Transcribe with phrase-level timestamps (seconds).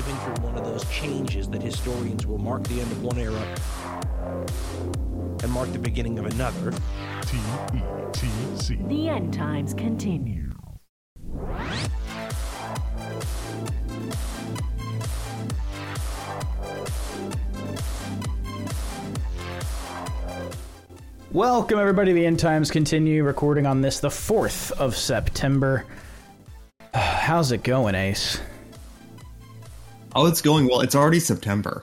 [0.00, 3.38] living through one of those changes that historians will mark the end of one era
[5.42, 6.72] and mark the beginning of another.
[7.26, 7.36] T
[7.74, 8.76] E T C.
[8.76, 10.52] The end times continue.
[21.30, 22.14] Welcome, everybody.
[22.14, 23.22] The end times continue.
[23.22, 25.84] Recording on this, the 4th of September.
[26.94, 28.40] How's it going, Ace?
[30.14, 30.80] Oh, it's going well.
[30.80, 31.82] It's already September.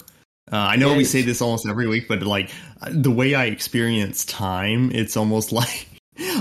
[0.52, 2.52] Uh, I know It we say this almost every week, but like
[2.90, 5.88] the way I experience time, it's almost like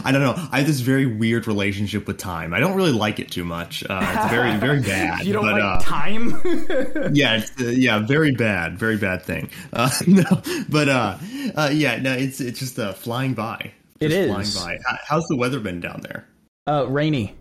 [0.05, 0.35] I don't know.
[0.53, 2.55] I have this very weird relationship with time.
[2.55, 3.85] I don't really like it too much.
[3.89, 5.27] Uh, it's very, very bad.
[5.27, 6.31] You don't but, like uh, time?
[7.15, 9.51] yeah, it's, uh, yeah, very bad, very bad thing.
[9.73, 10.25] Uh, no,
[10.69, 11.19] but uh,
[11.57, 13.73] uh, yeah, no, it's it's just uh, flying by.
[14.01, 14.59] It Just is.
[14.61, 14.99] flying by.
[15.07, 16.27] How's the weather been down there?
[16.67, 17.35] uh, rainy.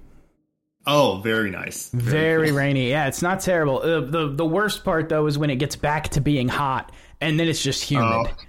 [0.87, 1.89] Oh, very nice.
[1.89, 2.57] Very cool.
[2.57, 2.89] rainy.
[2.89, 3.79] Yeah, it's not terrible.
[3.79, 7.39] Uh, the the worst part though is when it gets back to being hot and
[7.39, 8.27] then it's just humid.
[8.27, 8.43] Oh.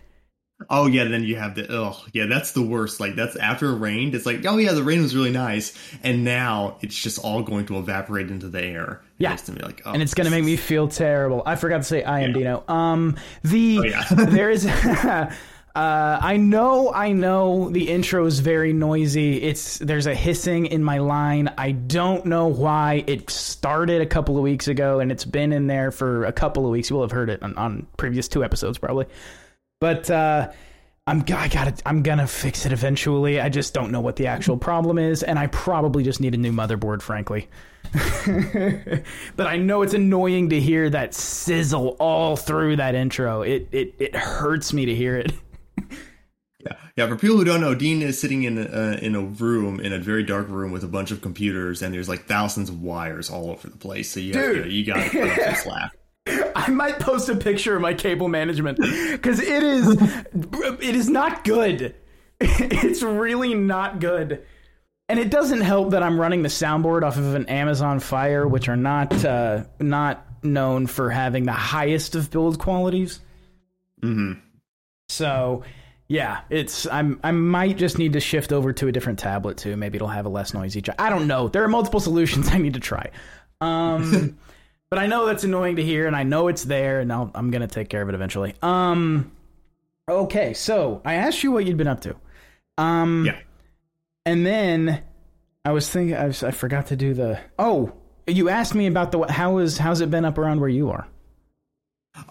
[0.71, 2.99] Oh yeah, then you have the oh yeah, that's the worst.
[2.99, 6.25] Like that's after it rained, it's like oh yeah, the rain was really nice, and
[6.25, 9.03] now it's just all going to evaporate into the air.
[9.19, 9.35] Yeah.
[9.35, 11.43] it's gonna be like oh, and it's gonna make me feel terrible.
[11.45, 12.65] I forgot to say I am Dean-O.
[12.73, 14.05] Um, the Oh, yeah.
[14.11, 14.65] there is.
[15.77, 17.69] uh, I know, I know.
[17.69, 19.43] The intro is very noisy.
[19.43, 21.53] It's there's a hissing in my line.
[21.59, 23.05] I don't know why.
[23.07, 26.65] It started a couple of weeks ago, and it's been in there for a couple
[26.65, 26.89] of weeks.
[26.89, 29.05] You will have heard it on, on previous two episodes, probably.
[29.79, 30.51] But uh,
[31.07, 33.39] I'm I got to I'm gonna fix it eventually.
[33.39, 36.39] I just don't know what the actual problem is, and I probably just need a
[36.39, 37.49] new motherboard, frankly.
[39.37, 43.43] but I know it's annoying to hear that sizzle all through that intro.
[43.43, 45.33] It it it hurts me to hear it.
[46.67, 47.07] Yeah yeah.
[47.07, 49.99] For people who don't know, Dean is sitting in a, in a room in a
[49.99, 53.51] very dark room with a bunch of computers, and there's like thousands of wires all
[53.51, 54.11] over the place.
[54.11, 54.57] So you Dude.
[54.59, 55.95] Gotta, you got to put up this laugh.
[56.57, 61.45] I might post a picture of my cable management because it is it is not
[61.45, 61.95] good.
[62.39, 64.45] It's really not good.
[65.09, 68.69] And it doesn't help that I'm running the soundboard off of an Amazon Fire, which
[68.69, 73.21] are not uh, not known for having the highest of build qualities.
[74.03, 74.33] hmm
[75.09, 75.63] So,
[76.09, 79.77] yeah, it's I'm I might just need to shift over to a different tablet too.
[79.77, 80.83] Maybe it'll have a less noisy.
[80.99, 81.49] I don't know.
[81.49, 83.11] There are multiple solutions I need to try.
[83.61, 84.39] Um,
[84.91, 87.51] but I know that's annoying to hear, and I know it's there, and I'll, I'm
[87.51, 88.55] gonna take care of it eventually.
[88.63, 89.33] Um,
[90.09, 92.15] okay, so I asked you what you'd been up to.
[92.79, 93.39] Um, Yeah.
[94.25, 95.03] and then
[95.65, 97.93] I was thinking I, was, I forgot to do the oh.
[98.29, 101.07] You asked me about the how is how's it been up around where you are?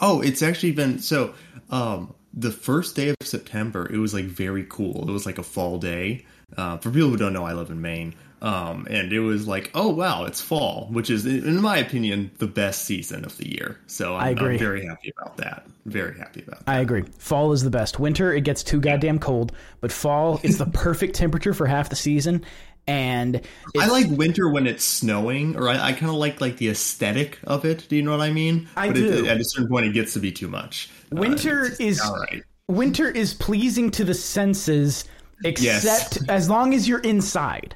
[0.02, 1.34] Oh, it's actually been so.
[1.70, 5.08] Um, the first day of September, it was like very cool.
[5.08, 6.26] It was like a fall day.
[6.58, 9.72] Uh, for people who don't know, I live in Maine, um, and it was like,
[9.74, 13.80] oh wow, it's fall, which is, in my opinion, the best season of the year.
[13.88, 14.54] So I'm, I agree.
[14.54, 15.66] I'm very happy about that.
[15.86, 16.72] Very happy about that.
[16.72, 17.04] I agree.
[17.18, 18.00] Fall is the best.
[18.00, 21.96] Winter, it gets too goddamn cold, but fall, it's the perfect temperature for half the
[21.96, 22.46] season.
[22.88, 23.42] And
[23.80, 27.40] I like winter when it's snowing, or I, I kind of like like the aesthetic
[27.44, 27.88] of it.
[27.90, 28.68] Do you know what I mean?
[28.76, 29.26] I but do.
[29.26, 30.90] It, at a certain point, it gets to be too much.
[31.12, 32.44] Uh, winter just- is all right.
[32.68, 35.06] winter is pleasing to the senses,
[35.44, 37.76] except as long as you're inside.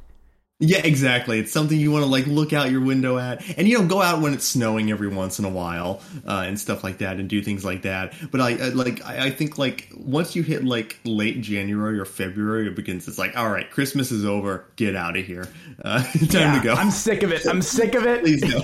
[0.61, 1.39] Yeah, exactly.
[1.39, 4.01] It's something you want to like look out your window at, and you know, go
[4.01, 7.29] out when it's snowing every once in a while, uh, and stuff like that, and
[7.29, 8.13] do things like that.
[8.29, 12.03] But I, I like, I, I think like once you hit like late January or
[12.03, 13.07] February, it begins.
[13.07, 14.65] It's like, all right, Christmas is over.
[14.75, 15.47] Get out of here.
[15.81, 16.73] Uh, time Yeah, to go.
[16.73, 17.45] I'm sick of it.
[17.47, 18.21] I'm sick of it.
[18.23, 18.61] Please no.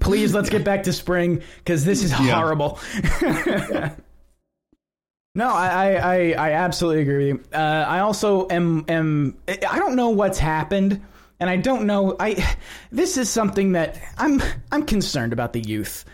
[0.00, 2.78] Please, let's get back to spring because this is horrible.
[3.22, 3.94] Yeah.
[5.34, 7.58] No, I, I, I, absolutely agree with you.
[7.58, 11.00] Uh, I also am, am, I don't know what's happened,
[11.40, 12.16] and I don't know.
[12.20, 12.56] I,
[12.90, 16.04] this is something that I'm, I'm concerned about the youth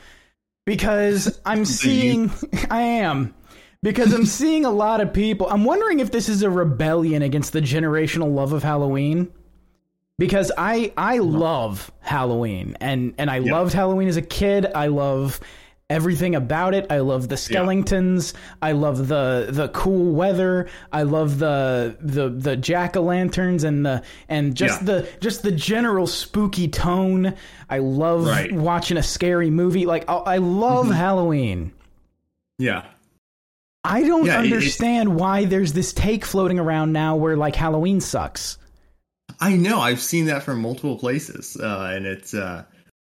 [0.67, 2.31] because I'm seeing,
[2.71, 3.35] I am.
[3.83, 5.49] Because I'm seeing a lot of people.
[5.49, 9.33] I'm wondering if this is a rebellion against the generational love of Halloween
[10.19, 14.67] because I I love Halloween and and I loved Halloween as a kid.
[14.67, 15.41] I love
[15.91, 16.87] everything about it.
[16.91, 18.35] I love the skeletons.
[18.61, 20.69] I love the the cool weather.
[20.93, 24.87] I love the the the jack o' lanterns and the and just Yeah.
[24.87, 27.35] the just the general spooky tone.
[27.71, 28.53] I love Right.
[28.53, 29.87] watching a scary movie.
[29.87, 31.73] Like I, I love Halloween.
[32.59, 32.85] Yeah.
[33.85, 37.55] I don't Yeah, it- it- understand why there's this take floating around now where like
[37.57, 38.59] Halloween sucks.
[39.41, 39.79] I know.
[39.81, 42.65] I've seen that from multiple places, uh, and it's uh,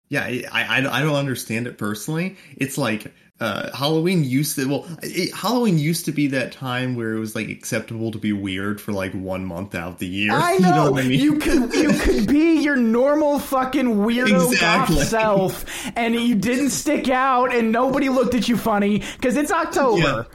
[0.09, 0.25] yeah.
[0.25, 2.37] I, I I don't understand it personally.
[2.57, 7.13] It's like uh, Halloween used to well, it, Halloween used to be that time where
[7.15, 10.33] it was like acceptable to be weird for like one month out of the year.
[10.33, 10.91] I You know.
[10.91, 11.21] what I mean?
[11.21, 15.05] You could you could be your normal fucking weirdo Exactly.
[15.05, 15.65] self,
[15.97, 20.27] and you didn't stick out, and nobody looked at you funny because it's October.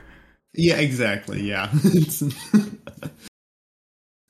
[0.54, 1.42] Yeah, exactly.
[1.42, 1.70] Yeah.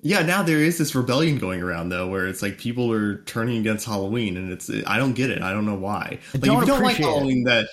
[0.04, 3.58] yeah, now there is this rebellion going around though, where it's like people are turning
[3.58, 5.42] against Halloween, and it's I don't get it.
[5.42, 6.20] I don't know why.
[6.34, 7.14] Like don't if you don't like appreciate it.
[7.14, 7.68] Halloween, that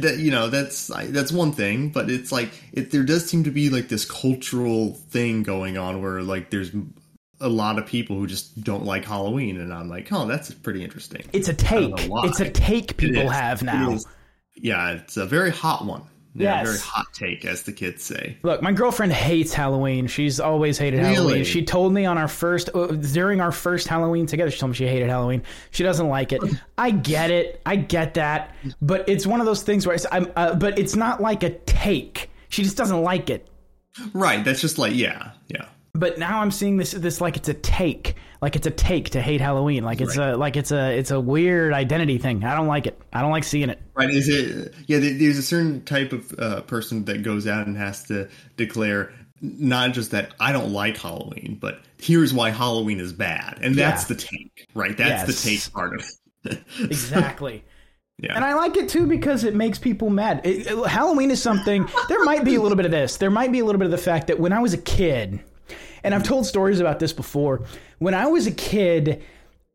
[0.00, 3.50] that you know that's that's one thing, but it's like it there does seem to
[3.50, 6.72] be like this cultural thing going on where like there's
[7.40, 10.82] a lot of people who just don't like Halloween, and I'm like, oh, that's pretty
[10.82, 11.22] interesting.
[11.34, 11.92] It's a take.
[11.94, 13.98] It's a take people have now.
[14.56, 16.02] Yeah, it's a very hot one.
[16.38, 16.66] Yeah, Yes.
[16.66, 18.36] very hot take, as the kids say.
[18.42, 20.06] Look, my girlfriend hates Halloween.
[20.06, 21.44] She's always hated Halloween.
[21.44, 24.50] She told me on our first uh, during our first Halloween together.
[24.50, 25.42] She told me she hated Halloween.
[25.70, 26.40] She doesn't like it.
[26.78, 27.60] I get it.
[27.66, 28.54] I get that.
[28.80, 30.30] But it's one of those things where it's, I'm.
[30.36, 32.30] Uh, but it's not like a take.
[32.48, 33.48] She just doesn't like it.
[34.12, 35.66] Right, that's just like yeah, yeah.
[35.94, 39.20] But now I'm seeing this this like it's a take, like it's a take to
[39.22, 42.44] hate Halloween, like it's a like it's a it's a weird identity thing.
[42.44, 43.00] I don't like it.
[43.12, 43.80] I don't like seeing it.
[43.94, 44.10] Right?
[44.10, 44.74] Is it?
[44.86, 44.98] Yeah.
[45.00, 49.92] There's a certain type of uh, person that goes out and has to declare not
[49.92, 54.08] just that I don't like Halloween, but here's why Halloween is bad, and that's Yeah.
[54.16, 54.66] the take.
[54.74, 54.96] Right?
[54.96, 55.42] That's Yes.
[55.42, 56.04] the take part of
[56.44, 56.62] it.
[56.80, 57.64] Exactly.
[58.18, 58.34] yeah.
[58.36, 60.40] And I like it too because it makes people mad.
[60.44, 61.88] It- it- Halloween is something.
[62.08, 63.16] There might be a little bit of this.
[63.16, 65.40] There might be a little bit of the fact that when I was a kid,
[66.08, 67.64] and I've told stories about this before.
[67.98, 69.22] When I was a kid,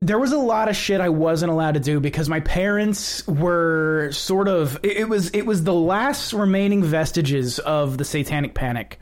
[0.02, 4.10] there was a lot of shit I wasn't allowed to do because my parents were
[4.14, 4.80] sort of.
[4.82, 9.00] It, was it was the last remaining vestiges of the Satanic Panic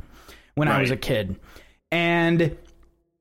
[0.55, 1.39] when I was a kid,
[1.89, 2.57] and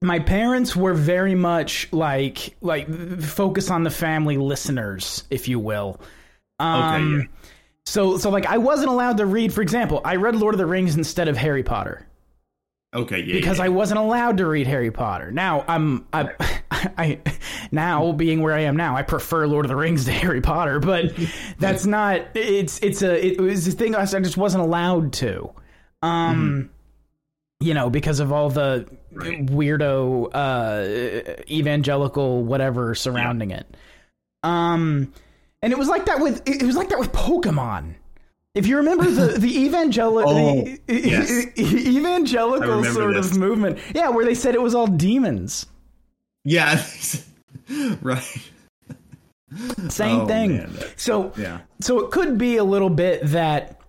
[0.02, 2.92] my parents were very much like like
[3.22, 6.00] focus on the family listeners, if you will.
[6.58, 7.46] Um, yeah.
[7.86, 9.54] So so like I wasn't allowed to read.
[9.54, 12.08] For example, I read Lord of the Rings instead of Harry Potter
[12.94, 13.20] okay.
[13.20, 13.34] Yeah.
[13.34, 13.64] because yeah.
[13.64, 15.30] I wasn't allowed to read Harry Potter.
[15.30, 16.30] Now I'm I,
[16.70, 17.20] I
[17.70, 20.80] now being where I am now, I prefer Lord of the Rings to Harry Potter,
[20.80, 21.12] but
[21.58, 25.50] that's not it's it's a it was a thing I just wasn't allowed to.
[26.02, 26.70] Um
[27.62, 33.76] you know, because of all the weirdo uh evangelical whatever surrounding it.
[34.42, 35.12] Um
[35.62, 37.96] and it was like that with it was like that with Pokemon.
[38.54, 41.30] If you remember the the evangelical Oh, yes.
[41.56, 43.30] I evangelical sort this.
[43.30, 45.66] of movement, yeah, where they said it was all demons.
[46.44, 46.82] yeah.
[48.02, 48.24] right.
[49.88, 50.58] Same Oh, thing.
[50.58, 50.76] man.
[50.96, 51.60] So Yeah.
[51.80, 53.80] so it could be a little bit that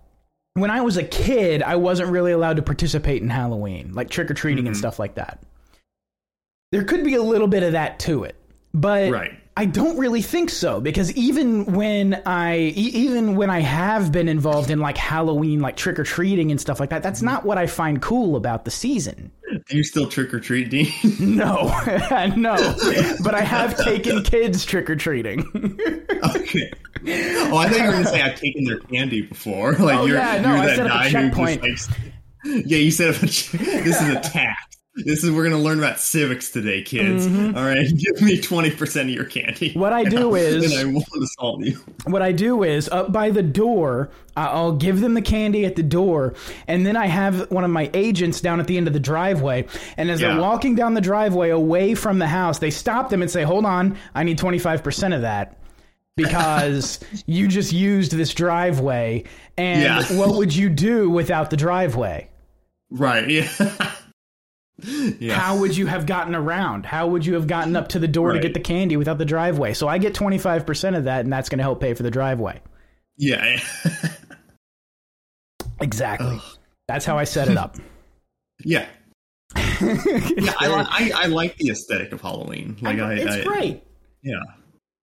[0.54, 4.30] when I was a kid, I wasn't really allowed to participate in Halloween, like trick
[4.30, 4.68] or treating Mm-hmm.
[4.68, 5.40] and stuff like that.
[6.72, 8.36] There could be a little bit of that to it,
[8.74, 9.38] but Right.
[9.56, 14.70] I don't really think so because even when I even when I have been involved
[14.70, 17.66] in like Halloween, like trick or treating and stuff like that, that's not what I
[17.66, 19.30] find cool about the season.
[19.68, 20.86] Do you still trick or treat, Dean?
[21.20, 21.66] No,
[22.36, 22.56] no,
[23.22, 25.40] but I have taken kids trick or treating.
[26.24, 26.72] okay.
[27.04, 29.72] Oh, I thought you were going to say I've taken their candy before.
[29.78, 31.30] Like Oh, you're, yeah, no, you're I that set up a guy who
[31.74, 31.98] just like.
[32.66, 33.20] Yeah, you a.
[33.20, 33.54] This
[34.00, 34.71] is a tax.
[34.94, 37.26] This is we're going to learn about civics today, kids.
[37.26, 39.70] All right, give me twenty percent of your candy.
[39.70, 39.80] Mm-hmm.
[39.80, 41.78] What I do is- and I won't assault you.
[42.04, 45.82] what I do is up by the door, I'll give them the candy at the
[45.82, 46.34] door,
[46.68, 49.66] and then I have one of my agents down at the end of the driveway.
[49.96, 53.30] And as they're walking down the driveway away from the house, they stop them and
[53.30, 55.58] say, "Hold on, I need twenty five percent of that."
[56.16, 59.24] Because you just used this driveway,
[59.56, 60.18] and Yeah.
[60.18, 62.28] what would you do without the driveway?
[62.90, 63.26] Right.
[63.30, 63.48] Yeah.
[65.18, 65.34] yeah.
[65.34, 66.86] How would you have gotten around?
[66.86, 69.24] How would you have gotten up to the door to get the candy without the
[69.24, 69.74] driveway?
[69.74, 72.60] So I get 25% of that, and that's going to help pay for the driveway.
[73.16, 73.60] Yeah.
[75.82, 76.40] Exactly.
[76.88, 77.76] That's how I set it up.
[78.64, 78.86] yeah.
[79.56, 80.54] Yeah.
[80.60, 82.76] I, I I like the aesthetic of Halloween.
[82.80, 83.82] Like I, it's I, great.
[84.22, 84.40] Yeah.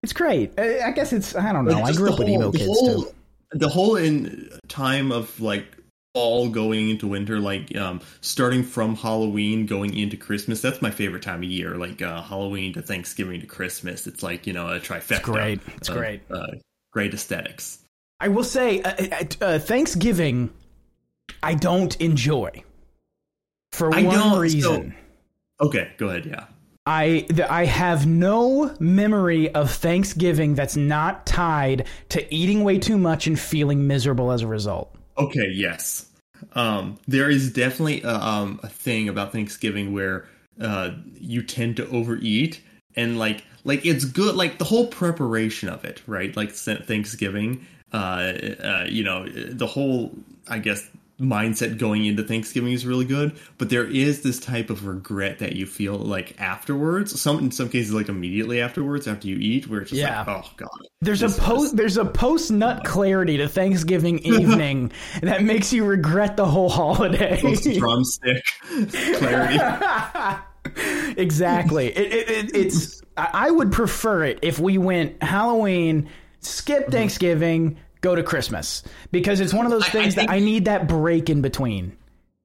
[0.02, 0.58] It's great.
[0.58, 1.82] I, guess it's, I don't know.
[1.82, 3.14] I grew up with whole- emo kids whole, too.
[3.52, 5.66] The whole in time of like
[6.14, 10.60] fall going into winter, like um, starting from Halloween going into Christmas.
[10.60, 11.76] That's my favorite time of year.
[11.76, 14.06] Like uh, Halloween to Thanksgiving to Christmas.
[14.06, 15.10] It's like you know a trifecta.
[15.18, 15.60] It's great.
[15.76, 16.22] It's of, great.
[16.30, 16.46] Uh,
[16.92, 17.78] great aesthetics.
[18.20, 20.50] I will say, uh, uh, uh, Thanksgiving,
[21.42, 22.64] I don't enjoy.
[23.72, 24.94] For I one don't- so- reason.
[25.60, 26.26] Okay, go ahead.
[26.26, 26.46] Yeah.
[26.86, 32.96] I th- I have no memory of Thanksgiving that's not tied to eating way too
[32.96, 34.96] much and feeling miserable as a result.
[35.20, 36.06] Okay, yes.
[36.54, 40.26] Um, there is definitely a, um, a thing about Thanksgiving where
[40.60, 42.60] uh, you tend to overeat,
[42.96, 44.34] and like like it's good.
[44.36, 46.34] Like the whole preparation of it, right?
[46.36, 48.32] Like Thanksgiving, uh,
[48.64, 50.12] uh, you know, the whole
[50.48, 50.88] I guess
[51.20, 55.54] mindset going into Thanksgiving is really good, but there is this type of regret that
[55.54, 57.20] you feel like afterwards.
[57.20, 60.20] Some in some cases, like immediately afterwards, after you eat, where it's just Yeah.
[60.20, 60.68] like, oh god.
[61.00, 66.36] There's a post there's a post nut clarity to Thanksgiving evening that makes you regret
[66.36, 67.40] the whole holiday.
[67.78, 68.42] drumstick
[69.16, 69.58] clarity.
[71.16, 71.86] exactly.
[71.88, 76.08] It, it, it, it's I would prefer it if we went Halloween,
[76.40, 77.76] skip Mm-hmm.
[78.00, 80.64] Go to Christmas because it's one of those I- I things think- that I need
[80.66, 81.96] that break in between.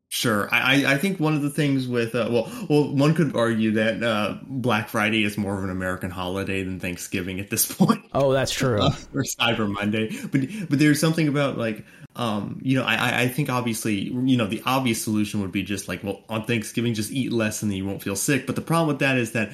[0.10, 3.72] Sure, I, I- think one of the things with uh, well, well, one could argue
[3.72, 8.06] that uh, Black Friday is more of an American holiday than Thanksgiving at this point.
[8.14, 8.82] Oh, that's true.
[8.82, 10.16] or Cyber Monday.
[10.32, 11.84] But but there's something about like
[12.16, 15.64] um you know I I- I think obviously you know the obvious solution would be
[15.64, 18.46] just like well on Thanksgiving just eat less and then you won't feel sick.
[18.46, 19.52] But the problem with that is that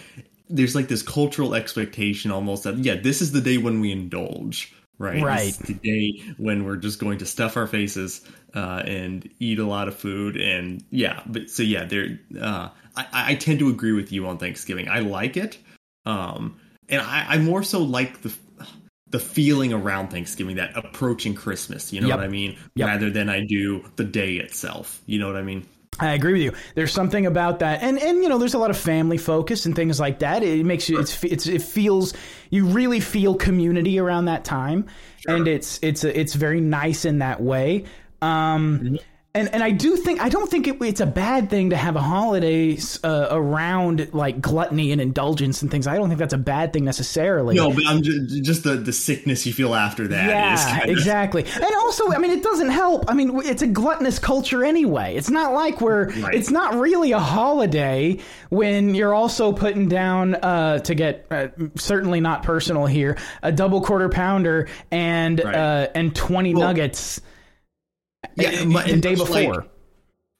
[0.50, 4.76] there's like this cultural expectation almost that yeah this is the day when we indulge.
[5.02, 5.38] Right, Right.
[5.40, 8.22] This is the day when we're just going to stuff our faces
[8.54, 12.20] uh, and eat a lot of food, and yeah, but so yeah, there.
[12.40, 14.88] Uh, I, I tend to agree with you on Thanksgiving.
[14.90, 15.58] I like it,
[16.06, 18.32] um, and I, I more so like the
[19.10, 21.92] the feeling around Thanksgiving, that approaching Christmas.
[21.92, 22.18] You know Yep.
[22.18, 22.58] what I mean?
[22.76, 22.88] Yep.
[22.88, 25.02] Rather than I do the day itself.
[25.06, 25.66] You know what I mean?
[26.00, 26.54] I agree with you.
[26.74, 29.76] There's something about that, and and you know, there's a lot of family focus and
[29.76, 30.42] things like that.
[30.42, 32.14] It makes you, it's, it's it feels
[32.50, 34.88] you really feel community around that time,
[35.28, 37.86] and it's it's it's very nice in that way.
[38.22, 38.98] Um,
[39.34, 41.96] and and I do think I don't think it, it's a bad thing to have
[41.96, 45.88] a holiday uh, around like gluttony and indulgence and things.
[45.88, 47.56] I don't think that's a bad thing necessarily.
[47.56, 50.28] No, but I'm just, just the the sickness you feel after that.
[50.28, 51.44] Yeah, kind of- exactly.
[51.46, 53.06] And also, I mean, it doesn't help.
[53.10, 55.16] I mean, it's a gluttonous culture anyway.
[55.16, 56.10] It's not like we're.
[56.10, 56.36] Right.
[56.36, 58.20] It's not really a holiday
[58.50, 63.82] when you're also putting down uh, to get uh, certainly not personal here a double
[63.82, 65.56] quarter pounder and Right.
[65.56, 67.22] uh, and twenty Well, nuggets.
[68.36, 69.54] Yeah, uh, mu- the and day before.
[69.56, 69.70] like-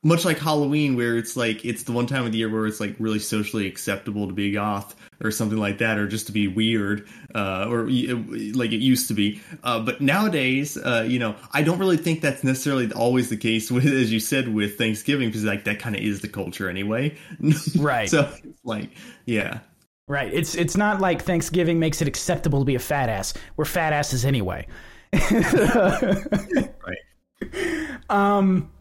[0.04, 2.80] much like Halloween, where it's like it's the one time of the year where it's
[2.80, 6.48] like really socially acceptable to be goth or something like that, or just to be
[6.48, 8.08] weird, uh, or y-
[8.56, 9.40] like it used to be.
[9.64, 13.70] Uh, but nowadays, uh, you know, I don't really think that's necessarily always the case
[13.70, 17.16] with, as you said, with Thanksgiving, because like that kind of is the culture anyway.
[17.78, 18.10] Right.
[18.10, 18.90] so it's like,
[19.26, 19.60] yeah,
[20.08, 20.34] Right.
[20.34, 23.36] It's it's not like Thanksgiving makes it acceptable to be a fat ass.
[23.56, 24.66] We're fat asses anyway.
[25.14, 26.98] right.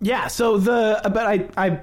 [0.00, 1.80] Yeah, so the but I I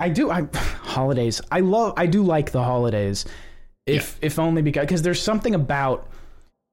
[0.00, 1.40] I do I holidays.
[1.50, 3.24] I love I do like the holidays.
[3.86, 6.08] If if only because cuz there's something about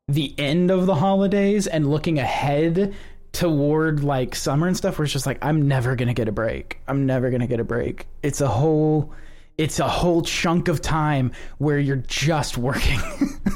[0.08, 2.94] the end of the holidays and looking ahead
[3.32, 6.32] toward like summer and stuff where it's just like I'm never going to get a
[6.32, 6.79] break.
[6.88, 8.08] I'm never going to get a break.
[8.22, 9.13] It's a whole
[9.58, 13.00] it's a whole chunk of time where you're just working.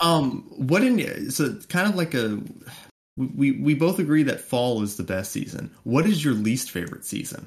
[0.00, 2.38] Um, what in so it's kind of like a
[3.16, 5.70] we we both agree that fall is the best season.
[5.84, 7.46] What is your least favorite season?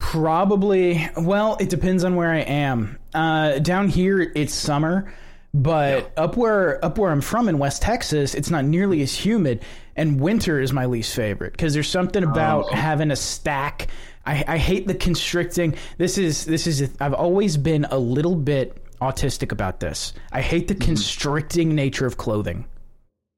[0.00, 1.08] Probably.
[1.16, 2.98] Well, it depends on where I am.
[3.14, 5.12] Uh, down here, it's summer,
[5.52, 9.62] but up where up where I'm from in West Texas, it's not nearly as humid.
[9.96, 12.74] And winter is my least favorite because there's something about Oh.
[12.74, 13.88] having a stack.
[14.26, 15.74] I, I hate the constricting.
[15.98, 16.90] This is this is.
[17.00, 20.12] I've always been a little bit autistic about this.
[20.32, 22.66] I hate the constricting nature of clothing.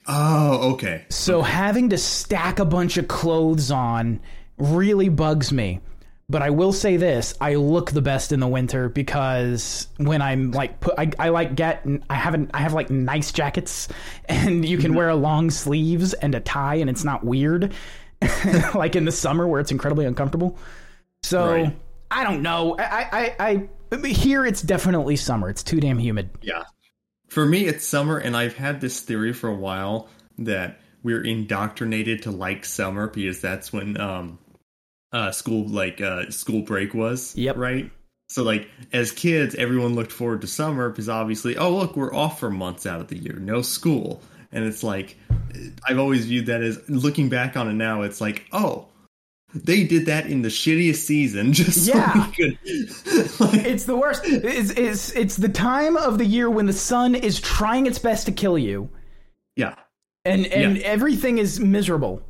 [0.08, 1.04] Oh, okay.
[1.10, 4.20] So having to stack a bunch of clothes on
[4.58, 5.80] really bugs me.
[6.28, 10.50] But I will say this: I look the best in the winter because when I'm
[10.50, 13.88] like put, I, I like get I haven't I have like nice jackets,
[14.28, 14.96] and you can mm-hmm.
[14.96, 17.72] wear a long sleeves and a tie, and it's not weird,
[18.74, 20.58] like in the summer where it's incredibly uncomfortable.
[21.22, 21.76] So Right.
[22.10, 22.76] I don't know.
[22.78, 25.48] I, I I here it's definitely summer.
[25.48, 26.30] It's too damn humid.
[26.42, 26.64] Yeah.
[27.28, 32.22] For me, it's summer, and I've had this theory for a while that we're indoctrinated
[32.22, 34.38] to like summer because that's when um
[35.12, 37.36] uh school like uh school break was.
[37.36, 37.56] Yep.
[37.56, 37.90] Right.
[38.28, 42.40] So like as kids, everyone looked forward to summer because obviously, oh look, we're off
[42.40, 44.20] for months out of the year, no school,
[44.52, 45.16] and it's like
[45.88, 48.88] I've always viewed that as looking back on it now, it's like oh.
[49.64, 52.12] They did that in the shittiest season, just Yeah.
[52.12, 53.40] so we could.
[53.40, 54.22] like, It's the worst.
[54.24, 58.26] It's, it's it's the time of the year when the sun is trying its best
[58.26, 58.88] to kill you,
[59.56, 59.74] yeah,
[60.24, 60.82] and and Yeah.
[60.84, 62.22] everything is miserable.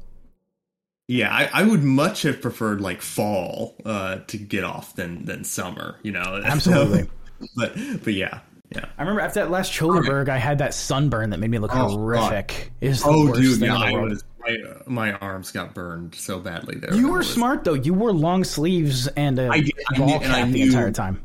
[1.08, 5.44] Yeah, I, I would much have preferred like fall uh, to get off than than
[5.44, 5.96] summer.
[6.02, 7.08] You know, Absolutely.
[7.56, 8.84] but but yeah, yeah.
[8.98, 11.88] I remember after that last Cholerberg, I had that sunburn that made me look Oh,
[11.90, 12.72] horrific.
[12.80, 14.56] The Oh, dude, yeah, I was my
[14.86, 16.94] my arms got burned so badly there.
[16.94, 17.74] You were was- smart though.
[17.74, 20.92] You wore long sleeves and a I did- I ball knew- I cap the entire
[20.92, 21.22] time.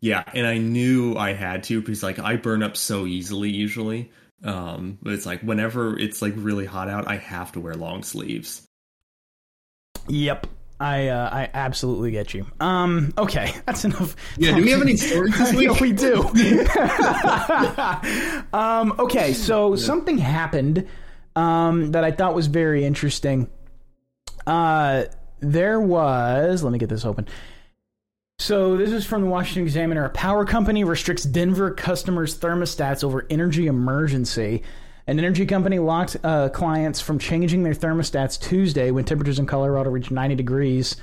[0.00, 4.10] Yeah, and I knew I had to because like I burn up so easily usually.
[4.44, 8.02] Um, but it's like whenever it's like really hot out, I have to wear long
[8.02, 8.66] sleeves.
[10.08, 10.46] Yep.
[10.82, 12.44] I uh, I absolutely get you.
[12.58, 14.16] Um, okay, that's enough.
[14.36, 15.78] Yeah, do we have any stories this week?
[15.78, 16.22] we do.
[18.52, 20.88] um, okay, so something happened
[21.36, 23.48] um, that I thought was very interesting.
[24.44, 25.04] Uh,
[25.38, 26.64] there was.
[26.64, 27.28] Let me get this open.
[28.40, 30.04] So this is from the Washington Examiner.
[30.04, 34.64] A power company restricts Denver customers' thermostats over energy emergency.
[35.06, 39.90] An energy company locked uh, clients from changing their thermostats Tuesday when temperatures in Colorado
[39.90, 40.96] reached 90 degrees.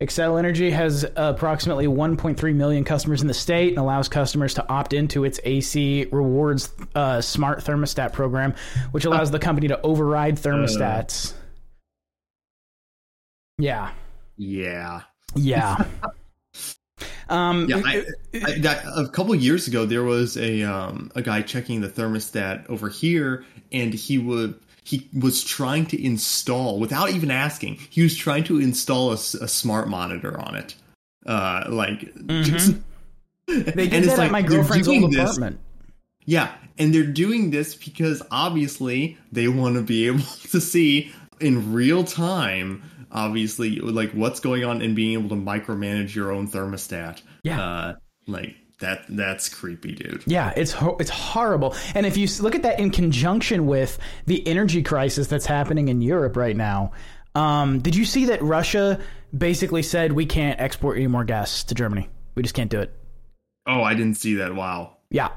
[0.00, 4.92] Xcel Energy has approximately 1.3 million customers in the state and allows customers to opt
[4.92, 8.54] into its AC Rewards uh, smart thermostat program,
[8.90, 11.34] which allows the company to override thermostats.
[13.58, 13.92] Yeah.
[14.36, 15.02] Yeah.
[15.36, 15.84] Yeah.
[17.28, 18.04] Um, Yeah, I,
[18.34, 22.68] I, that, a couple years ago, there was a um, a guy checking the thermostat
[22.68, 27.76] over here, and he would he was trying to install without even asking.
[27.90, 30.74] He was trying to install a smart monitor on it,
[31.26, 32.74] uh, like just.
[33.46, 35.60] they did and it's that like, at my girlfriend's old this- apartment.
[36.24, 41.72] Yeah, and they're doing this because obviously they want to be able to see in
[41.72, 47.22] real time, obviously, like what's going on and being able to micromanage your own thermostat.
[47.42, 47.62] Yeah.
[47.62, 47.94] uh,
[48.26, 49.04] like that.
[49.08, 50.22] That's creepy, dude.
[50.26, 51.76] Yeah, it's ho- it's horrible.
[51.94, 56.00] And if you look at that in conjunction with the energy crisis that's happening in
[56.00, 56.92] Europe right now,
[57.34, 59.00] um, did you see that Russia
[59.36, 62.08] basically said we can't export any more gas to Germany?
[62.34, 62.94] We just can't do it.
[63.66, 64.54] Oh, I didn't see that.
[64.54, 64.96] Wow.
[65.10, 65.28] Yeah,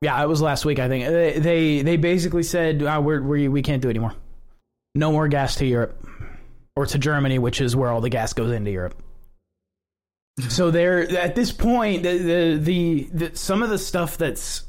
[0.00, 1.06] yeah, it was last week I think.
[1.06, 4.14] They they, they basically said uh, we're, we we can't do it anymore.
[4.94, 6.06] No more gas to Europe
[6.76, 9.00] or to Germany, which is where all the gas goes into Europe.
[10.48, 14.64] so there, at this point, the, the the the some of the stuff that's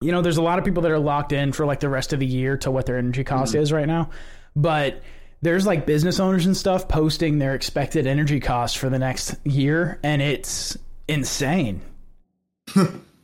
[0.00, 2.12] you know, there's a lot of people that are locked in for like the rest
[2.12, 4.10] of the year to what their energy cost is right now,
[4.54, 5.02] but
[5.40, 9.98] there's like business owners and stuff posting their expected energy costs for the next year,
[10.02, 10.76] and it's
[11.08, 11.80] insane.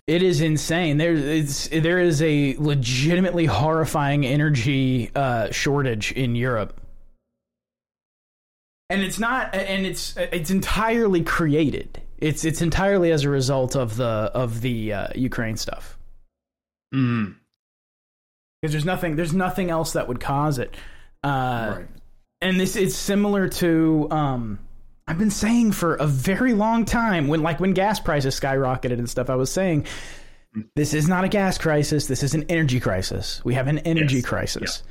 [0.06, 0.96] It is insane.
[0.96, 6.80] There, it's, there is a legitimately horrifying energy uh, shortage in Europe,
[8.90, 9.54] and it's not.
[9.54, 12.02] And it's it's entirely created.
[12.18, 15.96] It's it's entirely as a result of the of the uh, Ukraine stuff.
[16.94, 17.36] Mm,
[18.60, 20.74] Because there's nothing there's nothing else that would cause it.
[21.22, 21.86] Uh, right.
[22.40, 24.58] and this is similar to um
[25.06, 29.08] I've been saying for a very long time when like when gas prices skyrocketed and
[29.08, 29.86] stuff I was saying
[30.76, 34.16] this is not a gas crisis this is an energy crisis we have an energy
[34.16, 34.24] Yes.
[34.24, 34.82] crisis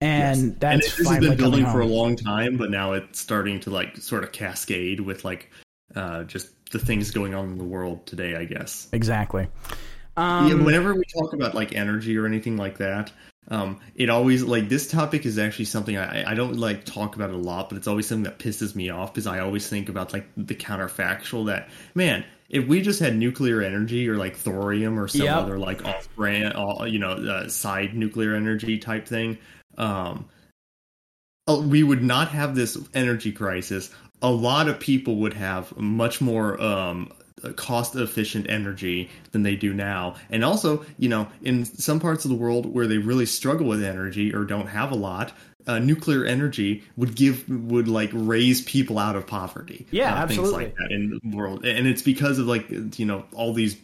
[0.00, 0.56] and Yes.
[0.60, 3.70] that's and this has been building for a long time, but now it's starting to
[3.70, 5.50] like sort of cascade with like
[5.94, 8.36] uh, just the things going on in the world today.
[8.36, 8.88] I guess.
[8.92, 9.48] exactly
[10.16, 13.12] yeah, um whenever we talk about like energy or anything like that,
[13.48, 17.30] um, it always like this topic is actually something I, I don't like talk about
[17.30, 20.12] a lot, but it's always something that pisses me off because I always think about
[20.12, 25.08] like the counterfactual that man, if we just had nuclear energy or like thorium or
[25.08, 25.36] some Yep.
[25.36, 29.38] other like off-brand, uh, you know, uh, side nuclear energy type thing,
[29.80, 30.26] um,
[31.48, 33.90] we would not have this energy crisis.
[34.22, 37.10] A lot of people would have much more um,
[37.56, 40.14] cost efficient energy than they do now.
[40.28, 43.82] And also, you know, in some parts of the world where they really struggle with
[43.82, 45.32] energy or don't have a lot,
[45.66, 49.86] uh, nuclear energy would give would like raise people out of poverty.
[49.90, 50.64] Yeah, uh, absolutely.
[50.66, 53.76] Things like that in the world, and it's because of like you know all these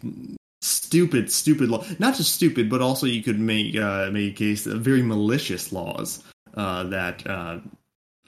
[0.67, 1.85] stupid, stupid law.
[1.99, 6.23] Not just stupid, but also you could make uh, make a case very malicious laws
[6.55, 7.59] uh, that uh,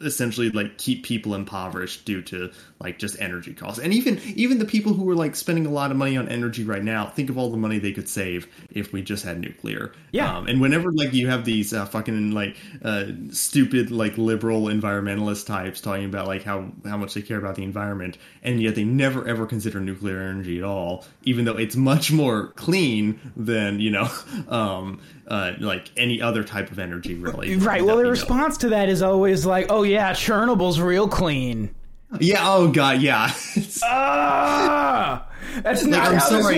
[0.01, 3.81] essentially like keep people impoverished due to like just energy costs.
[3.81, 6.65] And even even the people who are like spending a lot of money on energy
[6.65, 9.93] right now, think of all the money they could save if we just had nuclear.
[10.13, 10.37] Yeah.
[10.37, 15.47] Um, and whenever like you have these uh, fucking like uh, stupid like liberal environmentalist
[15.47, 18.85] types talking about like how how much they care about the environment, and yet they
[18.85, 23.91] never ever consider nuclear energy at all, even though it's much more clean than you
[23.91, 24.09] know
[24.49, 27.57] um, uh, like any other type of energy really.
[27.57, 28.11] right well we the know.
[28.11, 31.75] response to that is always like oh yeah Chernobyl's real clean
[32.21, 32.41] Yeah.
[32.43, 33.01] Oh god.
[33.01, 33.33] Yeah.
[33.83, 35.27] Ah
[35.63, 36.55] that's not I'm how sorry,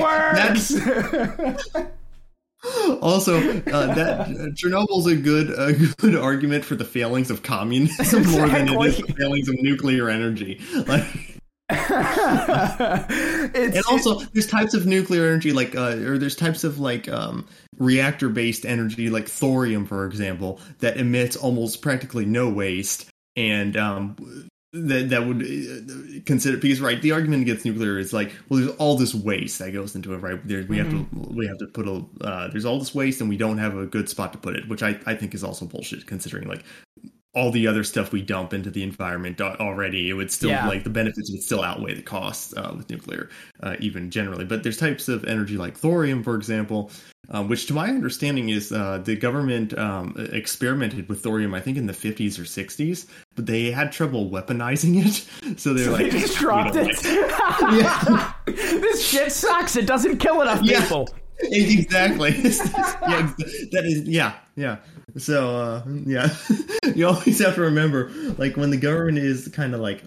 [0.53, 1.69] this works
[3.01, 8.49] also, uh, that Chernobyl's a good a good argument for the failings of communism more
[8.49, 10.61] than it is the failings of nuclear energy.
[10.87, 11.41] Like,
[11.71, 17.09] it's, and also, there's types of nuclear energy, like, uh, or there's types of like
[17.09, 17.47] um,
[17.79, 24.17] reactor-based energy, like thorium, for example, that emits almost practically no waste, and um,
[24.73, 28.77] that that would uh, consider because right, the argument against nuclear is like, well, there's
[28.77, 30.47] all this waste that goes into it, right?
[30.47, 33.29] There, we have to we have to put a uh, there's all this waste, and
[33.29, 35.67] we don't have a good spot to put it, which I I think is also
[35.67, 36.65] bullshit, considering like
[37.33, 40.67] all the other stuff we dump into the environment already, it would still Yeah.
[40.67, 43.31] like the benefits would still outweigh the costs uh, with nuclear,
[43.63, 44.45] uh, even generally.
[44.45, 46.91] But there's types of energy like thorium, for example,
[47.29, 51.77] um, which to my understanding is uh, the government um, experimented with thorium, I think
[51.79, 55.25] in the 50s or 60s, but they had trouble weaponizing it.
[55.61, 56.87] So they're They like, just dropped it.
[56.87, 57.03] like-
[57.73, 58.33] yeah.
[58.47, 59.77] this shit sucks.
[59.77, 60.81] It doesn't kill enough Yeah.
[60.81, 61.09] people.
[61.53, 62.31] exactly.
[62.43, 63.33] yeah,
[63.73, 64.77] that is yeah, yeah.
[65.17, 66.35] So uh, yeah,
[66.95, 70.03] you always have to remember, like when the government is kind of like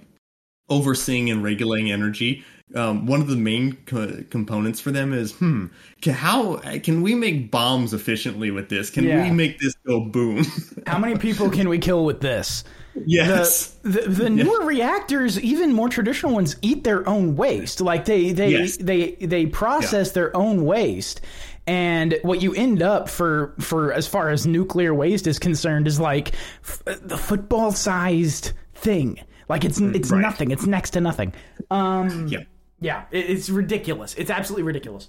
[0.69, 2.43] overseeing and regulating energy.
[2.75, 5.67] Um, one of the main co- components for them is, hmm,
[6.01, 8.89] can, how can we make bombs efficiently with this?
[8.89, 9.21] Can Yeah.
[9.21, 10.45] we make this go boom?
[10.87, 12.63] How many people can we kill with this?
[13.05, 13.67] Yes.
[13.83, 17.81] the the, the newer reactors, even more traditional ones, eat their own waste.
[17.81, 18.77] Like they they Yes.
[18.77, 21.21] they they process their own waste.
[21.65, 25.99] And what you end up for for as far as nuclear waste is concerned is
[25.99, 29.19] like f- the football sized thing.
[29.47, 30.21] Like it's it's Right.
[30.21, 30.51] nothing.
[30.51, 31.33] It's next to nothing.
[31.71, 32.39] Um, yeah.
[32.81, 34.13] yeah, it, it's ridiculous.
[34.15, 35.07] It's absolutely ridiculous.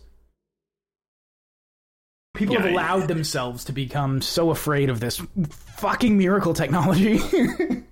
[2.35, 5.23] People Yeah, have I- allowed themselves to become so afraid of this
[5.77, 7.19] fucking miracle technology.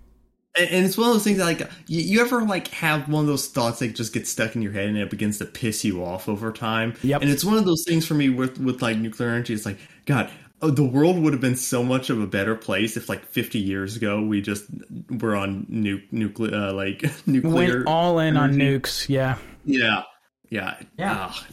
[0.55, 3.22] And, and it's one of those things that, like you, you ever like have one
[3.24, 5.83] of those thoughts that just gets stuck in your head and it begins to piss
[5.83, 6.92] you off over time.
[7.02, 7.22] Yep.
[7.22, 9.55] And it's one of those things for me with with like nuclear energy.
[9.55, 12.98] It's like God, oh, the world would have been so much of a better place
[12.98, 14.66] if like 50 years ago we just
[15.09, 17.55] were on nu- nuclear uh, like nuclear.
[17.78, 19.09] Went all in on nukes.
[19.09, 19.38] Yeah.
[19.64, 20.02] Yeah,
[20.50, 21.16] yeah, Yeah.
[21.31, 21.46] Ah,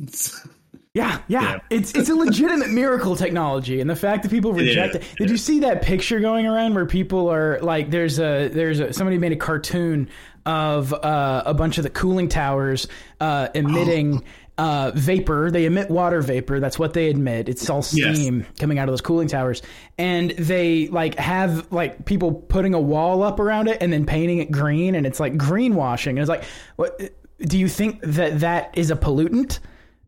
[0.00, 0.46] it's-
[0.94, 1.58] Yeah, yeah, Yeah.
[1.70, 5.04] It's it's a legitimate miracle technology, and the fact that people reject it.
[5.18, 8.92] Did you see that picture going around where people are like, there's a there's a
[8.92, 10.08] somebody made a cartoon
[10.46, 12.88] of uh, a bunch of the cooling towers
[13.20, 14.24] uh, emitting.
[14.56, 15.52] Uh, vapor.
[15.52, 16.58] They emit water vapor.
[16.58, 17.48] That's what they emit.
[17.48, 18.16] It's all Yes.
[18.16, 19.62] steam coming out of those cooling towers,
[19.98, 24.38] and they like have like people putting a wall up around it and then painting
[24.38, 26.08] it green, and it's like greenwashing.
[26.08, 26.42] And it's like,
[26.74, 27.00] what?
[27.38, 29.60] Do you think that that is a pollutant?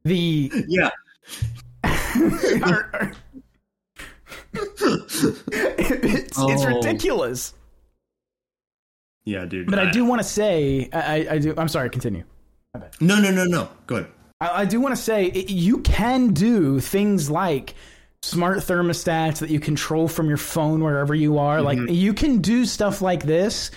[0.04, 0.90] The yeah.
[1.84, 3.12] are- are-
[4.52, 6.66] it's, it's Oh.
[6.66, 7.54] ridiculous.
[9.24, 9.70] Yeah, dude.
[9.70, 11.54] But I do want to say, I, I- I do.
[11.56, 11.90] I'm sorry.
[11.90, 12.24] Continue.
[13.00, 13.68] No, no, no, no.
[13.86, 14.10] Go ahead.
[14.40, 17.74] I, I do want to say it, you can do things like
[18.22, 21.62] smart thermostats that you control from your phone wherever you are.
[21.62, 21.92] Like mm-hmm.
[21.94, 23.70] you can do stuff like this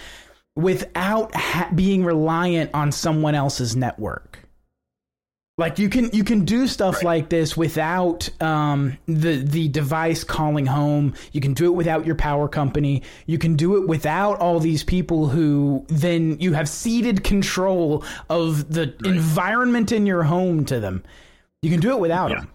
[0.56, 4.40] without ha- being reliant on someone else's network.
[5.56, 10.66] Like you can you can do stuff like this without um, the the device calling
[10.66, 11.14] home.
[11.32, 13.04] You can do it without your power company.
[13.28, 18.74] You can do it without all these people who then you have ceded control of
[18.74, 21.04] the environment in your home to them.
[21.62, 22.40] You can do it without Yeah.
[22.40, 22.50] them.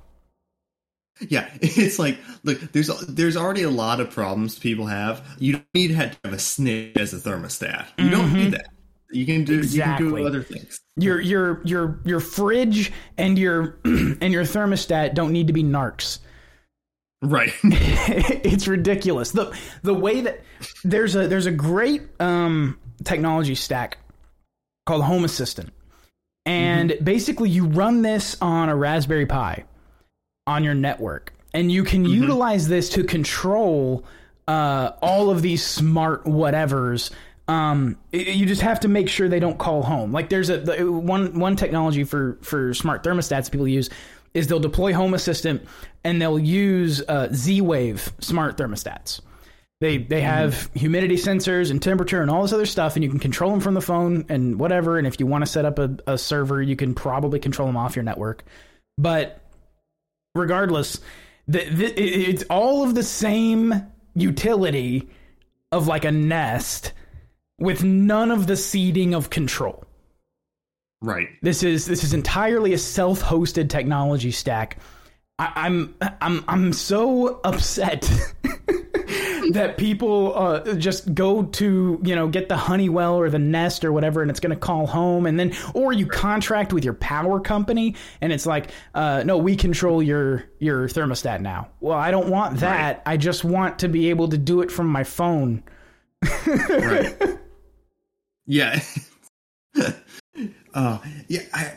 [1.28, 5.24] Yeah, it's like look, there's there's already a lot of problems people have.
[5.38, 7.86] You don't need to have a snitch as a thermostat.
[7.96, 8.66] You don't need that.
[9.10, 10.20] You can do you can Exactly.
[10.22, 10.80] do other things.
[10.96, 16.18] Your your your your fridge and your and your thermostat don't need to be narcs.
[17.22, 17.52] Right.
[17.64, 19.32] it's ridiculous.
[19.32, 20.42] The the way that
[20.84, 23.98] there's a there's a great um, technology stack
[24.86, 25.72] called Home Assistant,
[26.44, 29.64] and basically you run this on a Raspberry Pi
[30.46, 34.04] on your network, and you can utilize this to control
[34.46, 37.10] uh, all of these smart whatevers.
[37.48, 40.12] Um, you just have to make sure they don't call home.
[40.12, 43.88] Like there's a the, one one technology for for smart thermostats people use
[44.34, 45.66] is they'll deploy Home Assistant
[46.04, 49.20] and they'll use uh, Z-Wave smart thermostats.
[49.80, 53.20] They they have humidity sensors and temperature and all this other stuff, and you can
[53.20, 54.98] control them from the phone and whatever.
[54.98, 57.76] And if you want to set up a, a server, you can probably control them
[57.76, 58.44] off your network.
[58.98, 59.40] But
[60.34, 61.00] regardless,
[61.46, 65.08] the, the, it's all of the same utility
[65.70, 66.92] of like a Nest
[67.58, 69.84] with none of the ceding of control.
[71.00, 71.28] right.
[71.42, 74.78] This is this is entirely a self-hosted technology stack.
[75.38, 78.02] I, I'm I'm I'm so upset
[79.52, 83.92] that people uh, just go to you know get the Honeywell or the Nest or
[83.92, 87.40] whatever, and it's going to call home, and then or you contract with your power
[87.40, 91.68] company, and it's like, uh, no, we control your your thermostat now.
[91.80, 93.02] Well, I don't want that.
[93.06, 95.62] I just want to be able to do it from my phone.
[96.46, 97.38] Right.
[98.48, 98.80] Yeah.
[100.74, 101.42] uh, yeah.
[101.52, 101.74] I,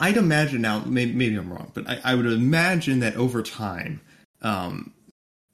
[0.00, 0.82] I'd imagine now.
[0.84, 4.00] Maybe, maybe I'm wrong, but I, I would imagine that over time,
[4.40, 4.92] um,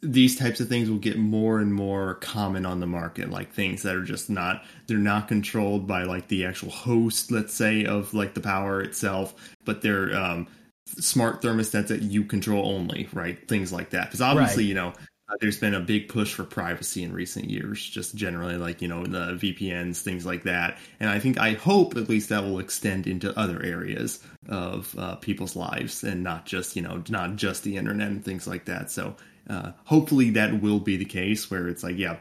[0.01, 3.31] these types of things will get more and more common on the market.
[3.31, 7.53] Like things that are just not they're not controlled by like the actual host, let's
[7.53, 10.47] say, of like the power itself, but they're um,
[10.87, 13.09] smart thermostats that you control only.
[13.13, 13.47] Right.
[13.49, 14.07] Things like that.
[14.07, 14.69] Because obviously, Right.
[14.69, 14.93] you know.
[15.29, 18.89] Uh, there's been a big push for privacy in recent years, just generally, like you
[18.89, 20.79] know the VPNs, things like that.
[21.01, 25.17] And I think I hope at least that will extend into other areas of uh,
[25.17, 28.91] people's lives, and not just you know not just the internet and things like that.
[28.91, 29.17] So
[29.51, 32.17] uh, hopefully that will be the case, where it's like, yeah,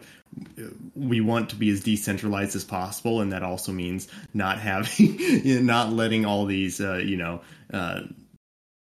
[0.96, 5.94] we want to be as decentralized as possible, and that also means not having, not
[5.94, 7.42] letting all these, uh, you know.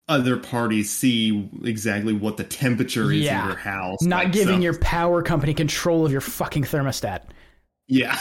[0.08, 3.42] Uh, other parties see exactly what the temperature is Yeah.
[3.42, 4.02] in your house.
[4.02, 7.22] Not like, giving so- your power company control of your fucking thermostat.
[7.88, 8.18] yeah,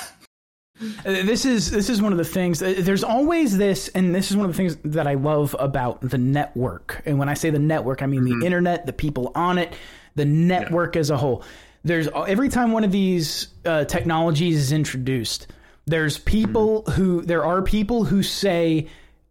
[0.80, 2.60] Uh, This is this is one of the things.
[2.60, 6.00] uh, There's always this, and this is one of the things that I love about
[6.00, 7.00] the network.
[7.06, 9.72] And when I say the network, I mean the internet, the people on it,
[10.16, 11.44] the network as a whole.
[11.84, 15.46] There's every time one of these uh, technologies is introduced,
[15.86, 18.88] there's people who there are people who say,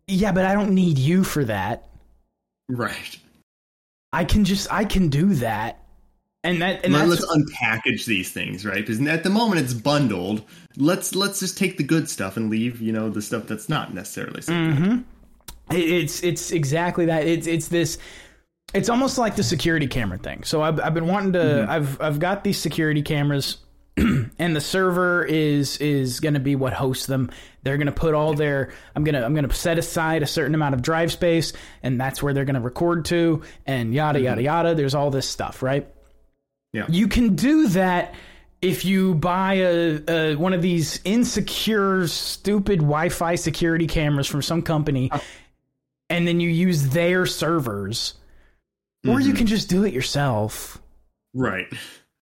[0.08, 1.90] "Yeah, but I don't need you for that.
[2.78, 3.18] Right.
[4.12, 5.80] I can just I can do that."
[6.46, 8.86] And that and Let, that's us unpackage these things, right?
[8.86, 10.44] Because at the moment it's bundled.
[10.76, 13.94] Let's let's just take the good stuff and leave, you know, the stuff that's not
[13.94, 14.52] necessarily so.
[14.52, 15.74] Mm-hmm.
[15.74, 17.26] It- It's it's exactly that.
[17.26, 17.98] It's it's this.
[18.74, 20.44] It's almost like the security camera thing.
[20.44, 21.40] So I've I've been wanting to.
[21.40, 21.72] Mm-hmm.
[21.72, 23.58] I've I've got these security cameras,
[23.98, 27.30] and the server is is going to be what hosts them.
[27.62, 28.74] They're going to put all their.
[28.96, 31.54] I'm gonna I'm gonna set aside a certain amount of drive space,
[31.84, 34.46] and that's where they're going to record to, and yada yada mm-hmm.
[34.46, 34.76] yada.
[34.76, 35.88] There's all this stuff, right?
[36.74, 36.86] Yeah.
[36.90, 38.16] You can do that
[38.64, 44.64] if you buy a, a one of these insecure, stupid Wi-Fi security cameras from some
[44.64, 45.20] company, uh.
[46.10, 48.16] and then you use their servers,
[49.06, 49.38] or you mm-hmm.
[49.38, 50.82] can just do it yourself.
[51.36, 51.68] Right.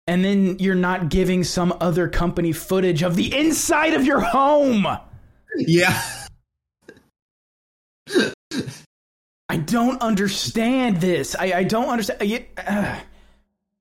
[0.07, 4.87] And then you're not giving some other company footage of the inside of your home.
[5.57, 6.01] Yeah.
[9.49, 11.35] I don't understand this.
[11.38, 12.45] I, I don't understand.
[12.57, 12.99] Uh,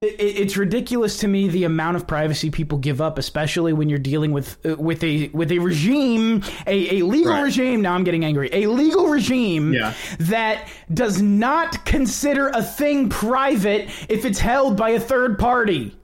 [0.02, 3.90] it, it- it's ridiculous to me the amount of privacy people give up, especially when
[3.90, 7.42] you're dealing with uh, with a with a regime, a, a legal Right.
[7.42, 7.82] regime.
[7.82, 8.50] Now I'm getting angry.
[8.52, 9.94] A legal regime Yeah.
[10.20, 15.96] that does not consider a thing private if it's held by a third party.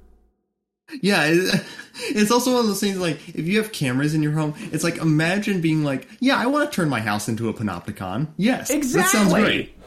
[1.01, 1.23] Yeah,
[1.95, 4.83] it's also one of those things like if you have cameras in your home, it's
[4.83, 8.27] like imagine being like, yeah, I want to turn my house into a panopticon.
[8.37, 9.01] Yes, Exactly.
[9.01, 9.77] That sounds great.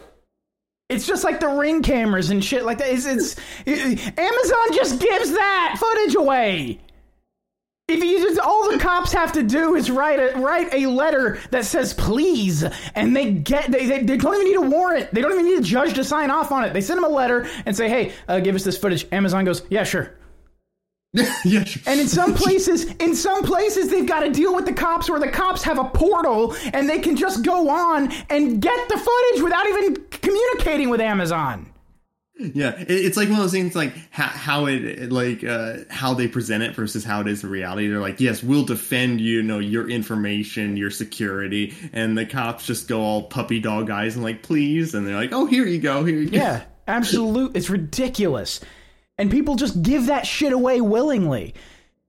[0.91, 2.89] It's just like the ring cameras and shit like that.
[2.89, 3.37] It's, it's
[3.67, 6.81] it- Amazon just gives that footage away.
[7.87, 11.39] If you just, all the cops have to do is write a write a letter
[11.51, 12.65] that says please,
[12.95, 15.13] and they get they, they, they don't even need a warrant.
[15.13, 16.73] They don't even need a judge to sign off on it.
[16.73, 19.07] They send them a letter and say, hey, uh, give us this footage.
[19.13, 20.15] Amazon goes, yeah, sure.
[21.45, 21.83] yeah, sure.
[21.87, 25.21] And in some places, in some places, they've got to deal with the cops where
[25.21, 29.43] the cops have a portal and they can just go on and get the footage
[29.43, 31.71] without even communicating with Amazon.
[32.37, 36.65] Yeah, it's like one of those things like how, it like uh, how they present
[36.65, 37.87] it versus how it is in reality.
[37.87, 42.89] They're like, yes, we'll defend you know your information, your security, and the cops just
[42.89, 46.05] go all puppy dog eyes and like, please, and they're like, oh, here you go,
[46.05, 46.37] here you go.
[46.37, 47.57] Yeah, absolute.
[47.57, 48.61] It's ridiculous,
[49.19, 51.55] and people just give that shit away willingly.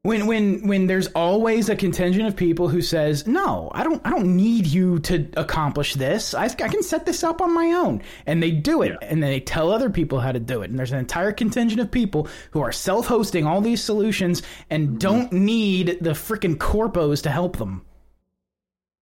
[0.02, 4.12] When when when there's always a contingent of people who says, "No, I don't I
[4.12, 6.36] don't need you to accomplish this.
[6.36, 9.08] I, I can set this up on my own." And they do it, Yeah.
[9.08, 10.70] and then they tell other people how to do it.
[10.70, 14.98] And there's an entire contingent of people who are self-hosting all these solutions and mm-hmm.
[15.00, 17.84] don't need the freaking corpos to help them.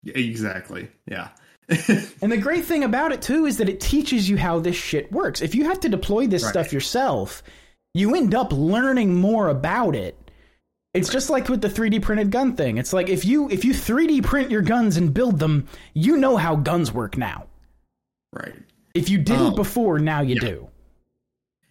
[0.06, 0.90] Exactly.
[1.06, 1.30] Yeah.
[2.22, 5.12] And the great thing about it too is that it teaches you how this shit
[5.12, 5.42] works.
[5.42, 6.50] If you have to deploy this Right.
[6.50, 7.44] stuff yourself,
[7.94, 10.18] you end up learning more about it.
[10.94, 12.78] It's just like with the 3D printed gun thing.
[12.78, 16.38] It's like if you if you 3D print your guns and build them, you know
[16.38, 17.48] how guns work now.
[18.32, 18.54] right.
[18.94, 19.56] If you didn't Oh.
[19.56, 20.42] before, now you Yeah.
[20.42, 20.68] do.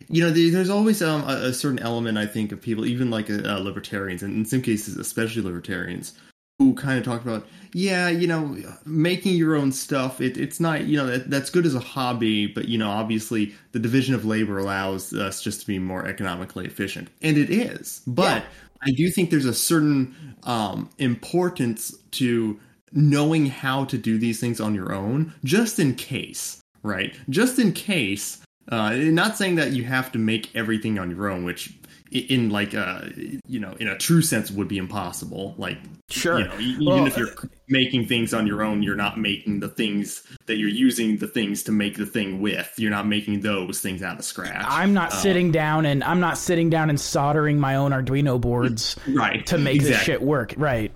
[0.09, 3.31] you know there's always um, a, a certain element i think of people even like
[3.31, 6.15] uh, libertarians and in some cases especially libertarians
[6.63, 10.85] who kind of talk about yeah you know making your own stuff it, it's not
[10.85, 14.25] you know that, that's good as a hobby but you know obviously the division of
[14.25, 17.09] labor allows us just to be more economically efficient.
[17.23, 18.03] And it is.
[18.07, 18.45] But
[18.85, 22.59] i do think there's a certain um, importance to
[22.93, 27.15] knowing how to do these things on your own just in case right?
[27.31, 31.45] Just in case uh, not saying that you have to make everything on your own,
[31.45, 31.75] which
[32.13, 33.03] in like uh
[33.47, 35.55] you know in a true sense would be impossible.
[35.59, 35.79] Like
[36.11, 36.41] Sure.
[36.41, 37.35] you know, even Well, if you're
[37.69, 41.63] making things on your own, you're not making the things that you're using the things
[41.65, 42.71] to make the thing with.
[42.77, 44.65] You're not making those things out of scratch.
[44.69, 48.97] I'm not sitting down and I'm not sitting down and soldering my own Arduino boards
[49.09, 50.55] right to make this shit work.
[50.59, 50.93] Right.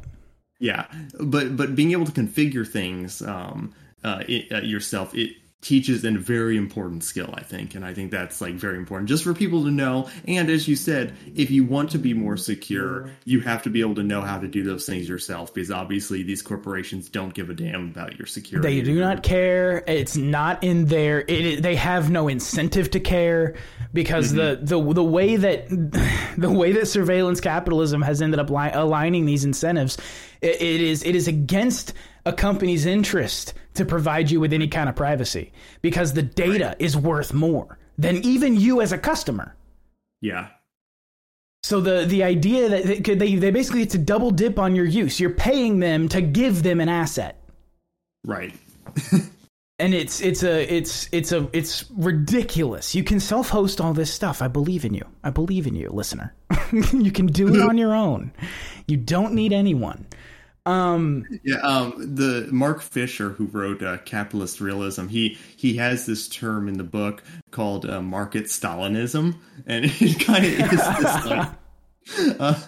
[0.59, 0.87] Yeah,
[1.21, 3.75] but but being able to configure things um,
[4.05, 8.11] uh, it, uh, yourself, it teaches a very important skill, I think, and I think
[8.11, 10.09] that's like very important just for people to know.
[10.29, 13.81] And as you said, if you want to be more secure, you have to be
[13.81, 17.51] able to know how to do those things yourself because obviously these corporations don't give
[17.51, 18.69] a damn about your security.
[18.69, 19.83] They do not care.
[19.89, 21.25] It's not in their.
[21.27, 23.57] It, they have no incentive to care
[23.93, 24.67] because the, mm-hmm.
[24.67, 25.69] the the way that
[26.39, 29.99] the way that surveillance capitalism has ended up li- aligning these incentives,
[30.43, 31.93] it, it is it is against
[32.25, 36.97] a company's interest to provide you with any kind of privacy because the data is
[36.97, 39.55] worth more than even you as a customer.
[40.21, 40.49] Yeah.
[41.63, 44.85] So the the idea that they, they they basically it's a double dip on your
[44.85, 45.19] use.
[45.19, 47.43] You're paying them to give them an asset.
[48.25, 48.55] Right.
[49.79, 52.95] and it's it's a it's it's a it's ridiculous.
[52.95, 54.43] You can self-host all this stuff.
[54.43, 55.05] I believe in you.
[55.25, 56.35] I believe in you, listener.
[56.73, 58.33] you can do it on your own.
[58.87, 60.07] You don't need anyone.
[60.67, 66.29] Um, yeah, um, the Mark Fisher, who wrote uh, Capitalist Realism, he he has this
[66.29, 72.41] term in the book called uh, market Stalinism, and it kind of is this like,
[72.41, 72.61] uh,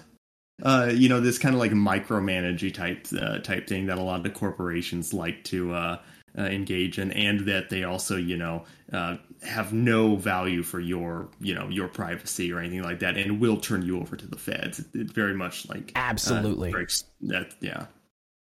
[0.62, 4.16] uh, you know, this kind of like micromanagey type uh, type thing that a lot
[4.16, 5.98] of the corporations like to uh,
[6.38, 11.28] uh, engage in, and that they also, you know, uh, have no value for your,
[11.40, 14.38] you know, your privacy or anything like that, and will turn you over to the
[14.38, 14.80] feds.
[14.80, 16.70] It, it very much like uh, Absolutely.
[16.70, 17.54] breaks that.
[17.60, 17.86] Yeah.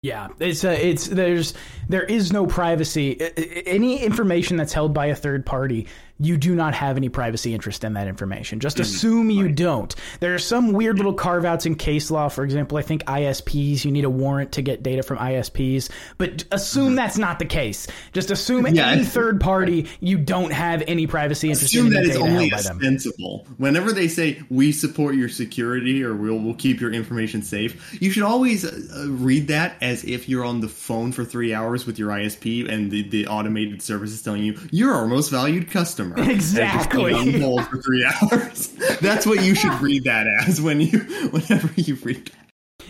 [0.03, 1.55] Yeah, it's a, it's there's
[1.89, 3.19] there is no privacy.
[3.67, 5.87] Any information that's held by a third party,
[6.19, 8.61] you do not have any privacy interest in that information.
[8.61, 9.95] Just assume you don't.
[10.21, 12.29] There are some weird little carve outs in case law.
[12.29, 16.45] For example, I think ISPs, you need a warrant to get data from ISPs, but
[16.53, 17.87] assume that's not the case.
[18.13, 22.05] Just assume Yeah, any third party, you don't have any privacy interest assume in that
[22.05, 22.77] data only held by them.
[22.79, 23.47] ostensible.
[23.57, 28.11] Whenever they say we support your security or we'll we'll keep your information safe, you
[28.11, 31.87] should always uh, uh, read that as if you're on the phone for three hours
[31.87, 35.71] with your ISP and the, the automated service is telling you you're our most valued
[35.71, 36.14] customer.
[36.17, 37.13] And Exactly.
[37.25, 38.69] being on hold for three hours.
[39.01, 40.99] That's what you should read that as when you
[41.31, 42.31] whenever you read.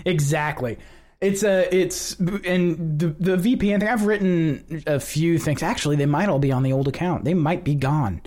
[0.05, 0.79] Exactly.
[1.21, 3.89] It's a it's and the the VPN thing.
[3.89, 5.63] I've written a few things.
[5.63, 7.25] Actually, they might all be on the old account.
[7.25, 8.21] They might be gone.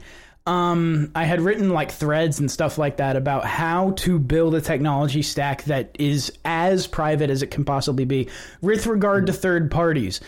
[0.48, 4.62] Um, I had written like threads and stuff like that about how to build a
[4.62, 8.30] technology stack that is as private as it can possibly be
[8.62, 10.22] with regard to third parties.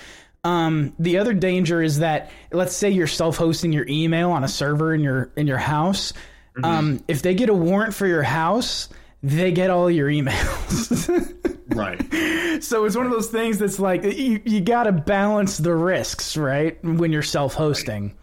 [0.44, 4.94] Um, the other danger is that let's say you're self-hosting your email on a server
[4.94, 6.14] in your in your house.
[6.64, 8.90] Um, if they get a warrant for your house,
[9.24, 11.36] they get all your emails.
[11.70, 12.02] Right.
[12.64, 16.36] So it's one of those things that's like you, you got to balance the risks,
[16.36, 16.84] right?
[16.84, 18.16] When you're self-hosting.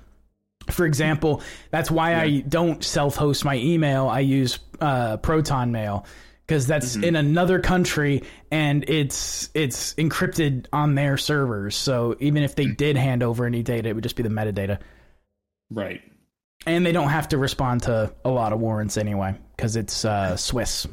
[0.70, 4.08] For example, that's why I don't self-host my email.
[4.08, 6.06] I use uh, Proton Mail
[6.46, 11.74] because that's in another country and it's it's encrypted on their servers.
[11.74, 14.78] So even if they did hand over any data, it would just be the metadata,
[15.70, 16.02] Right.
[16.66, 20.36] and they don't have to respond to a lot of warrants anyway because it's uh,
[20.36, 20.86] Swiss.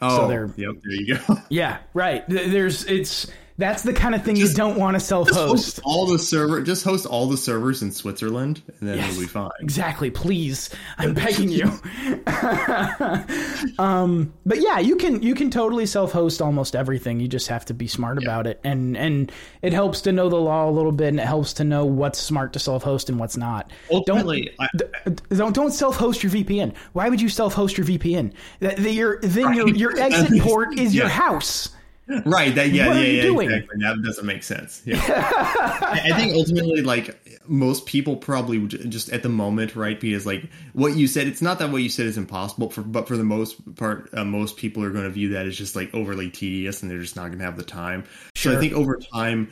[0.00, 0.74] Oh, they're- yep.
[0.82, 1.36] There you go.
[1.48, 2.24] Yeah, right.
[2.28, 3.30] There's it's
[3.62, 5.36] that's the kind of thing Just- you don't want to self-host.
[5.76, 6.60] host all the server.
[6.62, 9.50] Just host all the servers in Switzerland, and then it'll be fine.
[9.60, 10.68] Exactly, please.
[10.98, 11.70] I'm begging you.
[13.78, 17.20] um, but yeah, you can you can totally self-host almost everything.
[17.20, 19.30] You just have to be smart about it, and and
[19.62, 22.18] it helps to know the law a little bit, and it helps to know what's
[22.18, 23.70] smart to self-host and what's not.
[23.90, 24.50] Ultimately,
[25.04, 26.74] don't don't don't self-host your VPN.
[26.92, 28.32] Why would you self-host your VPN?
[28.60, 29.76] That, that your then your Right.
[29.76, 31.68] your exit port is your house.
[32.24, 32.54] Right.
[32.54, 33.50] That yeah yeah you yeah doing?
[33.50, 33.78] exactly.
[33.80, 34.82] That doesn't make sense.
[34.84, 35.00] Yeah.
[35.02, 39.98] I think ultimately, like most people probably would just at the moment, right?
[39.98, 43.08] Because like what you said, it's not that what you said is impossible, for, but
[43.08, 45.94] for the most part, uh, most people are going to view that as just like
[45.94, 48.04] overly tedious, and they're just not going to have the time.
[48.36, 49.50] So I think over time,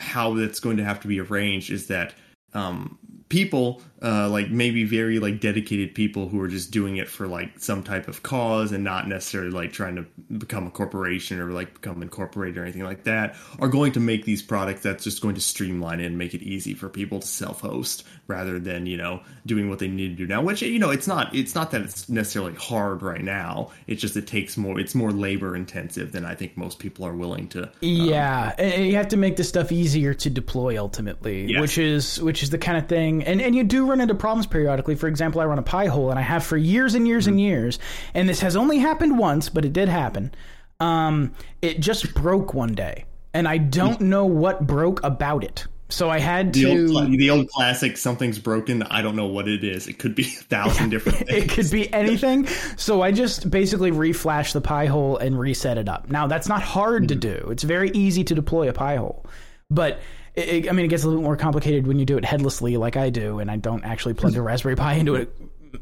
[0.00, 2.14] how that's going to have to be arranged is that
[2.54, 7.26] um, people, uh, like maybe very like dedicated people who are just doing it for
[7.26, 10.06] like some type of cause and not necessarily like trying to
[10.38, 14.24] become a corporation or like become incorporated or anything like that, are going to make
[14.24, 17.26] these products that's just going to streamline it and make it easy for people to
[17.26, 20.42] self-host rather than you know doing what they need to do now.
[20.42, 23.70] Which you know it's not it's not that it's necessarily hard right now.
[23.88, 27.14] It's just it takes more it's more labor intensive than I think most people are
[27.14, 27.68] willing to.
[27.80, 31.60] Yeah, and you have to make this stuff easier to deploy ultimately, Yes.
[31.60, 34.46] which is which is the kind of thing, and and you do run into problems
[34.46, 34.94] periodically.
[34.94, 37.34] For example, I run a Pi hole, and I have for years and years and
[37.34, 37.46] mm-hmm.
[37.46, 37.78] years,
[38.14, 40.32] and this has only happened once, but it did happen.
[40.80, 44.06] Um, it just broke one day, and I don't mm.
[44.06, 45.66] know what broke about it.
[45.90, 46.88] So I had The to.
[46.90, 48.82] cla- the old classic, something's broken.
[48.82, 49.88] I don't know what it is.
[49.88, 51.30] It could be a thousand different things.
[51.44, 52.46] it could be anything.
[52.76, 56.10] So I just basically reflash the Pi hole and reset it up.
[56.10, 57.44] Now that's not hard to mm-hmm.
[57.44, 57.50] do.
[57.50, 59.24] It's very easy to deploy a Pi hole,
[59.70, 60.00] but
[60.38, 62.76] It, it- I mean, it gets a little more complicated when you do it headlessly,
[62.76, 65.26] like I do, and I don't actually plug a Raspberry Pi into a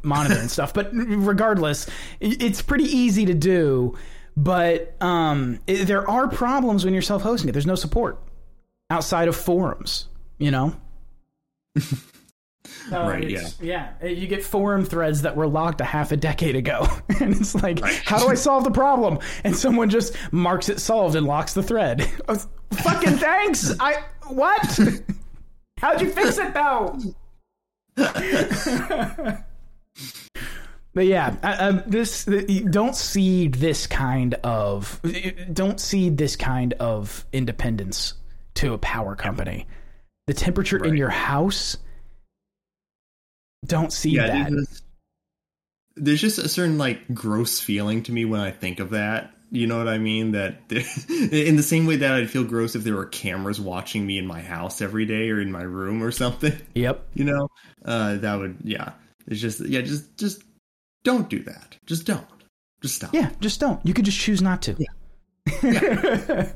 [0.03, 0.73] monitor and stuff.
[0.75, 1.87] But regardless,
[2.21, 3.97] it's pretty easy to do.
[4.37, 7.53] But um, it, there are problems when you're self-hosting it.
[7.53, 8.19] There's no support
[8.91, 10.09] outside of forums.
[10.39, 10.77] You know.
[12.91, 13.89] So Right, it's- Yeah.
[14.03, 16.87] You get forum threads that were locked a half a decade ago.
[17.21, 18.01] and it's like, Right.
[18.05, 19.19] how do I solve the problem?
[19.45, 22.03] And someone just marks it solved and locks the thread.
[22.73, 23.73] Fucking thanks.
[23.81, 24.79] I what?
[25.79, 26.99] How'd you fix it though?
[30.95, 35.01] but yeah, uh, um, this don't cede this kind of
[35.53, 38.15] don't cede this kind of independence
[38.55, 39.67] to a power company.
[40.27, 41.77] The temperature in your house
[43.67, 44.51] don't see yeah, that.
[44.51, 44.83] there's,
[45.97, 49.33] there's just a certain like gross feeling to me when I think of that.
[49.51, 50.33] You know what I mean?
[50.33, 54.19] That in the same way that I'd feel gross if there were cameras watching me
[54.19, 56.53] in my house every day or in my room or something.
[56.75, 57.07] Yep.
[57.15, 57.49] You know,
[57.85, 58.93] uh, that would yeah.
[59.27, 60.43] It's just yeah, just just
[61.05, 61.77] don't do that.
[61.87, 62.27] Just don't.
[62.83, 63.15] Just stop.
[63.15, 63.85] Yeah, just don't.
[63.87, 64.77] You could just choose not to.
[65.63, 66.53] Yeah.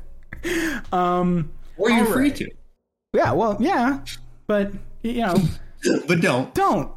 [0.92, 1.50] um.
[1.78, 2.36] or you're free right.
[2.36, 2.50] to,
[3.14, 3.32] Yeah.
[3.32, 3.56] Well.
[3.60, 4.00] Yeah.
[4.46, 5.36] But you know,
[6.06, 6.54] but don't.
[6.54, 6.90] don't.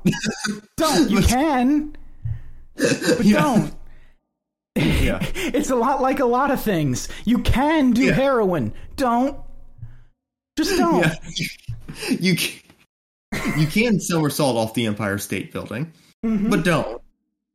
[0.78, 1.10] Don't.
[1.10, 1.96] You can.
[2.76, 3.42] But Yeah.
[3.42, 3.74] don't.
[4.76, 5.20] Yeah.
[5.36, 7.08] It's a lot like a lot of things.
[7.26, 8.14] You can do Yeah.
[8.14, 8.74] heroin.
[8.96, 9.38] Don't.
[10.58, 11.02] Just don't.
[11.06, 11.16] Yeah.
[12.10, 12.60] You can,
[13.60, 15.92] you can somersault off the Empire State Building,
[16.26, 16.50] Mm-hmm.
[16.50, 17.02] but don't.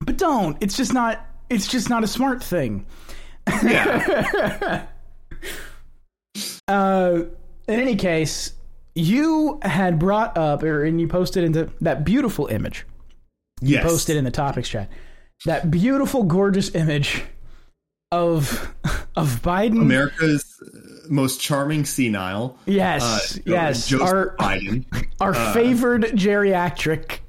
[0.01, 0.57] But don't.
[0.61, 1.25] It's just not.
[1.51, 2.87] It's just not a smart thing.
[3.63, 4.87] Yeah.
[6.69, 7.23] Uh,
[7.67, 8.53] in any case,
[8.99, 12.85] you had brought up, or and you posted into that beautiful image.
[13.61, 13.85] yes.
[13.85, 14.91] Posted in the topics chat.
[15.45, 17.23] That beautiful, gorgeous image
[18.11, 18.75] of
[19.17, 19.81] of Biden.
[19.81, 20.79] America's uh,
[21.09, 22.59] most charming senile.
[22.67, 23.87] yes, uh, yes.
[23.87, 24.37] Joseph R.
[24.39, 24.85] Biden.
[25.21, 27.21] our favored geriatric.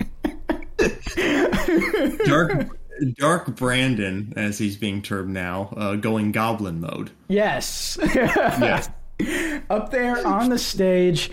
[2.25, 2.77] Dark,
[3.17, 7.11] Dark Brandon, as he's being termed now, uh, going goblin mode.
[7.27, 7.97] Yes.
[8.01, 8.89] Yes.
[9.69, 11.29] Up there on the stage,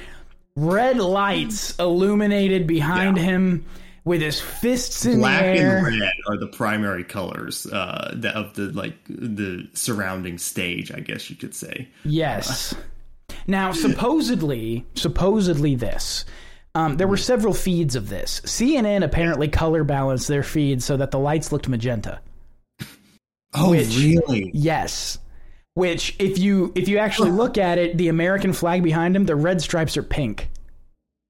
[0.56, 3.22] red lights illuminated behind Yeah.
[3.24, 3.66] him
[4.04, 5.86] with his fists in Black the air.
[5.86, 11.00] and red are the primary colors uh, that of the like the surrounding stage, I
[11.00, 11.88] guess you could say.
[12.04, 12.74] Yes.
[13.48, 16.24] Now, supposedly, supposedly this.
[16.74, 18.40] Um, there were several feeds of this.
[18.44, 22.20] CNN apparently color balanced their feed so that the lights looked magenta.
[23.54, 24.50] Oh, Which- really?
[24.52, 25.18] Yes.
[25.76, 29.36] Which, if you if you actually look at it, the American flag behind him, the
[29.36, 30.48] red stripes are pink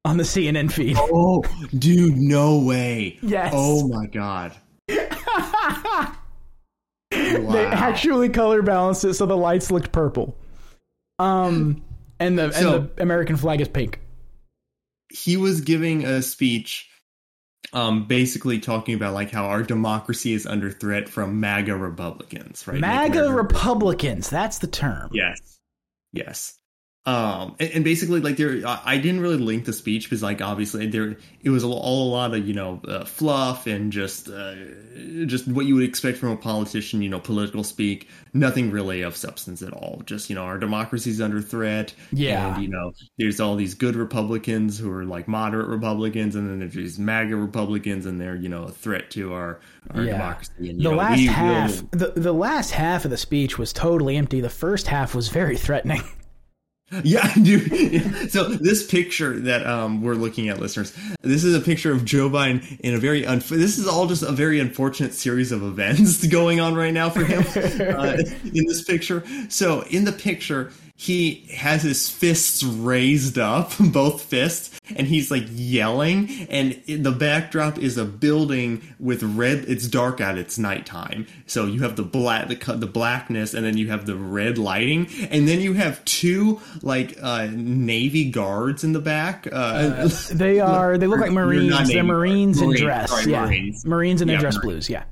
[0.05, 0.97] on the CNN feed.
[0.99, 1.43] Oh,
[1.77, 3.19] dude, no way.
[3.23, 3.53] Yes.
[3.55, 4.57] Oh my god.
[7.11, 10.37] They actually color balanced it so the lights looked purple.
[11.19, 11.83] Um,
[12.19, 14.01] and the So- and the American flag is pink.
[15.13, 16.89] he was giving a speech
[17.77, 22.81] um basically talking about like how our democracy is under threat from MAGA Republicans, right?
[22.81, 25.11] MAGA Republicans, that's the term.
[25.13, 25.59] Yes.
[26.13, 26.59] Yes.
[27.07, 30.89] Um, and, and basically, like there, I didn't really link the speech because, like, obviously,
[30.89, 34.57] there it was all, all a lot of you know uh, fluff and just uh,
[35.27, 38.09] just what you would expect from a politician, you know, political speak.
[38.35, 40.03] Nothing really of substance at all.
[40.05, 41.95] Just you know, our democracy's under threat.
[42.13, 42.55] Yeah.
[42.55, 46.59] and you know, there's all these good Republicans who are like moderate Republicans, and then
[46.59, 49.61] there's these MAGA Republicans, and they're you know a threat to our
[49.95, 50.13] our Yeah.
[50.15, 50.71] democracy.
[50.71, 54.41] And, The know, last half, the, the last half of the speech was totally empty.
[54.41, 56.03] The first half was very threatening.
[57.03, 58.31] Yeah, dude.
[58.31, 62.31] So this picture that um, we're looking at, listeners, this is a picture of Joe
[62.31, 63.23] Biden in a very.
[63.23, 67.11] Unf- this is all just a very unfortunate series of events going on right now
[67.11, 67.43] for him
[67.97, 69.25] uh, in this picture.
[69.49, 75.45] So in the picture, he has his fists raised up, both fists, and he's like
[75.51, 76.47] yelling.
[76.49, 79.67] And in the backdrop is a building with red.
[79.69, 80.39] It's dark out.
[80.39, 81.27] It's nighttime.
[81.47, 85.09] So you have the black, the the blackness, and then you have the red lighting,
[85.31, 89.47] and then you have two like uh, navy guards in the back.
[89.53, 90.97] Uh, They are.
[90.97, 91.89] They look like Marines.
[91.89, 93.11] They're Marines in dress.
[93.11, 93.85] sorry, yeah, Marines.
[93.85, 94.65] Marines in their Yeah, dress Marines.
[94.65, 94.91] blues.
[94.91, 95.05] Yeah.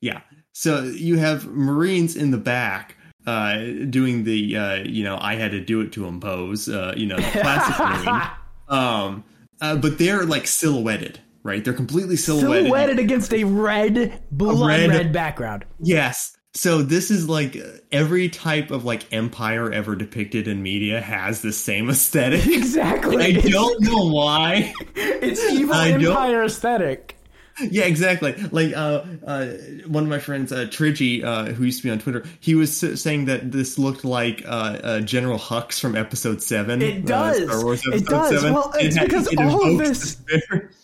[0.00, 0.20] Yeah.
[0.52, 2.96] So you have Marines in the back
[3.26, 3.58] uh,
[3.90, 7.16] doing the, uh, you know, I had to do it to impose, uh, you know,
[7.16, 8.30] the classic
[8.68, 9.24] Um,
[9.60, 11.64] uh, but they're like silhouetted, right?
[11.64, 12.64] They're completely silhouetted.
[12.66, 15.64] Silhouetted against a red, blood red- red background.
[15.80, 16.36] Yes.
[16.54, 17.56] So this is like
[17.92, 22.44] every type of like empire ever depicted in media has the same aesthetic.
[22.46, 23.22] Exactly.
[23.24, 24.72] I don't know why.
[24.96, 27.16] It's evil I don't- empire aesthetic.
[27.70, 28.34] Yeah, exactly.
[28.50, 29.46] Like uh, uh,
[29.86, 32.82] one of my friends, uh, Trigi, uh, who used to be on Twitter, he was
[32.82, 36.80] s- saying that this looked like uh, uh, General Hux from Episode Seven.
[36.82, 37.42] It uh, does.
[37.44, 38.30] Star Wars It does.
[38.40, 38.54] 7.
[38.54, 40.16] Well, it's had- because it all of this-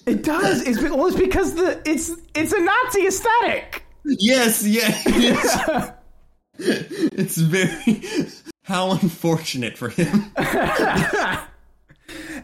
[0.06, 0.62] It does.
[0.62, 3.84] It's, be- well, it's because the it's it's a Nazi aesthetic.
[4.04, 4.92] Yes, yeah.
[5.06, 5.90] It's,
[6.58, 8.28] it's very.
[8.64, 10.30] How unfortunate for him.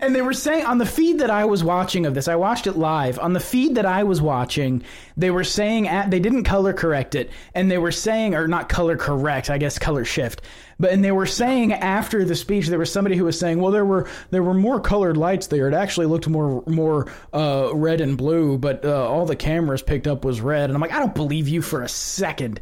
[0.03, 2.66] And they were saying on the feed that I was watching of this, I watched
[2.66, 3.20] it live.
[3.20, 4.82] On the feed that I was watching,
[5.16, 8.68] they were saying at, they didn't color correct it, and they were saying, or not
[8.68, 10.42] color correct, I guess color shift.
[10.80, 13.70] But and they were saying after the speech, there was somebody who was saying, well,
[13.70, 15.68] there were there were more colored lights there.
[15.68, 20.09] It actually looked more more uh, red and blue, but uh, all the cameras picked
[20.09, 20.64] up was red.
[20.64, 22.61] And I'm like, I don't believe you for a second.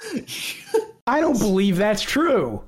[1.06, 2.64] I don't believe that's true.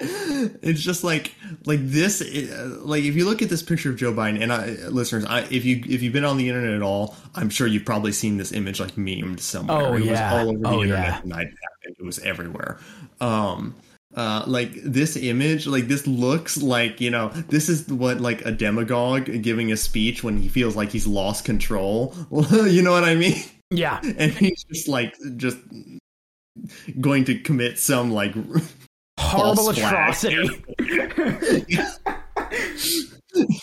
[0.00, 1.34] It's just like
[1.66, 2.20] like this.
[2.22, 5.40] uh, Like if you look at this picture of Joe Biden, and I, listeners, I,
[5.50, 8.38] if you if you've been on the internet at all, I'm sure you've probably seen
[8.38, 9.76] this image like memed somewhere.
[9.76, 10.10] Oh, it yeah.
[10.12, 11.20] was all over the Oh, internet yeah.
[11.20, 11.96] the night it happened.
[11.98, 12.78] It was everywhere.
[13.20, 13.74] Um,
[14.14, 18.50] uh, like this image, like this looks like you know this is what like a
[18.50, 22.14] demagogue giving a speech when he feels like he's lost control.
[22.50, 23.42] you know what I mean?
[23.70, 24.00] Yeah.
[24.18, 25.58] And he's just like just
[27.00, 28.34] going to commit some like
[29.22, 30.48] horrible atrocity.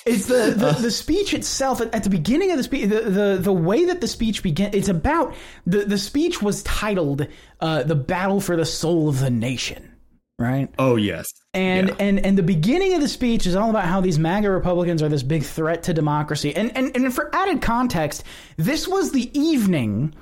[0.06, 2.90] it's the the, the speech itself at, at the beginning of the speech.
[2.90, 4.72] The, the the way that the speech began.
[4.74, 5.36] It's about
[5.66, 7.28] the the speech was titled
[7.60, 9.94] uh, "The Battle for the Soul of the Nation."
[10.40, 10.70] Right.
[10.80, 11.96] oh yes, And Yeah.
[12.00, 15.10] and and the beginning of the speech is all about how these MAGA Republicans are
[15.10, 16.56] this big threat to democracy.
[16.56, 18.24] And and and for added context,
[18.56, 20.16] this was the evening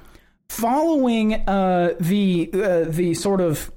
[0.49, 3.71] following uh, the uh, the sort of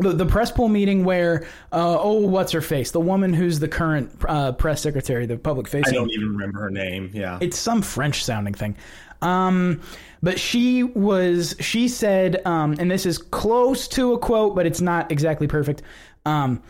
[0.00, 3.68] the, the press pool meeting where uh, oh what's her face the woman who's the
[3.68, 5.84] current uh, press secretary the public face.
[5.86, 7.10] I don't even remember her name.
[7.12, 7.38] Yeah.
[7.40, 8.76] it's some French sounding thing.
[9.22, 9.80] Um,
[10.22, 14.80] but she was, she said, um, and this is close to a quote, but it's
[14.80, 15.82] not exactly perfect.
[16.26, 16.62] Um,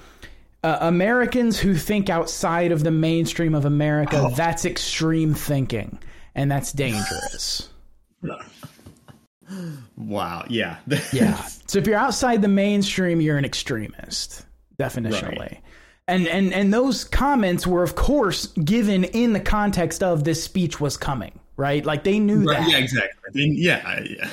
[0.62, 5.98] uh, Americans who think outside of the mainstream of America, that's extreme thinking,
[6.34, 7.68] and that's dangerous.
[9.96, 10.44] wow.
[10.48, 10.78] Yeah.
[11.12, 11.36] Yeah.
[11.66, 14.44] So if you're outside the mainstream, you're an extremist,
[14.78, 15.38] definitionally.
[15.38, 15.62] Right.
[16.07, 20.80] And and and those comments were, of course, given in the context of this speech
[20.80, 21.84] was coming, right?
[21.84, 22.70] Like they knew Right, that.
[22.70, 22.78] yeah.
[22.78, 23.44] Exactly.
[23.56, 24.00] Yeah.
[24.08, 24.30] yeah.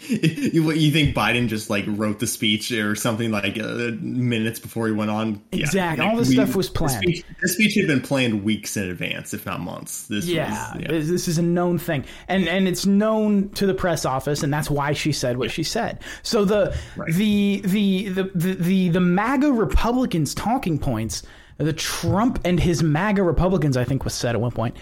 [0.06, 4.86] you, you think Biden just like wrote the speech or something like uh, minutes before
[4.86, 5.42] he went on?
[5.50, 5.60] Yeah.
[5.60, 6.06] Exactly.
[6.06, 7.02] All this stuff was planned.
[7.02, 10.06] speech, the speech had been planned weeks in advance, if not months.
[10.06, 13.74] This Yeah, was, this this is a known thing, and and it's known to the
[13.74, 15.98] press office, and that's why she said what she said.
[16.22, 17.12] So the Right.
[17.12, 21.24] the, the the the the the MAGA Republicans talking points,
[21.56, 24.76] the Trump and his MAGA Republicans, I think was said at one point.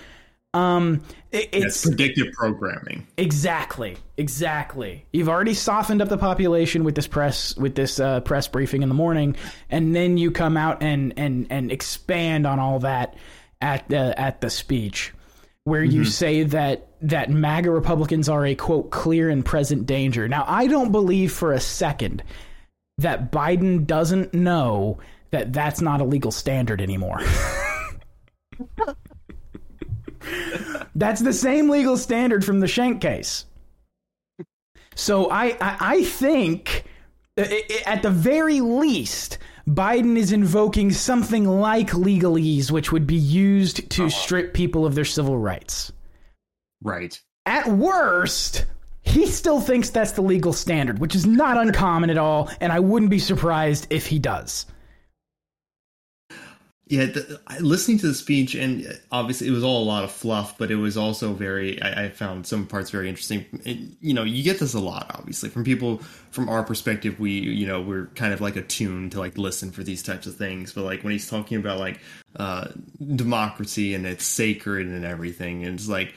[0.56, 1.02] Um,
[1.32, 3.06] it, That's it's predictive programming.
[3.18, 5.04] exactly, exactly.
[5.12, 8.88] You've already softened up the population with this press with this uh, press briefing in
[8.88, 9.36] the morning,
[9.68, 13.16] and then you come out and and and expand on all that
[13.60, 15.12] at the at the speech,
[15.64, 20.28] where you say that that MAGA Republicans are a quote clear and present danger.
[20.28, 22.22] Now, I don't believe for a second
[22.96, 25.00] that Biden doesn't know
[25.32, 27.20] that that's not a legal standard anymore.
[30.94, 33.44] That's the same legal standard from the Schenck case.
[34.94, 36.84] So I, I, I think,
[37.36, 37.44] uh,
[37.84, 44.08] at the very least, Biden is invoking something like legalese, which would be used to
[44.08, 45.92] strip people of their civil rights.
[46.82, 47.20] Right.
[47.44, 48.64] At worst,
[49.02, 52.80] he still thinks that's the legal standard, which is not uncommon at all, and I
[52.80, 54.66] wouldn't be surprised if he does.
[56.88, 60.56] Yeah, the, listening to the speech, and obviously it was all a lot of fluff,
[60.56, 61.82] but it was also very.
[61.82, 63.96] I, I found some parts very interesting.
[64.00, 65.98] You know, you get this a lot, obviously, from people
[66.30, 67.18] from our perspective.
[67.18, 70.36] We, you know, we're kind of like attuned to like listen for these types of
[70.36, 70.72] things.
[70.72, 71.98] But like when he's talking about like
[72.36, 72.68] uh,
[73.16, 76.14] democracy and it's sacred and everything, and it's like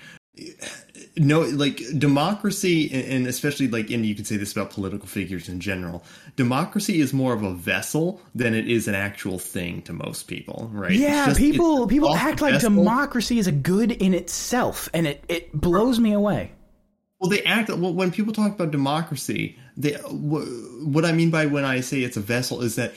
[1.19, 5.59] no like democracy and- especially like and you can say this about political figures in
[5.59, 6.03] general
[6.35, 10.69] democracy is more of a vessel than it is an actual thing to most people
[10.73, 12.69] right Yeah, just- people people act like vessel.
[12.69, 16.51] democracy is a good in itself, and it, it blows me away.
[17.19, 19.93] well they act well when people talk about democracy they
[20.93, 22.93] what i mean by when i say it's a vessel is that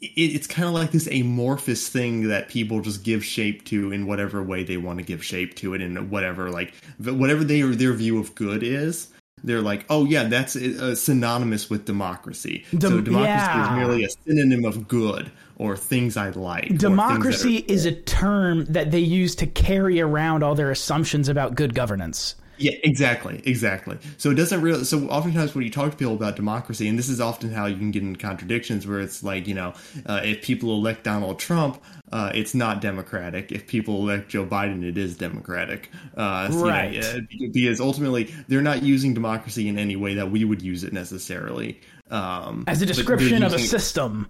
[0.00, 4.42] it's kind of like this amorphous thing that people just give shape to in whatever
[4.42, 8.18] way they want to give shape to it in whatever like whatever they their view
[8.18, 9.08] of good is
[9.42, 13.72] they're like oh yeah that's uh, synonymous with democracy so democracy yeah.
[13.72, 17.72] is merely a synonym of good or things i like or things that Democracy are-
[17.72, 22.34] is a term that they use to carry around all their assumptions about good governance.
[22.58, 23.98] Yeah, exactly, exactly.
[24.16, 24.84] So it doesn't really.
[24.84, 27.76] So oftentimes when you talk to people about democracy, and this is often how you
[27.76, 29.74] can get in contradictions, where it's like you know,
[30.06, 31.82] uh, if people elect Donald Trump,
[32.12, 33.52] uh, it's not democratic.
[33.52, 35.90] If people elect Joe Biden, it is democratic.
[36.16, 37.20] Uh, so, you know, Right.
[37.52, 41.80] because ultimately they're not using democracy in any way that we would use it necessarily.
[42.10, 44.28] Um, As a description of a system.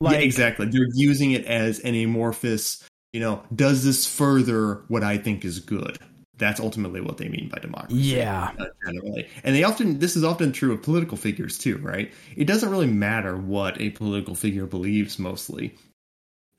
[0.00, 0.66] yeah, exactly.
[0.66, 5.58] They're using it as an amorphous, you know, does this further what I think is
[5.60, 5.98] good?
[6.44, 7.96] That's ultimately what they mean by democracy.
[7.96, 8.52] Yeah.
[8.58, 9.26] uh, generally.
[9.44, 12.12] And they often, this is often true of political figures too, right?
[12.36, 15.74] It doesn't really matter what a political figure believes mostly.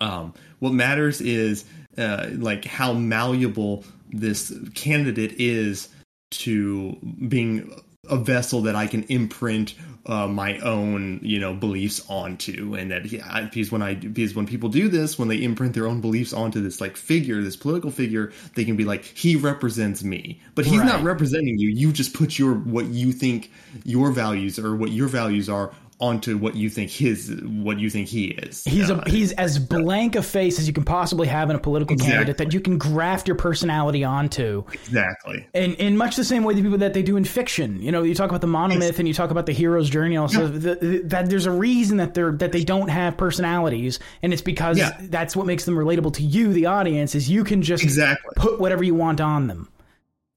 [0.02, 1.66] Um, what matters is
[2.00, 5.90] uh, like how malleable this candidate is
[6.32, 7.72] to being
[8.10, 9.76] a vessel that I can imprint
[10.08, 14.46] uh, my own, you know, beliefs onto, and that yeah, because when I because when
[14.46, 17.90] people do this, when they imprint their own beliefs onto this like figure, this political
[17.90, 21.70] figure, they can be like, he represents me, but he's not representing you.
[21.70, 23.52] You just put your what you think
[23.84, 28.08] your values or what your values are onto what you think his what you think
[28.10, 28.64] he is.
[28.66, 31.60] He's Uh, a he's as blank a face as you can possibly have in a
[31.60, 32.12] political Exactly.
[32.14, 34.64] candidate that you can graft your personality onto.
[34.74, 35.48] exactly.
[35.54, 38.04] And in much the same way the people that they do in fiction, you know,
[38.04, 40.18] you talk about the monomyth and you talk about the hero's journey.
[40.18, 44.34] Also, the, the, that there's a reason that they're that they don't have personalities, and
[44.34, 44.98] it's because Yeah.
[45.04, 47.16] that's what makes them relatable to you, the audience.
[47.16, 48.32] Is you can just Exactly.
[48.36, 49.70] put whatever you want on them.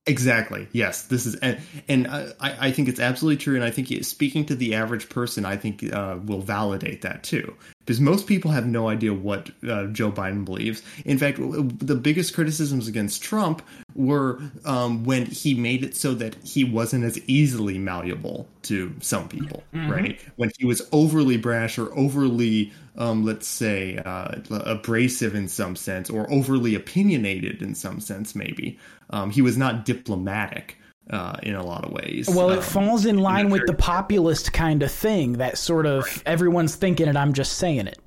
[0.09, 0.66] Exactly.
[0.72, 3.54] Yes, this is, and, and I, I think it's absolutely true.
[3.54, 7.54] And I think speaking to the average person, I think uh, will validate that too,
[7.80, 10.82] because most people have no idea what uh, Joe Biden believes.
[11.04, 13.62] In fact, the biggest criticisms against Trump
[13.94, 19.28] were um, when he made it so that he wasn't as easily malleable to some
[19.28, 20.18] people, right?
[20.36, 26.11] When he was overly brash or overly, um, let's say, uh, abrasive in some sense,
[26.11, 28.78] or overly opinionated in some sense, maybe.
[29.11, 30.76] Um, he was not diplomatic
[31.11, 32.28] uh, in a lot of ways.
[32.28, 35.34] Well, Um, it falls in line with the populist kind of thing.
[35.34, 37.99] That sort of everyone's thinking it, I'm just saying it.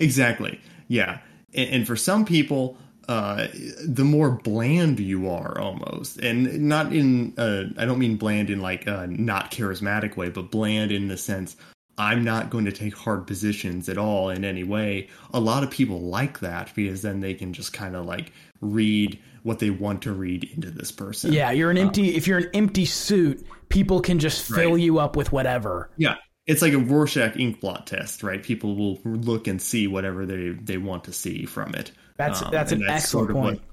[0.00, 0.60] Exactly.
[0.88, 1.18] Yeah.
[1.54, 3.48] And, and for some people, uh,
[3.86, 8.60] the more bland you are, almost, and not in, uh, I don't mean bland in
[8.60, 11.56] like a not charismatic way, but bland in the sense
[12.00, 15.08] I'm not going to take hard positions at all in any way.
[15.34, 19.18] A lot of people like that because then they can just kind of like read
[19.42, 21.32] what they want to read into this person.
[21.32, 22.14] Yeah, you're an empty.
[22.16, 24.80] if you're an empty suit, people can just fill Right.
[24.80, 25.90] you up with whatever.
[25.96, 26.16] Yeah.
[26.46, 28.42] It's like a Rorschach ink blot test, right?
[28.42, 31.92] People will look and see whatever they they want to see from it.
[32.16, 33.60] That's Um, that's an excellent sort of point.
[33.60, 33.68] What,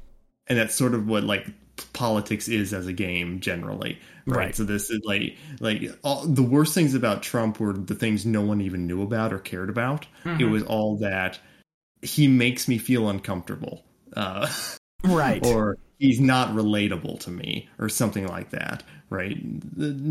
[0.48, 1.48] and that's sort of what like
[1.94, 4.38] politics is as a game generally, right?
[4.38, 4.56] Right.
[4.56, 8.42] So this is like like all, the worst things about Trump were the things no
[8.42, 10.06] one even knew about or cared about.
[10.24, 10.42] Mm-hmm.
[10.42, 11.40] It was all that
[12.02, 13.84] he makes me feel uncomfortable,
[14.16, 14.52] uh,
[15.04, 15.44] right.
[15.46, 18.84] or he's not relatable to me, or something like that.
[19.10, 19.38] Right?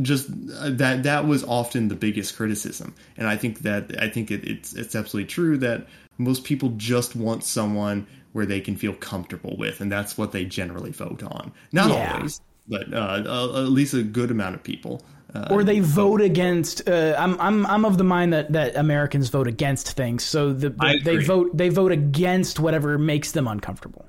[0.02, 4.30] Just uh, that that was often the biggest criticism, and I think that I think
[4.30, 5.86] it, it's it's absolutely true that
[6.18, 10.44] most people just want someone where they can feel comfortable with, and that's what they
[10.44, 11.52] generally vote on.
[11.72, 12.14] Not Yeah.
[12.14, 13.22] always, but uh,
[13.56, 15.02] at least a good amount of people.
[15.34, 16.88] Uh, or they vote against.
[16.88, 20.74] Uh, I'm I'm I'm of the mind that, that Americans vote against things, so the,
[20.80, 24.06] I they vote they vote against whatever makes them uncomfortable.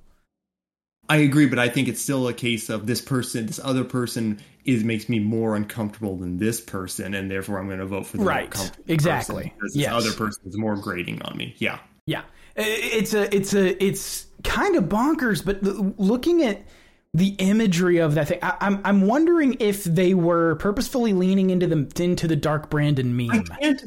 [1.10, 4.39] I agree, but I think it's still a case of this person, this other person
[4.66, 8.18] is makes me more uncomfortable than this person, and therefore I'm going to vote for
[8.18, 8.53] the Right.
[8.88, 9.53] Exactly.
[9.58, 9.93] person, this Yes.
[9.93, 11.55] other person is more grating on me.
[11.60, 12.24] Yeah, Yeah,
[12.58, 15.43] it's a it's a it's kind of bonkers.
[15.45, 15.64] But
[15.97, 16.62] looking at
[17.14, 21.68] the imagery of that thing, I, I'm I'm wondering if they were purposefully leaning into
[21.68, 23.32] the into the dark Brandon meme.
[23.32, 23.82] I can't.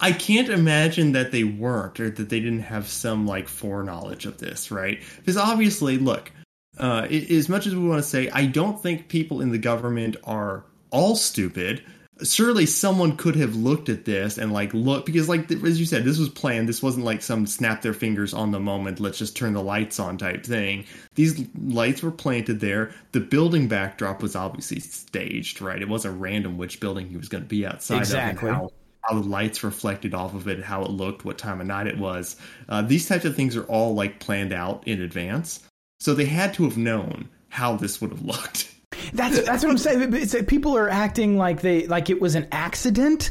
[0.00, 4.38] I can't imagine that they weren't, or that they didn't have some like foreknowledge of
[4.38, 5.02] this, right?
[5.18, 6.32] Because obviously, look,
[6.78, 10.16] uh, as much as we want to say, I don't think people in the government
[10.24, 11.82] are all stupid.
[12.22, 16.04] Surely someone could have looked at this and like look because like as you said,
[16.04, 16.68] this was planned.
[16.68, 19.00] This wasn't like some snap their fingers on the moment.
[19.00, 20.84] Let's just turn the lights on type thing.
[21.16, 22.92] These lights were planted there.
[23.12, 25.82] The building backdrop was obviously staged, right?
[25.82, 28.48] It wasn't random which building he was going to be outside Exactly.
[28.50, 28.70] of and how
[29.02, 31.98] how the lights reflected off of it, how it looked, what time of night it
[31.98, 32.36] was.
[32.68, 35.60] Uh, these types of things are all like planned out in advance,
[36.00, 38.73] so they had to have known how this would have looked.
[39.12, 40.14] That's that's what I'm saying.
[40.14, 43.30] It's that people are acting like they like it was an accident.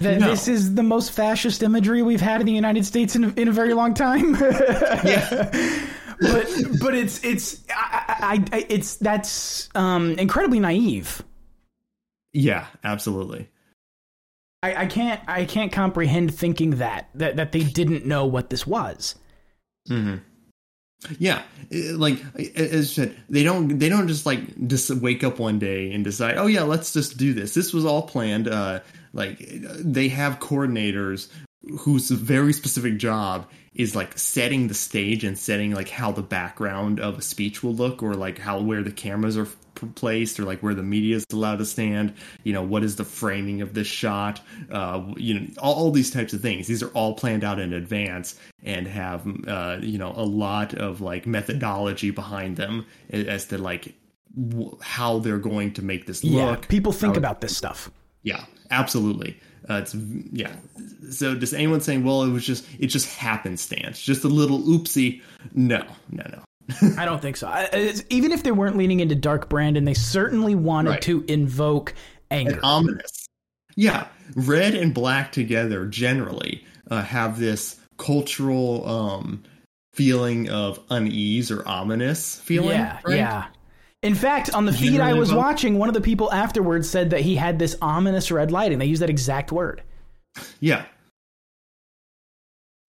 [0.00, 0.26] That No.
[0.30, 3.52] this is the most fascist imagery we've had in the United States in, in a
[3.52, 4.34] very long time.
[4.40, 5.50] yeah,
[6.20, 6.46] but
[6.80, 11.22] but it's it's I, I, I it's that's um, incredibly naive.
[12.32, 13.48] yeah, absolutely.
[14.64, 18.66] I, I can't I can't comprehend thinking that that that they didn't know what this
[18.66, 19.14] was.
[19.86, 20.16] hmm
[21.18, 22.22] Yeah, eh, like
[22.56, 26.04] as I said, they don't they don't just like just wake up one day and
[26.04, 27.54] decide, oh yeah, let's just do this.
[27.54, 28.48] This was all planned.
[28.48, 28.80] Uh,
[29.12, 31.28] like they have coordinators
[31.80, 37.00] whose very specific job is like setting the stage and setting like how the background
[37.00, 39.48] of a speech will look or like how where the cameras are
[39.86, 43.04] placed or like where the media is allowed to stand you know what is the
[43.04, 46.88] framing of this shot uh, you know all, all these types of things these are
[46.90, 52.10] all planned out in advance and have uh, you know a lot of like methodology
[52.10, 53.94] behind them as to like
[54.36, 57.90] w- how they're going to make this Yeah, look people think about this stuff.
[58.22, 59.38] yeah, absolutely.
[59.68, 60.54] Uh, it's yeah.
[61.10, 65.22] So does anyone saying, "Well, it was just it just happenstance, just a little oopsie."
[65.54, 66.42] No, no, no.
[66.98, 67.46] I don't think so.
[67.48, 71.02] I, even if they weren't leaning into Dark Brandon, they certainly wanted Right.
[71.02, 71.94] to invoke
[72.30, 72.52] anger.
[72.52, 73.26] And ominous.
[73.76, 74.06] Yeah,
[74.36, 79.42] red and black together generally uh, have this cultural um,
[79.94, 82.70] feeling of unease or ominous feeling.
[82.70, 83.16] yeah, right?
[83.16, 83.46] yeah.
[84.02, 85.38] In fact, on the feed I was both.
[85.38, 88.78] watching, one of the people afterwards said that he had this ominous red lighting.
[88.78, 89.82] They used that exact word.
[90.60, 90.84] Yeah.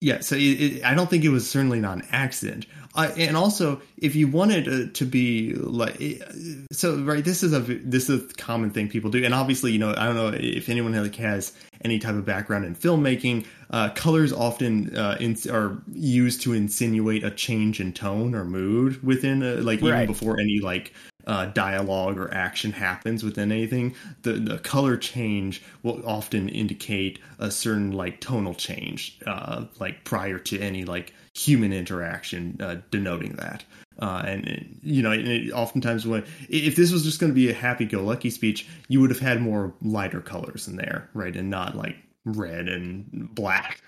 [0.04, 2.66] Yeah, so it, it, I don't think it was certainly not an accident.
[2.94, 6.32] Uh, and also, if you wanted uh, to be like, uh,
[6.70, 9.78] so right, this is a this is a common thing people do, and obviously, you
[9.78, 11.54] know, I don't know if anyone like has
[11.86, 13.46] any type of background in filmmaking.
[13.70, 19.02] Uh, colors often uh, in, are used to insinuate a change in tone or mood
[19.02, 20.92] within, a, like even before any like
[21.26, 27.50] uh, dialogue or action happens within anything, the the color change will often indicate a
[27.50, 33.64] certain like tonal change, uh, like prior to any like human interaction, uh, denoting that.
[33.98, 37.34] Uh, and it- you know, and it, oftentimes when if this was just going to
[37.34, 41.48] be a happy-go-lucky speech, you would have had more lighter colors in there, right, and
[41.48, 43.80] not like red and black.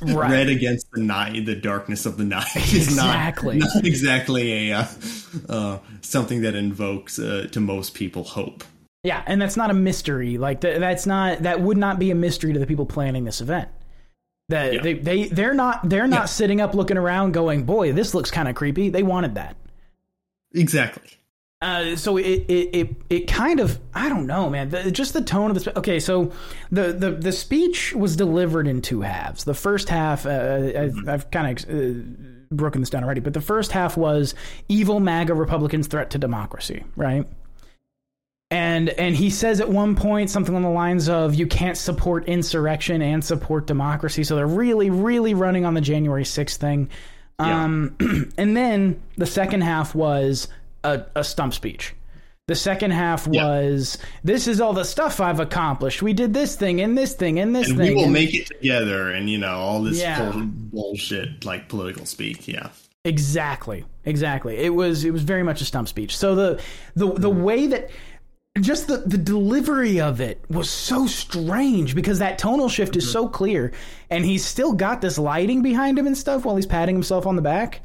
[0.00, 0.30] Right.
[0.30, 3.58] Red against the night, the darkness of the night is Exactly.
[3.58, 4.86] not, not exactly a uh,
[5.48, 8.64] uh, something that invokes uh, to most people hope.
[9.04, 10.38] Yeah, and that's not a mystery.
[10.38, 13.40] Like th- that's not that would not be a mystery to the people planning this
[13.40, 13.68] event.
[14.48, 14.82] That Yeah.
[14.82, 16.24] they they they're not they're not Yeah.
[16.26, 19.56] sitting up looking around going, "Boy, this looks kind of creepy." They wanted that.
[20.54, 21.08] Exactly.
[21.62, 24.70] Uh, so it, it it it kind of I don't know, man.
[24.70, 26.00] The, just the tone of the spe- okay.
[26.00, 26.32] So
[26.72, 29.44] the, the the speech was delivered in two halves.
[29.44, 33.40] The first half, uh, I've, I've kind of uh, broken this down already, but the
[33.40, 34.34] first half was
[34.68, 37.28] evil MAGA Republicans' threat to democracy, right?
[38.50, 42.26] And and he says at one point something on the lines of you can't support
[42.26, 44.24] insurrection and support democracy.
[44.24, 46.90] So they're really really running on the January 6th thing.
[47.38, 47.64] Yeah.
[47.64, 47.96] Um,
[48.36, 50.48] and then the second half was
[50.84, 51.94] a, a stump speech.
[52.48, 53.44] The second half Yeah.
[53.46, 56.02] was this is all the stuff I've accomplished.
[56.02, 57.90] We did this thing and this thing and this And thing.
[57.90, 60.32] we will and- make it together, and you know all this Yeah.
[60.36, 62.48] bullshit like political speak.
[62.48, 62.70] Yeah.
[63.04, 63.84] Exactly.
[64.04, 64.56] Exactly.
[64.58, 66.16] It was it was very much a stump speech.
[66.16, 66.60] So the
[66.96, 67.90] the the way that
[68.60, 73.28] just the the delivery of it was so strange because that tonal shift is so
[73.28, 73.72] clear
[74.10, 77.36] and he's still got this lighting behind him and stuff while he's patting himself on
[77.36, 77.80] the back.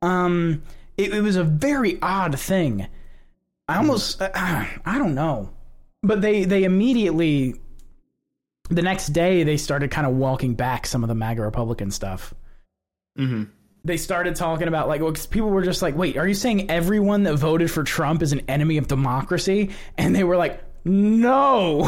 [0.00, 0.62] Um
[0.96, 2.86] it, it was a very odd thing.
[3.68, 5.50] I almost uh, I don't know.
[6.02, 7.60] But they they immediately
[8.70, 12.34] the next day they started kind of walking back some of the MAGA Republican stuff.
[13.16, 13.44] Hmm
[13.86, 16.68] they started talking about like well, 'cause people were just like wait are you saying
[16.70, 19.70] everyone that voted for trump is an enemy of democracy?
[19.96, 21.82] And they were like no.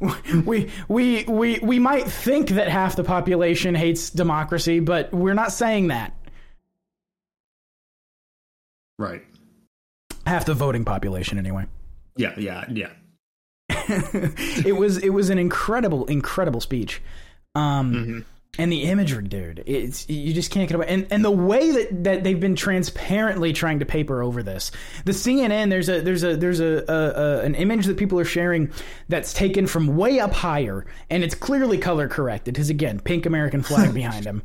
[0.44, 5.52] We, we we we might think that half the population hates democracy but we're not
[5.52, 6.14] saying that
[8.98, 9.22] Right.
[10.26, 11.66] half the voting population anyway
[12.16, 12.34] Yeah.
[12.38, 12.64] Yeah.
[12.70, 12.90] Yeah.
[13.68, 17.00] it was it was an incredible incredible speech
[17.54, 18.24] um
[18.58, 22.04] and the imagery dude it's you just can't get away and and the way that
[22.04, 24.70] that they've been transparently trying to paper over this
[25.06, 28.24] the CNN there's a there's a there's a, a, a an image that people are
[28.26, 28.70] sharing
[29.08, 33.62] that's taken from way up higher and it's clearly color corrected because again pink American
[33.62, 34.42] flag behind him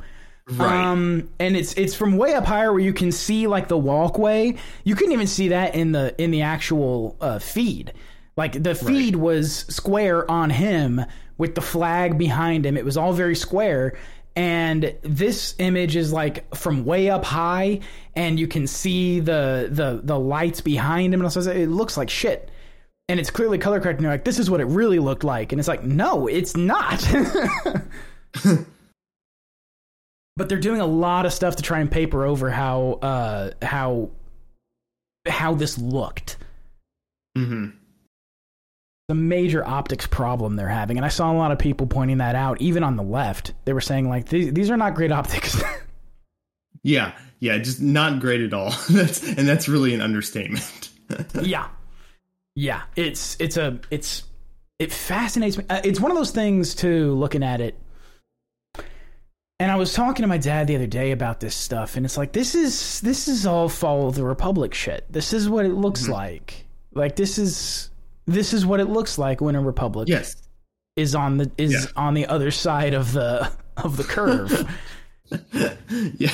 [0.49, 0.85] Right.
[0.85, 4.55] um, and it's it's from way up higher where you can see like the walkway.
[4.85, 7.93] You couldn't even see that in the in the actual uh, feed.
[8.37, 11.03] Like the feed was square on him
[11.37, 12.77] with the flag behind him.
[12.77, 13.97] It was all very square.
[14.37, 17.79] And this image is like from way up high,
[18.15, 21.19] and you can see the the the lights behind him.
[21.19, 22.51] And also, it looks like shit.
[23.09, 23.99] And it's clearly color corrected.
[23.99, 25.51] And you're like, this is what it really looked like.
[25.51, 27.03] And it's like, no, it's not.
[30.37, 34.09] but they're doing a lot of stuff to try and paper over how uh how
[35.27, 36.37] how this looked
[37.35, 37.69] hmm
[39.09, 42.35] the major optics problem they're having and i saw a lot of people pointing that
[42.35, 45.61] out even on the left they were saying like these, these are not great optics
[46.83, 48.71] Yeah, yeah, just not great at all.
[48.89, 50.89] that's and that's really an understatement.
[51.41, 51.67] yeah,
[52.55, 52.83] yeah.
[52.95, 54.23] It's it's a it's
[54.79, 55.65] it fascinates me.
[55.69, 57.13] Uh, it's one of those things too.
[57.15, 57.75] Looking at it,
[59.59, 62.17] and I was talking to my dad the other day about this stuff, and it's
[62.17, 65.05] like this is this is all follow the republic shit.
[65.11, 66.11] This is what it looks Mm-hmm.
[66.13, 66.65] like.
[66.93, 67.89] Like this is
[68.25, 70.35] this is what it looks like when a republic yes.
[70.95, 71.85] is on the is Yeah.
[71.95, 74.69] on the other side of the of the curve.
[76.17, 76.31] Yeah.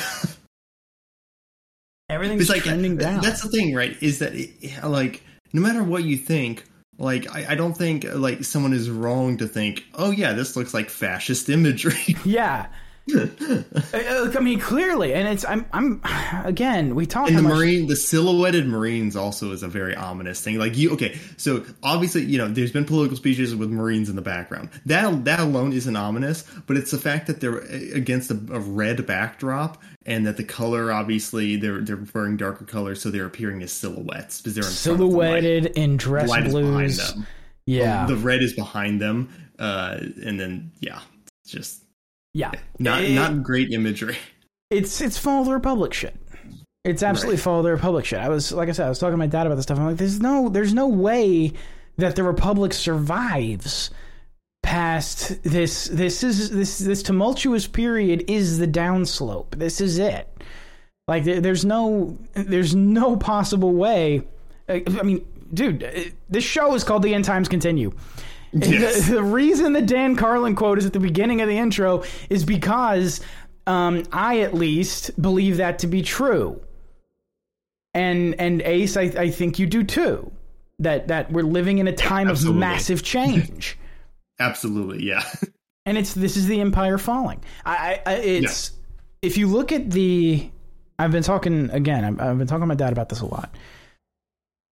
[2.08, 3.22] Everything's It's like trending down.
[3.22, 3.96] That's the thing, right?
[4.02, 4.50] Is that it,
[4.84, 5.22] like
[5.52, 6.64] no matter what you think,
[6.98, 10.74] like I, I don't think like someone is wrong to think, oh yeah, this looks
[10.74, 12.16] like fascist imagery.
[12.24, 12.66] Yeah.
[13.92, 16.00] I mean, clearly, and it's I'm I'm
[16.44, 20.40] again we talk And the much- marine, the silhouetted marines also is a very ominous
[20.40, 20.58] thing.
[20.58, 24.22] Like you, okay, so obviously you know there's been political speeches with marines in the
[24.22, 24.70] background.
[24.86, 28.60] That that alone isn't ominous, but it's the fact that they're uh, against a, a
[28.60, 33.62] red backdrop and that the color obviously they're they're wearing darker colors, so they're appearing
[33.62, 35.42] as silhouettes because they're in front of the light.
[35.42, 37.14] silhouetted in dress The light is behind blues.
[37.66, 39.28] Yeah, the red is behind them,
[39.58, 41.00] uh, and then yeah,
[41.42, 41.83] it's just
[42.34, 42.50] yeah.
[42.78, 44.16] not It- not great imagery.
[44.70, 46.14] It's it's follow the republic shit.
[46.84, 47.42] It's absolutely Right.
[47.44, 48.18] follow the republic shit.
[48.18, 49.78] I was like I said, I was talking to my dad about this stuff.
[49.78, 51.52] I'm like, there's no there's no way
[51.96, 53.90] that the republic survives
[54.62, 59.50] past this this is this this tumultuous period is the downslope.
[59.52, 60.28] This is it.
[61.06, 64.22] Like there, there's no there's no possible way.
[64.68, 67.92] I I mean, dude, this show is called The End Times Continue.
[68.64, 69.08] Yes.
[69.08, 72.44] The, the reason the Dan Carlin quote is at the beginning of the intro is
[72.44, 73.20] because
[73.66, 76.60] um, I, at least, believe that to be true.
[77.94, 80.30] And and Ace, I, I think you do too.
[80.80, 83.78] That that we're living in a time of massive change,
[84.38, 85.24] Absolutely, yeah.
[85.86, 87.42] and it's this is the empire falling.
[87.64, 88.72] I, I, it's
[89.22, 90.50] if you look at the,
[90.98, 92.04] I've been talking again.
[92.04, 93.54] I've, I've been talking to my dad about this a lot.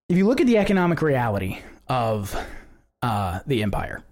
[0.08, 1.58] If you look at the economic reality
[1.88, 2.36] of
[3.02, 4.02] uh, the empire,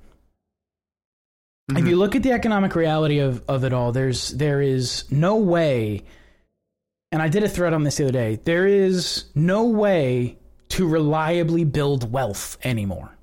[1.76, 5.36] if you look at the economic reality of, of it all, there's there is no
[5.36, 6.02] way,
[7.12, 8.40] and I did a thread on this the other day.
[8.42, 10.36] There is no way
[10.70, 13.16] to reliably build wealth anymore.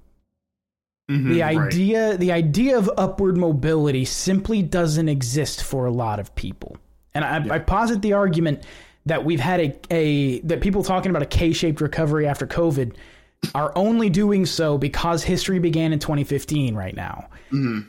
[1.11, 1.57] Mhm, The right.
[1.57, 6.77] idea the idea of upward mobility simply doesn't exist for a lot of people.
[7.13, 8.63] And I, I posit the argument
[9.05, 12.93] that we've had a, a that people talking about a K-shaped recovery after COVID
[13.55, 17.29] are only doing so because history began in 2015 right now.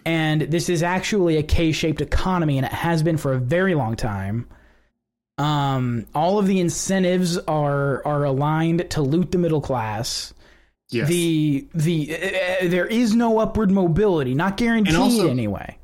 [0.07, 3.97] And this is actually a K-shaped economy and it has been for a very long
[3.97, 4.47] time.
[5.37, 10.33] Um, all of the incentives are are aligned to loot the middle class
[10.91, 11.07] Yes.
[11.09, 15.77] the the uh, there is no upward mobility, not guaranteed also- anyway.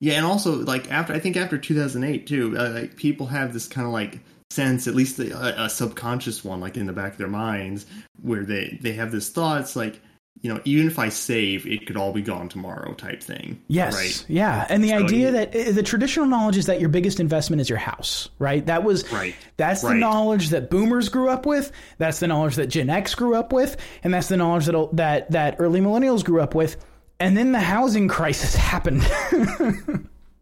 [0.00, 3.66] Yeah, and also like after I think after 2008 too, uh, like people have this
[3.68, 4.18] kind of like
[4.50, 7.86] sense, at least a, a subconscious one, like in the back of their minds,
[8.22, 10.00] where they they have this thoughts like,
[10.42, 13.62] you know, even if I save, it could all be gone tomorrow, type thing.
[13.68, 14.24] Yes, Right.
[14.28, 17.60] yeah, and the So idea that uh, the traditional knowledge is that your biggest investment
[17.60, 18.64] is your house, right?
[18.66, 19.34] That was Right.
[19.56, 21.72] That's the knowledge that Boomers grew up with.
[21.98, 25.30] That's the knowledge that Gen X grew up with, and that's the knowledge that that
[25.32, 26.76] that early Millennials grew up with.
[27.18, 29.02] And then the housing crisis happened.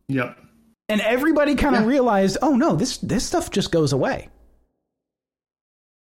[0.09, 0.39] Yep.
[0.89, 1.89] And everybody kind of Yeah.
[1.89, 4.29] realized, oh no, this this stuff just goes away.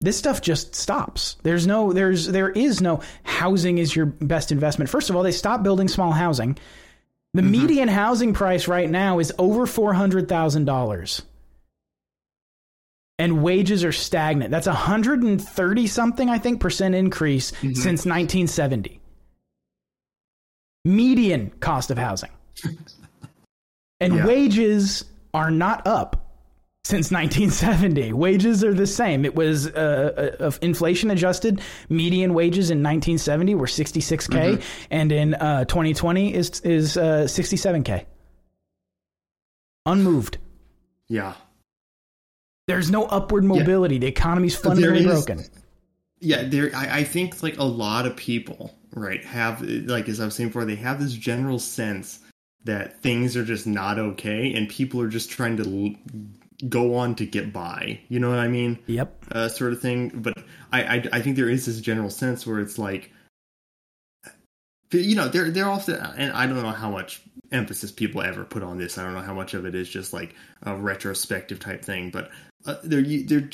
[0.01, 1.37] This stuff just stops.
[1.45, 4.91] There's no there's there is no housing is your best investment.
[4.91, 6.59] First of all, they stopped building small housing.
[7.35, 7.51] The mm-hmm.
[7.51, 11.23] median housing price right now is over four hundred thousand dollars.
[13.19, 14.51] And wages are stagnant.
[14.51, 17.75] That's a hundred and thirty something, I think, percent increase mm-hmm.
[17.75, 19.01] since nineteen seventy.
[20.85, 22.31] Median cost of housing.
[24.03, 24.27] And Yeah.
[24.27, 26.19] wages are not up
[26.85, 28.13] since 1970.
[28.13, 29.25] Wages are the same.
[29.25, 31.61] It was uh, uh, inflation adjusted.
[31.89, 38.05] Median wages in 1970 were 66k, and in uh, 2020 is is uh, 67k.
[39.87, 40.39] Unmoved.
[41.09, 41.35] Yeah.
[42.69, 43.99] There's no upward mobility.
[43.99, 45.45] The economy's fundamentally is- broken.
[46.25, 46.71] Yeah, there.
[46.75, 50.51] I, I think like a lot of people, right, have like as I was saying
[50.51, 52.21] before, they have this general sense
[52.65, 57.15] that things are just not okay, and people are just trying to l- go on
[57.17, 58.01] to get by.
[58.09, 58.79] You know what I mean?
[58.87, 59.25] Yep.
[59.33, 60.11] uh, sort of thing.
[60.15, 60.39] But
[60.73, 63.11] I, I I think there is this general sense where it's like,
[64.93, 68.63] you know, they're they're often, and I don't know how much emphasis people ever put
[68.63, 68.97] on this.
[68.97, 72.31] I don't know how much of it is just like a retrospective type thing, but
[72.67, 73.49] uh, there there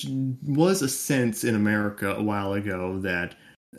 [0.47, 3.35] was a sense in America a while ago that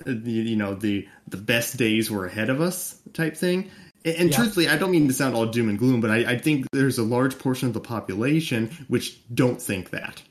[0.08, 3.70] uh, you know the the best days were ahead of us type thing
[4.10, 6.38] And, and truthfully, I don't mean to sound all doom and gloom, but I, I
[6.38, 10.22] think there's a large portion of the population which don't think that,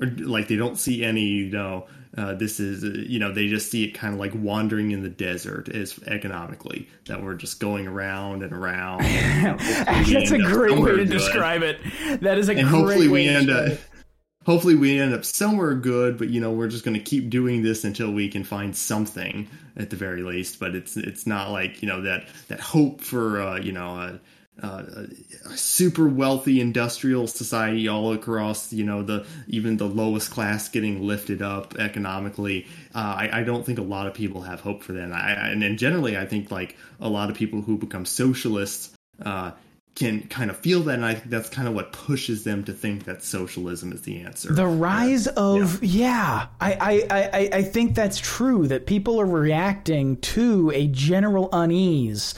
[0.00, 1.86] or like they don't see any, you know,
[2.16, 5.02] uh, this is, uh, you know, they just see it kind of like wandering in
[5.02, 9.02] the desert as economically that we're just going around and around.
[9.02, 9.60] And,
[10.06, 11.10] you know, That's a great way to good.
[11.10, 11.78] describe it.
[12.22, 13.78] That is a And great hopefully way we to end up.
[14.48, 17.60] Hopefully we end up somewhere good, but you know we're just going to keep doing
[17.60, 19.46] this until we can find something
[19.76, 20.58] at the very least.
[20.58, 24.18] But it's it's not like you know that that hope for uh, you know
[24.62, 25.06] a, a,
[25.50, 31.06] a super wealthy industrial society all across you know the even the lowest class getting
[31.06, 32.66] lifted up economically.
[32.94, 35.02] Uh, I, I don't think a lot of people have hope for that.
[35.02, 38.94] And, I, and then generally, I think like a lot of people who become socialists.
[39.22, 39.50] Uh,
[39.98, 42.72] can kind of feel that, and I think that's kind of what pushes them to
[42.72, 44.52] think that socialism is the answer.
[44.52, 46.72] The rise of yeah, I,
[47.10, 48.66] I, I, I think that's true.
[48.68, 52.34] That people are reacting to a general unease,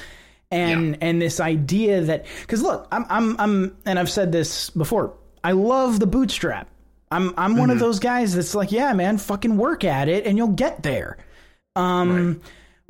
[0.51, 0.99] and Yeah.
[1.03, 5.15] and this idea that because look, I'm I'm I'm and I've said this before.
[5.45, 6.69] I love the bootstrap.
[7.11, 7.85] I'm I'm one of Mm-hmm.
[7.85, 11.19] those guys that's like, yeah, man, fucking work at it, and you'll get there.
[11.77, 12.41] Um,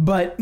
[0.02, 0.34] but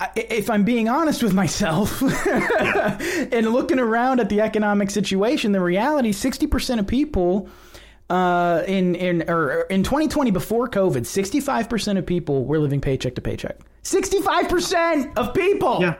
[0.00, 5.60] uh, if I'm being honest with myself and looking around at the economic situation, the
[5.60, 7.48] reality, 60% of people
[8.08, 13.20] uh, in in or in 2020 before COVID, 65% of people were living paycheck to
[13.20, 13.58] paycheck.
[13.82, 15.78] 65% of people.
[15.80, 15.96] yeah,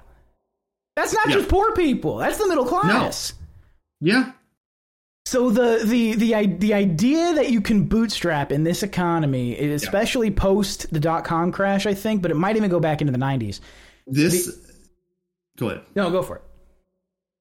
[0.96, 1.34] That's not Yeah.
[1.36, 2.16] just poor people.
[2.16, 3.34] That's the middle class.
[4.00, 4.32] yeah,
[5.26, 10.92] So the the the the idea that you can bootstrap in this economy, especially post
[10.92, 13.60] the dot com crash, I think, but it might even go back into the 90s.
[14.06, 14.54] this.
[15.56, 15.82] go ahead.
[15.96, 16.42] No, go for it.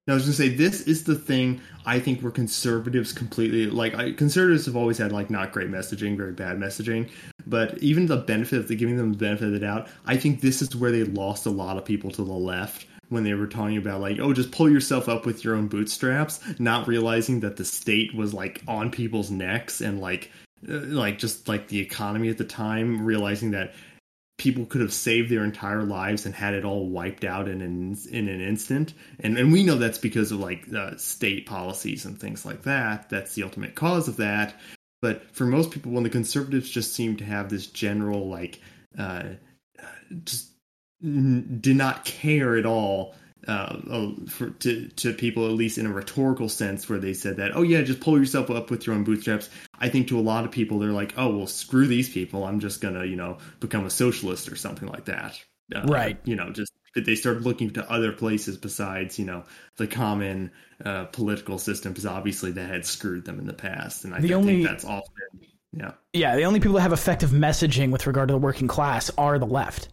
[0.07, 3.95] I was going to say this is the thing I think where conservatives completely like
[3.95, 7.09] I, conservatives have always had like not great messaging, very bad messaging,
[7.45, 10.41] but even the benefit of the giving them the benefit of the doubt, I think
[10.41, 13.47] this is where they lost a lot of people to the left when they were
[13.47, 17.57] talking about like oh just pull yourself up with your own bootstraps, not realizing that
[17.57, 20.31] the state was like on people's necks and like
[20.67, 23.73] uh, like just like the economy at the time, realizing that
[24.37, 27.97] people could have saved their entire lives and had it all wiped out in an
[28.11, 28.93] in an instant.
[29.19, 33.09] And and we know that's because of like uh, state policies and things like that.
[33.09, 34.55] That's the ultimate cause of that.
[35.01, 38.59] But for most people, when the conservatives just seem to have this general like
[38.97, 39.23] uh,
[40.23, 40.52] just
[41.03, 43.15] n- did not care at all.
[43.45, 47.51] Uh, for to to people at least in a rhetorical sense, where they said that,
[47.53, 49.49] oh yeah, just pull yourself up with your own bootstraps.
[49.79, 52.45] I think to a lot of people, they're like, oh well, screw these people.
[52.45, 55.37] I'm just gonna you know become a socialist or something like that.
[55.75, 56.17] Uh, Right.
[56.23, 59.43] You know, just that they started looking to other places besides you know
[59.75, 60.49] the common
[60.85, 64.29] uh, political system, because obviously that had screwed them in the past, and I The
[64.29, 65.11] think only- that's often
[65.73, 65.91] yeah.
[66.13, 69.37] Yeah, the only people that have effective messaging with regard to the working class are
[69.37, 69.89] the left.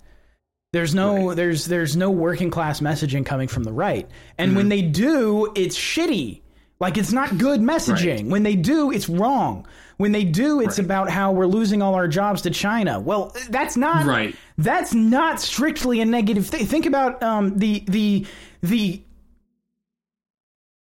[0.72, 1.36] There's no Right.
[1.36, 4.08] there's there's no working class messaging coming from the right.
[4.38, 4.56] And Mm-hmm.
[4.56, 6.42] when they do, it's shitty.
[6.78, 8.28] Like it's not good messaging.
[8.30, 9.66] When they do, it's wrong.
[9.98, 10.84] When they do, it's Right.
[10.86, 13.00] about how we're losing all our jobs to China.
[13.00, 14.34] Well, that's not Right.
[14.58, 16.66] That's not strictly a negative thing.
[16.66, 18.26] Think about um, the the
[18.62, 19.02] the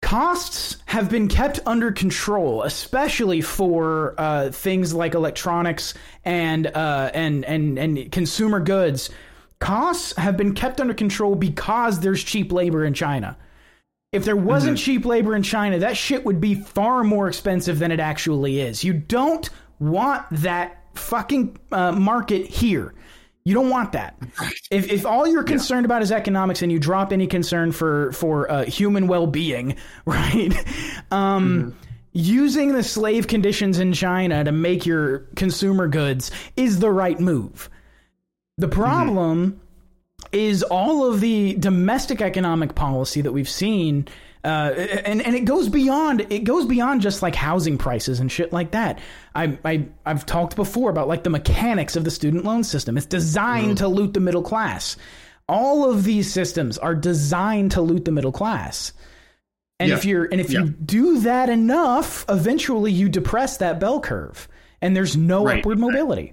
[0.02, 7.44] costs have been kept under control, especially for uh, things like electronics and uh, and
[7.44, 9.10] and and consumer goods.
[9.60, 13.36] Costs have been kept under control because there's cheap labor in China.
[14.12, 17.90] If there wasn't cheap labor in China, that shit would be far more expensive than
[17.90, 18.82] it actually is.
[18.82, 19.48] You don't
[19.80, 22.94] want that fucking uh, market here.
[23.44, 24.18] You don't want that.
[24.70, 28.50] If, if all you're concerned about is economics and you drop any concern for for
[28.50, 30.54] uh, human well being, right?
[31.10, 31.74] Um,
[32.12, 37.70] Using the slave conditions in China to make your consumer goods is the right move.
[38.58, 39.60] The problem
[40.32, 44.08] is all of the domestic economic policy that we've seen
[44.44, 44.72] uh,
[45.04, 48.70] and and it goes beyond it goes beyond just like housing prices and shit like
[48.70, 48.98] that.
[49.34, 52.96] I, I I've talked before about like the mechanics of the student loan system.
[52.96, 54.96] It's designed to loot the middle class.
[55.48, 58.92] All of these systems are designed to loot the middle class.
[59.80, 59.96] And Yeah.
[59.96, 60.60] if you're and if Yeah.
[60.64, 64.46] you do that enough, eventually you depress that bell curve,
[64.80, 65.58] and there's no Right.
[65.60, 66.32] upward mobility.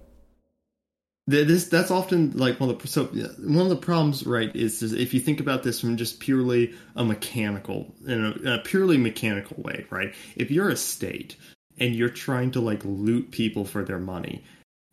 [1.30, 4.55] Th- This that's often like one of the so one of the problems, right?
[4.55, 8.59] Is, is if you think about this from just purely a mechanical in a, a
[8.59, 10.13] purely mechanical way, right?
[10.36, 11.36] If you're a state
[11.80, 14.43] and you're trying to like loot people for their money,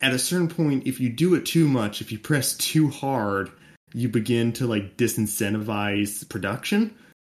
[0.01, 3.51] at a certain point, if you do it too much, if you press too hard,
[3.95, 6.95] you begin to like disincentivize production,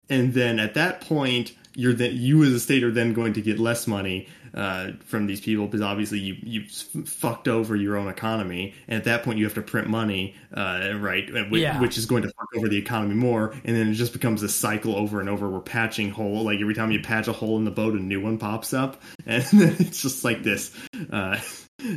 [0.10, 3.42] and then at that point, you're then you as a state are then going to
[3.42, 6.64] get less money uh, from these people because obviously you you
[7.06, 10.94] fucked over your own economy, and at that point you have to print money, uh,
[10.96, 11.30] right?
[11.52, 11.80] Which, Yeah.
[11.82, 14.50] which is going to fuck over the economy more, and then it just becomes a
[14.50, 15.50] cycle over and over.
[15.50, 18.22] We're patching hole like every time you patch a hole in the boat, a new
[18.22, 20.72] one pops up, and then it's just like this.
[21.12, 21.40] Uh,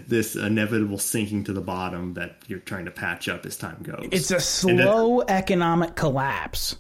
[0.09, 4.09] this inevitable sinking to the bottom that you're trying to patch up as time goes.
[4.11, 6.75] It's a that- slow economic collapse.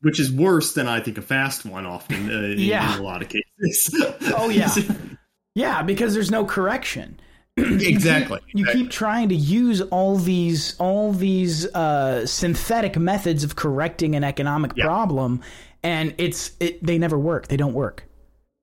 [0.00, 2.94] which is worse than I think a fast one often uh, in- Yeah.
[2.94, 3.94] in, a lot of cases.
[4.34, 4.72] Oh yeah,
[5.58, 7.18] yeah, because there's no correction.
[7.56, 8.38] exactly.
[8.54, 14.22] You keep trying to use all these all these uh, synthetic methods of correcting an
[14.22, 14.84] economic Yeah.
[14.84, 15.40] problem,
[15.82, 17.48] and it's it, they never work.
[17.48, 18.04] They don't work.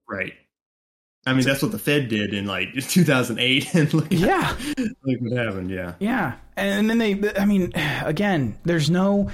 [0.10, 0.34] right.
[1.28, 5.38] I mean, that's what the Fed did in like 2008, and look, Yeah, look what
[5.38, 5.72] happened.
[5.72, 7.20] Yeah, yeah, and then they.
[7.38, 7.74] I mean,
[8.04, 9.30] again, there's no.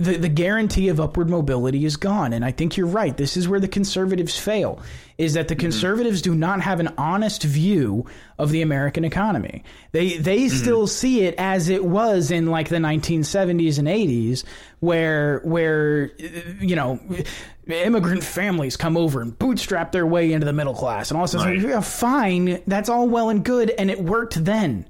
[0.00, 2.32] The, the guarantee of upward mobility is gone.
[2.32, 3.16] And I think you're right.
[3.16, 4.80] This is where the conservatives fail,
[5.18, 8.04] is that the conservatives do not have an honest view
[8.36, 9.62] of the American economy.
[9.92, 14.42] They they still see it as it was in like the 1970s and 80s,
[14.80, 16.26] where where uh,
[16.60, 16.98] you know
[17.68, 21.30] immigrant families come over and bootstrap their way into the middle class and all of
[21.30, 21.44] this.
[21.44, 21.60] Right.
[21.60, 24.86] Yeah, fine, that's all well and good, and it worked then.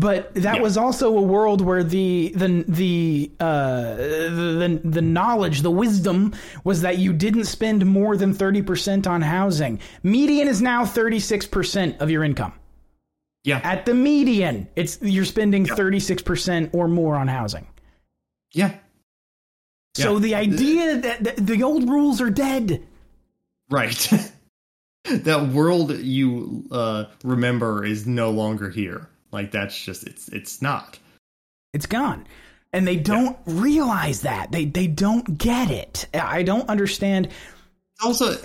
[0.00, 0.62] But that Yeah.
[0.62, 6.32] was also a world where the the the uh, the the knowledge, the wisdom
[6.64, 9.78] was that you didn't spend more than thirty percent on housing.
[10.02, 12.52] Median is now thirty six percent of your income.
[13.44, 17.66] yeah, At the median, it's you're spending thirty six percent or more on housing.
[18.54, 18.72] yeah.
[19.96, 20.18] So Yeah.
[20.20, 22.82] the idea that that the old rules are dead.
[23.68, 24.00] Right.
[25.04, 29.09] that world you uh, remember is no longer here.
[29.32, 30.98] Like that's just it's it's not.
[31.72, 32.26] It's gone.
[32.72, 34.52] And they don't realize that.
[34.52, 36.06] They they don't get it.
[36.14, 37.28] I don't understand
[38.02, 38.36] also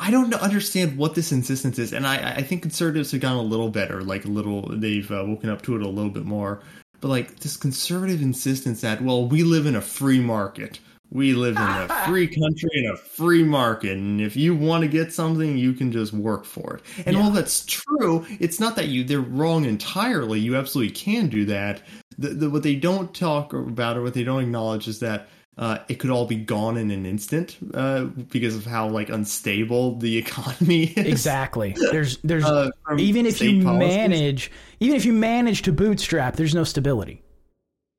[0.00, 3.42] I don't understand what this insistence is, and I, I think conservatives have gotten a
[3.42, 4.68] little better, like a little.
[4.70, 6.62] They've uh, woken up to it a little bit more.
[7.00, 10.78] But like this conservative insistence that well, we live in a free market,
[11.14, 14.88] we live in a free country in a free market, and if you want to
[14.88, 16.82] get something, you can just work for it.
[17.06, 20.40] And while that's true, it's not that you they're wrong entirely.
[20.40, 21.82] You absolutely can do that.
[22.18, 25.78] The, the, what they don't talk about or what they don't acknowledge is that uh,
[25.88, 30.16] it could all be gone in an instant uh, because of how like unstable the
[30.18, 31.06] economy is.
[31.06, 31.76] Exactly.
[31.92, 33.96] There's there's Uh, even if you policies.
[33.96, 34.50] manage
[34.80, 37.22] even if you manage to bootstrap, there's no stability.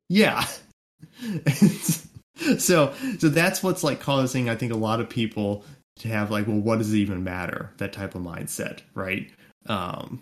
[0.09, 0.45] Yeah.
[2.57, 5.63] so so that's what's like causing I think a lot of people
[5.97, 7.71] to have like well what does it even matter?
[7.77, 9.29] That type of mindset right?
[9.67, 10.21] Um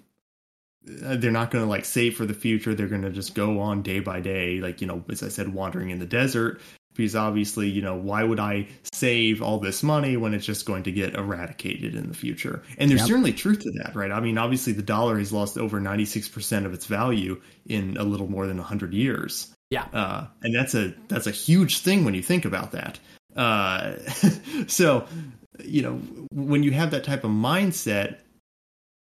[1.06, 2.76] uh, they're not going to like save for the future.
[2.76, 5.54] They're going to just go on day by day like you know as I said
[5.54, 6.62] wandering in the desert.
[6.96, 10.84] Because obviously you know why would I save all this money when it's just going
[10.84, 12.62] to get eradicated in the future?
[12.78, 13.08] And there's Yep.
[13.08, 14.12] certainly truth to that right?
[14.12, 18.30] I mean obviously the dollar has lost over 96% of its value in a little
[18.30, 19.86] more than 100 years Yeah.
[19.92, 23.00] uh, and that's a that's a huge thing when you think about that.
[23.36, 23.98] Uh,
[24.68, 25.08] so,
[25.64, 25.96] you know,
[26.32, 28.20] when you have that type of mindset,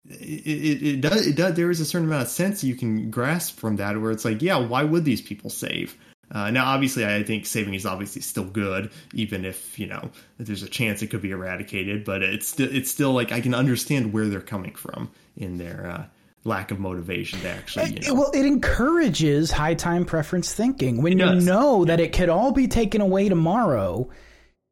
[0.08, 3.10] it, it, it does it does there is a certain amount of sense you can
[3.10, 5.98] grasp from that where it's like, yeah, why would these people save?
[6.32, 10.62] Uh, now, obviously, I think saving is obviously still good, even if you know there's
[10.62, 12.06] a chance it could be eradicated.
[12.06, 15.88] But it's still it's still like I can understand where they're coming from in their
[15.88, 16.06] uh,
[16.50, 17.94] lack of motivation to actually.
[18.02, 21.02] You know, Well, it encourages high time preference thinking.
[21.02, 21.46] When you does.
[21.46, 24.10] know that it could all be taken away tomorrow,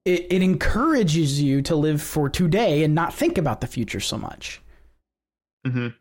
[0.04, 4.18] it, it encourages you to live for today and not think about the future so
[4.18, 4.62] much.
[5.66, 5.94] Mhm.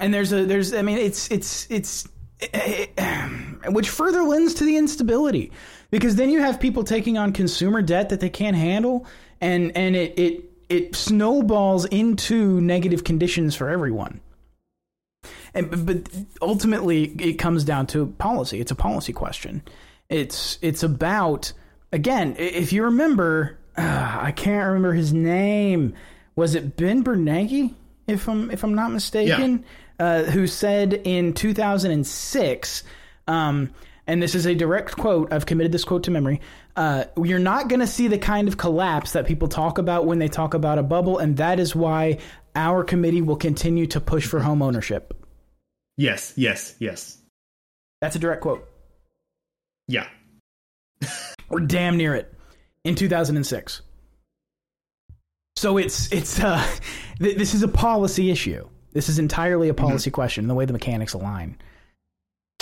[0.00, 2.08] And there's a there's I mean it's it's it's
[2.40, 5.52] eh, eh, eh, which further lends to the instability
[5.90, 9.06] because then you have people taking on consumer debt that they can't handle
[9.40, 14.20] and and it it it snowballs into negative conditions for everyone.
[15.54, 18.60] And but- ultimately it comes down to policy.
[18.60, 19.62] It's a policy question.
[20.08, 21.52] It's it's about
[21.92, 25.94] again, if you remember, uh, I can't remember his name.
[26.36, 27.74] Was it Ben Bernanke?
[28.06, 29.64] If I'm if I'm not mistaken,
[29.98, 32.84] uh, who said in 2006,
[33.28, 33.70] um,
[34.06, 35.32] and this is a direct quote.
[35.32, 36.40] I've committed this quote to memory.
[36.74, 40.18] Uh, you're not going to see the kind of collapse that people talk about when
[40.18, 42.18] they talk about a bubble, and that is why
[42.56, 45.14] our committee will continue to push for home ownership.
[46.02, 47.18] Yes, yes, yes,
[48.00, 48.68] That's a direct quote.
[49.88, 50.06] yeah.
[51.48, 52.32] We're damn near it
[52.84, 53.82] in 2006.
[55.56, 56.64] So it's it's uh
[57.18, 58.68] th- this is a policy issue.
[58.92, 61.56] This is entirely a policy question, the way the mechanics align.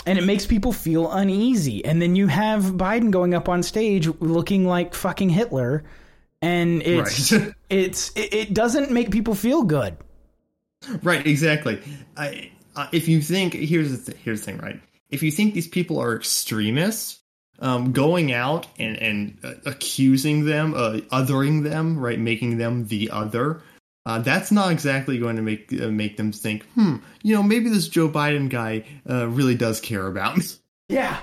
[0.05, 1.85] And it makes people feel uneasy.
[1.85, 5.83] And then you have Biden going up on stage looking like fucking Hitler
[6.41, 7.53] and it's Right.
[7.69, 9.95] it's it, it doesn't make people feel good.
[11.03, 11.79] Right, exactly.
[12.17, 14.79] I, uh, if you think here's the th- here's the thing, right?
[15.09, 17.19] If you think these people are extremists,
[17.59, 23.11] um, going out and and uh, accusing them, uh, othering them, right, making them the
[23.11, 23.61] other,
[24.05, 27.69] uh, that's not exactly going to make uh, make them think, hmm, you know, maybe
[27.69, 30.45] this Joe Biden guy uh, really does care about me.
[30.89, 31.19] Yeah.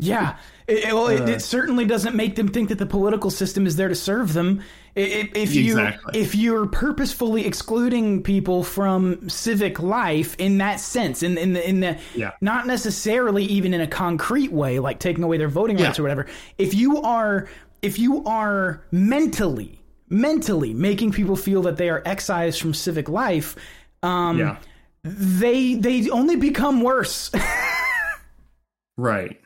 [0.00, 0.36] Yeah.
[0.66, 1.24] It, it- well, it, Uh.
[1.26, 4.60] it certainly doesn't make them think that the political system is there to serve them.
[4.96, 6.20] If you Exactly.
[6.20, 11.80] if you're purposefully excluding people from civic life in that sense, in in the in
[11.80, 12.30] the Yeah.
[12.40, 16.02] not necessarily even in a concrete way, like taking away their voting rights Yeah.
[16.02, 16.26] or whatever.
[16.58, 17.48] If you are
[17.82, 19.80] if you are mentally
[20.10, 23.56] mentally making people feel that they are excised from civic life,
[24.04, 24.56] um, yeah,
[25.02, 27.32] they they only become worse.
[28.96, 29.40] right.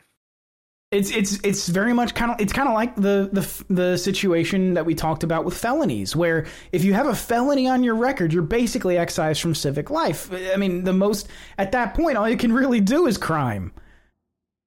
[0.91, 4.73] It's it's it's very much kind of it's kind of like the the the situation
[4.73, 8.33] that we talked about with felonies, where if you have a felony on your record,
[8.33, 10.31] you're basically excised from civic life.
[10.33, 11.27] I mean, the most
[11.59, 13.71] at that point, all you can really do is crime.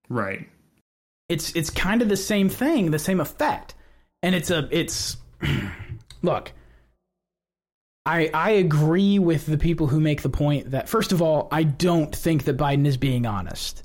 [0.09, 0.49] Right.
[1.29, 3.75] It's it's kind of the same thing, the same effect,
[4.23, 5.17] and it's a it's
[6.23, 6.53] look.
[8.07, 11.65] I I agree with the people who make the point that first of all, I
[11.65, 13.83] don't think that Biden is being honest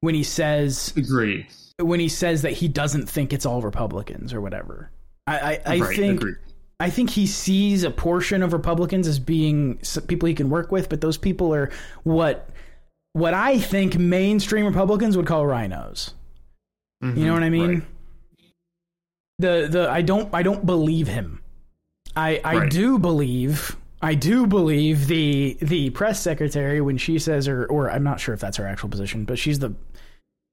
[0.00, 1.46] when he says Agree.
[1.78, 4.90] When he says that he doesn't think it's all Republicans or whatever.
[5.26, 5.96] I I, I right.
[5.96, 6.34] think Agree.
[6.80, 10.88] I think he sees a portion of Republicans as being people he can work with,
[10.88, 11.70] but those people are
[12.04, 12.48] what
[13.12, 16.12] what I think mainstream Republicans would call RINOs.
[17.02, 17.62] You know what I mean?
[17.62, 17.74] Mm-hmm.
[17.74, 17.88] Right.
[19.38, 21.42] The the I don't I don't believe him.
[22.16, 22.70] I I Right.
[22.70, 28.02] do believe I do believe the the press secretary when she says or or I'm
[28.02, 29.74] not sure if that's her actual position, but she's the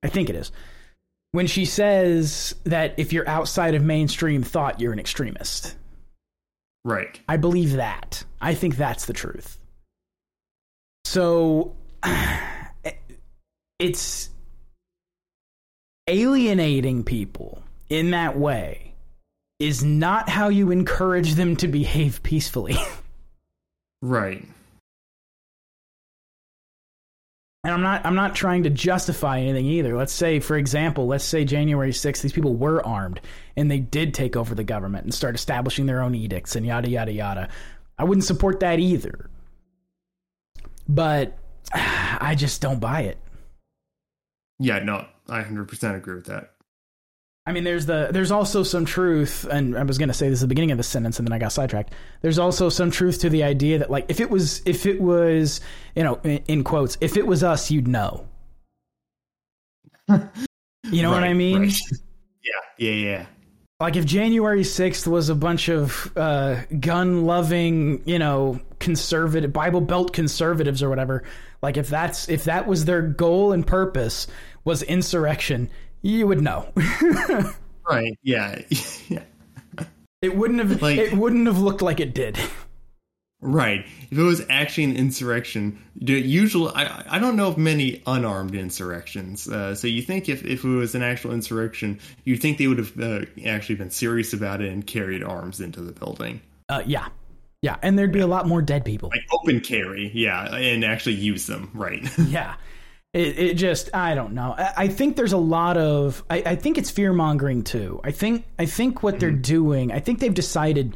[0.03, 0.51] I think it is.
[1.33, 5.75] When she says that if you're outside of mainstream thought, you're an extremist.
[6.85, 7.19] Right.
[7.27, 8.23] I believe that.
[8.39, 9.57] I think that's the truth.
[11.05, 11.75] So
[13.79, 14.29] it's
[16.07, 18.93] alienating people in that way
[19.59, 22.77] is not how you encourage them to behave peacefully.
[24.03, 24.45] Right.
[27.63, 29.95] And I'm not I'm not trying to justify anything either.
[29.95, 33.21] Let's say for example, let's say January 6th these people were armed
[33.55, 36.89] and they did take over the government and start establishing their own edicts and yada
[36.89, 37.49] yada yada.
[37.97, 39.29] I wouldn't support that either.
[40.89, 41.37] But
[41.73, 43.17] I just don't buy it.
[44.59, 44.79] Yeah.
[44.79, 46.52] No, I hundred percent agree with that.
[47.45, 50.39] I mean, there's the there's also some truth, and I was going to say this
[50.39, 51.93] at the beginning of the sentence, and then I got sidetracked.
[52.21, 55.59] There's also some truth to the idea that, like, if it was if it was
[55.95, 58.27] you know in, in quotes, if it was us, you'd know.
[60.91, 61.63] You know what I mean?
[61.63, 61.73] right.
[62.43, 62.51] Yeah.
[62.77, 62.91] Yeah.
[62.91, 63.25] Yeah.
[63.79, 69.81] Like if January 6th was a bunch of uh, gun loving, you know, conservative Bible
[69.81, 71.23] Belt conservatives or whatever,
[71.61, 74.27] like if that's if that was their goal and purpose
[74.63, 75.69] was insurrection,
[76.03, 76.71] you would know.
[77.89, 78.17] Right.
[78.21, 78.61] Yeah.
[79.09, 79.23] yeah.
[80.21, 82.37] it wouldn't have Like- it wouldn't have looked like it did.
[83.41, 83.85] Right.
[84.09, 89.49] If it was actually an insurrection, usually I I don't know of many unarmed insurrections.
[89.49, 92.77] Uh, so you think if, if it was an actual insurrection, you'd think they would
[92.77, 96.39] have uh, actually been serious about it and carried arms into the building,
[96.69, 97.07] Uh, yeah.
[97.61, 99.09] Yeah, and there'd be a lot more dead people.
[99.09, 101.69] like open carry, yeah, and actually use them.
[101.73, 102.05] Right.
[102.27, 102.55] yeah.
[103.13, 104.55] It, it just I don't know.
[104.57, 108.01] I, I think there's a lot of I, I think it's fear mongering too.
[108.03, 109.41] I think I think what they're mm-hmm.
[109.41, 110.95] doing, I think they've decided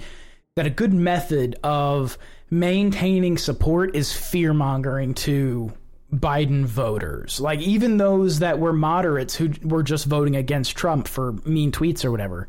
[0.55, 2.17] that a good method of
[2.49, 5.71] maintaining support is fear mongering to
[6.11, 7.39] Biden voters.
[7.39, 12.03] Like even those that were moderates who were just voting against Trump for mean tweets
[12.03, 12.47] or whatever.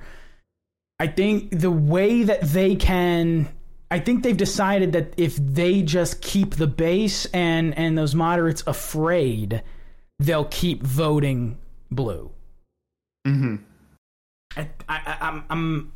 [1.01, 3.49] I think the way that they can
[3.91, 8.63] I think they've decided that if they just keep the base and and those moderates
[8.67, 9.63] afraid,
[10.19, 11.59] they'll keep voting
[11.91, 12.31] blue.
[13.27, 13.57] hmm
[14.57, 15.93] I, I, I'm, I'm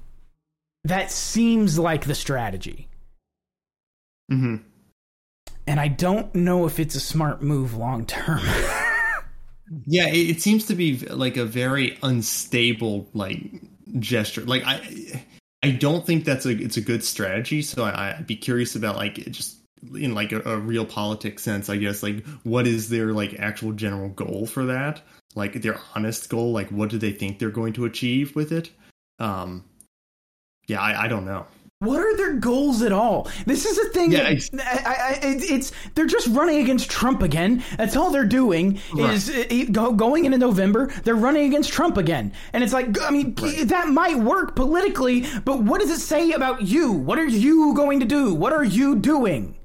[0.85, 2.89] that seems like the strategy,
[4.31, 4.56] hmm
[5.66, 8.40] and I don't know if it's a smart move long term.
[9.86, 13.40] Yeah, it, it seems to be like a very unstable like
[13.98, 14.43] gesture.
[14.43, 15.24] Like I,
[15.62, 17.62] I don't think that's a it's a good strategy.
[17.62, 19.59] So I, I'd be curious about like just
[19.94, 21.68] in like a, a real politics sense.
[21.68, 25.02] I guess like what is their like actual general goal for that?
[25.34, 26.52] Like their honest goal.
[26.52, 28.70] Like what do they think they're going to achieve with it?
[29.18, 29.64] Um,
[30.66, 31.47] yeah, I, I don't know.
[31.82, 33.28] What are their goals at all?
[33.44, 34.12] This is a thing.
[34.12, 37.64] Yeah, that, I, I, it's they're just running against Trump again.
[37.76, 40.92] That's all they're doing is uh, go, going into November.
[41.02, 45.62] They're running against Trump again, and it's like I mean that might work politically, but
[45.64, 46.92] what does it say about you?
[46.92, 48.32] What are you going to do?
[48.32, 49.59] What are you doing?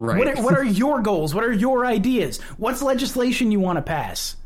[0.00, 0.18] Right.
[0.18, 1.34] What are, what are your goals?
[1.34, 2.40] What are your ideas?
[2.56, 4.36] What's legislation you want to pass?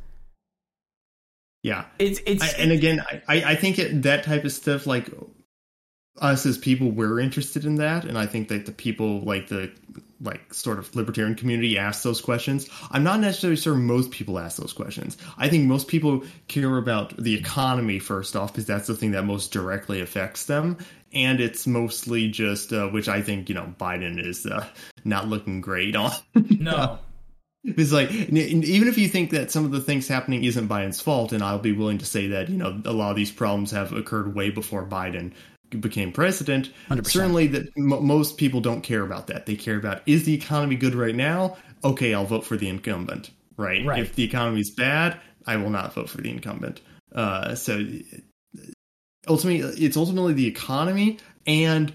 [1.63, 1.85] yeah.
[1.99, 5.11] It's it's I, and again, I, I I think it, that type of stuff, like
[6.19, 9.71] us as people, we're interested in that, and I think that the people, like the
[10.23, 12.69] like sort of libertarian community, ask those questions.
[12.91, 15.19] I'm not necessarily sure most people ask those questions.
[15.37, 19.25] I think most people care about the economy first off, because that's the thing that
[19.25, 20.79] most directly affects them,
[21.13, 24.67] and it's mostly just, uh, which I think you know, Biden is uh,
[25.05, 26.13] not looking great on.
[26.35, 26.99] no.
[27.69, 31.33] It's like even if you think that some of the things happening isn't Biden's fault,
[31.33, 33.93] and I'll be willing to say that you know a lot of these problems have
[33.93, 35.33] occurred way before Biden
[35.81, 36.71] became president.
[36.91, 37.07] 100%.
[37.07, 39.47] Certainly, that m- most people don't care about that.
[39.47, 41.57] They care about is the economy good right now?
[41.85, 43.31] Okay, I'll vote for the incumbent.
[43.57, 43.85] Right.
[43.85, 44.01] Right.
[44.01, 46.81] If the economy is bad, I will not vote for the incumbent.
[47.15, 47.87] Uh, so
[49.29, 51.93] ultimately, it's ultimately the economy, and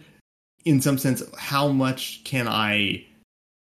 [0.65, 3.05] in some sense, how much can I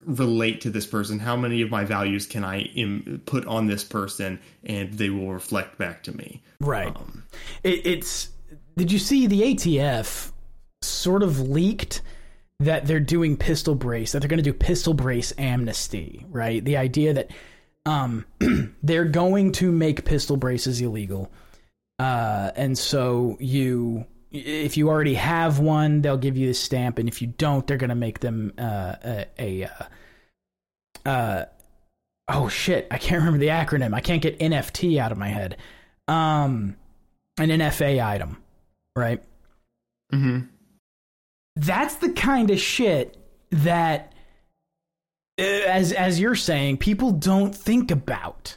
[0.06, 3.84] relate to this person how many of my values can i Im- put on this
[3.84, 6.88] person and they will reflect back to me Right.
[6.88, 7.24] Um,
[7.64, 8.30] it, it's.
[8.80, 10.32] Did you see the ATF
[10.82, 12.02] sort of leaked
[12.62, 16.64] that they're doing pistol brace, that they're going to do pistol brace amnesty, right?
[16.64, 17.32] The idea that
[17.86, 18.26] um,
[18.84, 21.30] they're going to make pistol braces illegal.
[22.00, 27.10] Uh, and so you, if you already have one, they'll give you the stamp, and
[27.10, 29.64] if you don't, they're going to make them uh, a, a
[31.06, 31.46] uh, uh,
[32.30, 33.94] oh shit, I can't remember the acronym.
[33.94, 35.58] I can't get NFT out of my head.
[36.08, 36.78] Um,
[37.38, 38.38] an NFA item,
[39.00, 39.24] right?
[40.14, 40.48] mhm.
[41.56, 43.18] That's the kind of shit
[43.52, 44.14] that,
[45.40, 48.56] uh, as as you're saying, people don't think about.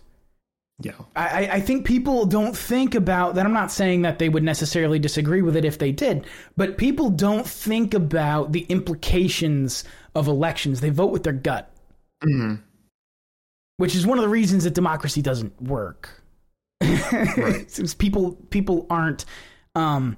[0.80, 3.46] yeah I, I- think people don't think about that.
[3.46, 7.10] I'm not saying that they would necessarily disagree with it if they did, but people
[7.10, 10.80] don't think about the implications of elections.
[10.80, 11.70] They vote with their gut,
[12.24, 12.60] Mhm.
[13.78, 16.22] which is one of the reasons that democracy doesn't work.
[16.80, 19.24] It's people people aren't
[19.74, 20.16] um,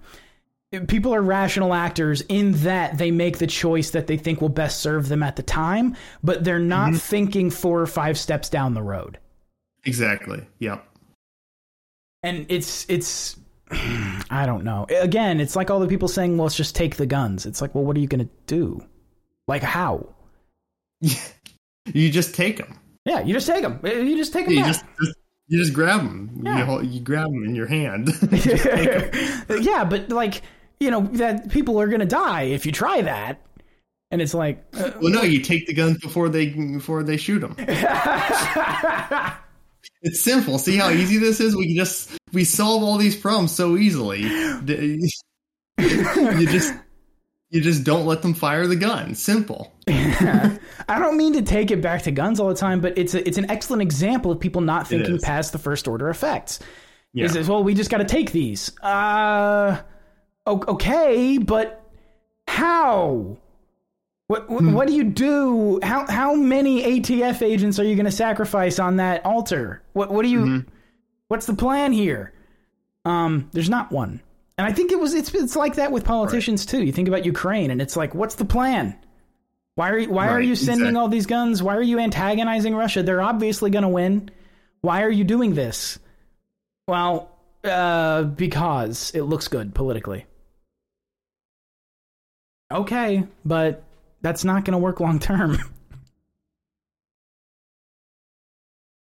[0.89, 4.81] people are rational actors in that they make the choice that they think will best
[4.81, 8.83] serve them at the time, but they're not thinking four or five steps down the
[8.83, 9.19] road.
[9.85, 10.89] exactly yep
[12.25, 13.37] and it's it's
[14.31, 14.87] I don't know.
[15.01, 17.75] Again, it's like all the people saying, "Well, let's just take the guns." It's like,
[17.75, 18.85] well, what are you going to do?
[19.47, 20.09] Like how?
[21.01, 23.81] you just take them Yeah, you just take them.
[23.85, 25.19] You just take them you just, just
[25.49, 26.59] you just grab them Yeah.
[26.59, 28.09] you, hold, you grab them in your hand.
[29.61, 30.43] Yeah, but like
[30.81, 33.41] you know that people are going to die if you try that,
[34.11, 37.41] and it's like, uh, well no you take the guns before they before they shoot
[37.41, 37.55] them
[40.03, 40.59] it's simple.
[40.59, 41.57] See how easy this is?
[41.57, 44.23] We can just we solve all these problems so easily.
[44.23, 45.01] You
[46.47, 46.75] just
[47.55, 51.83] you just don't let them fire the gun simple I don't mean to take it
[51.83, 54.63] back to guns all the time, but it's a, it's an excellent example of people
[54.63, 56.59] not thinking past the first order effects.
[57.13, 57.27] Yeah.
[57.27, 58.77] Is it, well, we just got to take these.
[58.81, 59.81] Uh,
[60.47, 61.85] okay, but
[62.49, 63.37] how?
[64.27, 65.81] What what, what do you do?
[65.83, 69.83] How how many ATF agents are you going to sacrifice on that altar?
[69.93, 70.65] What what do you?
[71.29, 72.33] What's the plan here?
[73.05, 74.23] Um, there's not one,
[74.57, 76.83] and I think it was it's it's like that with politicians too.
[76.83, 78.97] You think about Ukraine, and it's like, what's the plan?
[79.77, 81.01] Why are you, why are you sending exactly.
[81.01, 81.63] all these guns?
[81.63, 83.03] Why are you antagonizing Russia?
[83.03, 84.31] They're obviously going to win.
[84.83, 85.99] Why are you doing this?
[86.87, 87.31] Well,
[87.65, 90.27] uh, because it looks good politically.
[92.73, 93.83] Okay, but
[94.23, 95.59] that's not going to work long term.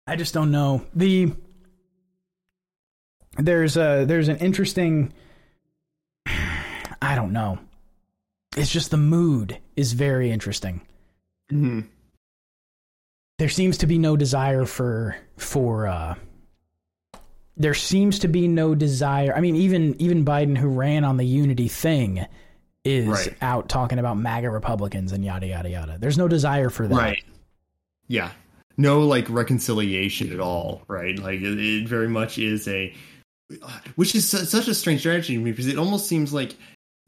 [0.08, 0.86] I just don't know.
[0.96, 1.34] The
[3.38, 5.14] there's a there's an interesting
[7.06, 7.60] I don't know.
[8.58, 10.82] It's just the mood is very interesting.
[11.50, 11.82] hmm
[13.38, 16.16] There seems to be no desire for for uh
[17.58, 19.34] there seems to be no desire.
[19.36, 22.26] I mean even even Biden who ran on the unity thing
[22.84, 23.36] is Right.
[23.42, 25.98] out talking about MAGA Republicans and yada yada yada.
[26.00, 26.96] There's no desire for that.
[26.96, 27.24] Right.
[28.08, 28.32] Yeah.
[28.78, 31.18] No like reconciliation at all, right?
[31.18, 32.94] Like it, it very much is a
[33.96, 36.56] which is su- such a strange strategy to me because it almost seems like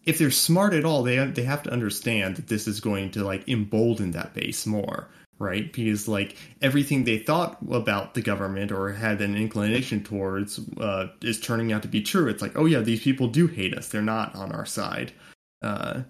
[0.07, 3.11] if they're smart at all, they have, they have to understand that this is going
[3.11, 5.71] to like embolden that base more, right?
[5.71, 11.39] Because like everything they thought about the government or had an inclination towards uh, is
[11.39, 12.27] turning out to be true.
[12.29, 15.11] It's like, oh yeah, these people do hate us; they're not on our side.
[15.61, 16.03] uh,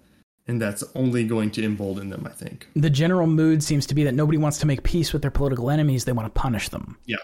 [0.46, 2.26] and that's only going to embolden them.
[2.26, 2.68] I think.
[2.74, 5.70] The general mood seems to be that nobody wants to make peace with their political
[5.70, 6.96] enemies; they want to punish them.
[7.04, 7.16] Yeah,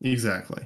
[0.00, 0.64] exactly.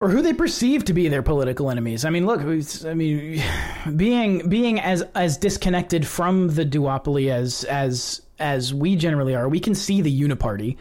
[0.00, 2.04] Or who they perceive to be their political enemies.
[2.04, 3.42] I mean, look, I mean,
[3.96, 9.60] being being as as disconnected from the duopoly as as as we generally are, we
[9.60, 10.76] can see the uniparty.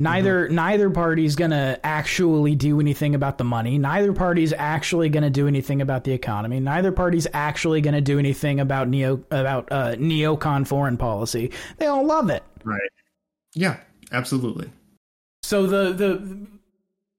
[0.00, 3.78] Neither neither party's gonna actually do anything about the money.
[3.78, 6.60] Neither party's actually gonna do anything about the economy.
[6.60, 11.50] Neither party's actually gonna do anything about neo about uh, neocon foreign policy.
[11.78, 12.44] They all love it.
[12.62, 12.80] Right.
[13.54, 13.78] Yeah,
[14.12, 14.70] absolutely.
[15.42, 16.46] So the the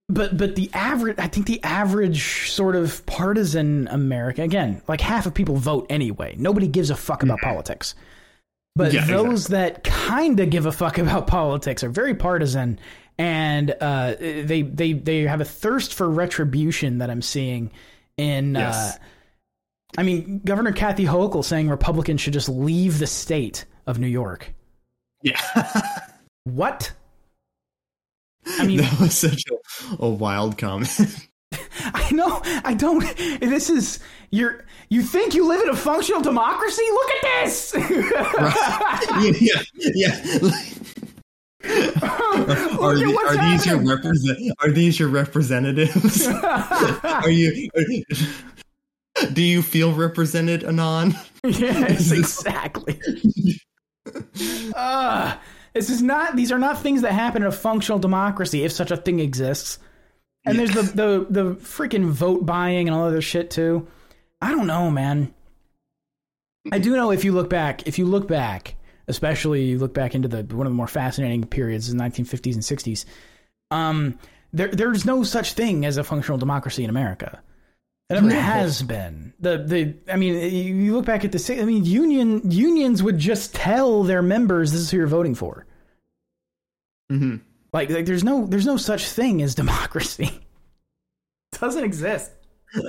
[0.10, 5.26] but but the average I think the average sort of partisan America again, like half
[5.26, 6.36] of people vote anyway.
[6.38, 7.95] Nobody gives a fuck about politics.
[8.76, 12.80] But Yeah, those that kind of give a fuck about politics are very partisan
[13.19, 17.72] and uh, they they they have a thirst for retribution that I'm seeing
[18.18, 18.94] in uh,
[19.98, 24.53] I mean Governor Kathy Hochul saying Republicans should just leave the state of New York.
[25.22, 25.40] Yeah.
[26.45, 26.94] What?
[28.45, 30.90] I mean that was such a, a wild comment.
[31.82, 32.41] I know.
[32.64, 33.02] I don't.
[33.40, 33.99] This is
[34.32, 34.66] you're.
[34.90, 36.84] You think you live in a functional democracy?
[36.91, 37.74] Look at this.
[39.40, 39.61] yeah,
[39.94, 40.40] yeah.
[42.82, 44.38] are, the- are these your represent?
[44.60, 46.28] Are these your representatives?
[47.03, 47.70] are you?
[49.34, 51.16] do you feel represented, Anon?
[51.44, 52.99] yes, exactly.
[54.76, 55.36] uh,
[55.74, 56.36] this is not.
[56.36, 59.80] These are not things that happen in a functional democracy, if such a thing exists.
[60.46, 63.88] And there's the the the freaking vote buying and all other shit too.
[64.41, 65.34] I don't know, man.
[66.72, 68.76] I do know if you look back, if you look back,
[69.08, 72.54] especially you look back into the one of the more fascinating periods in the 1950s
[72.54, 73.06] and 60s.
[73.72, 74.18] Um,
[74.54, 77.41] there there's no such thing as a functional democracy in America.
[78.10, 79.34] It never has been.
[79.40, 83.53] The the I mean, you look back at the I mean, union unions would just
[83.53, 85.68] tell their members this is who you're voting for.
[87.10, 87.36] hmm
[87.72, 90.31] Like, like there's no there's no such thing as democracy.
[91.53, 92.31] It Doesn't exist.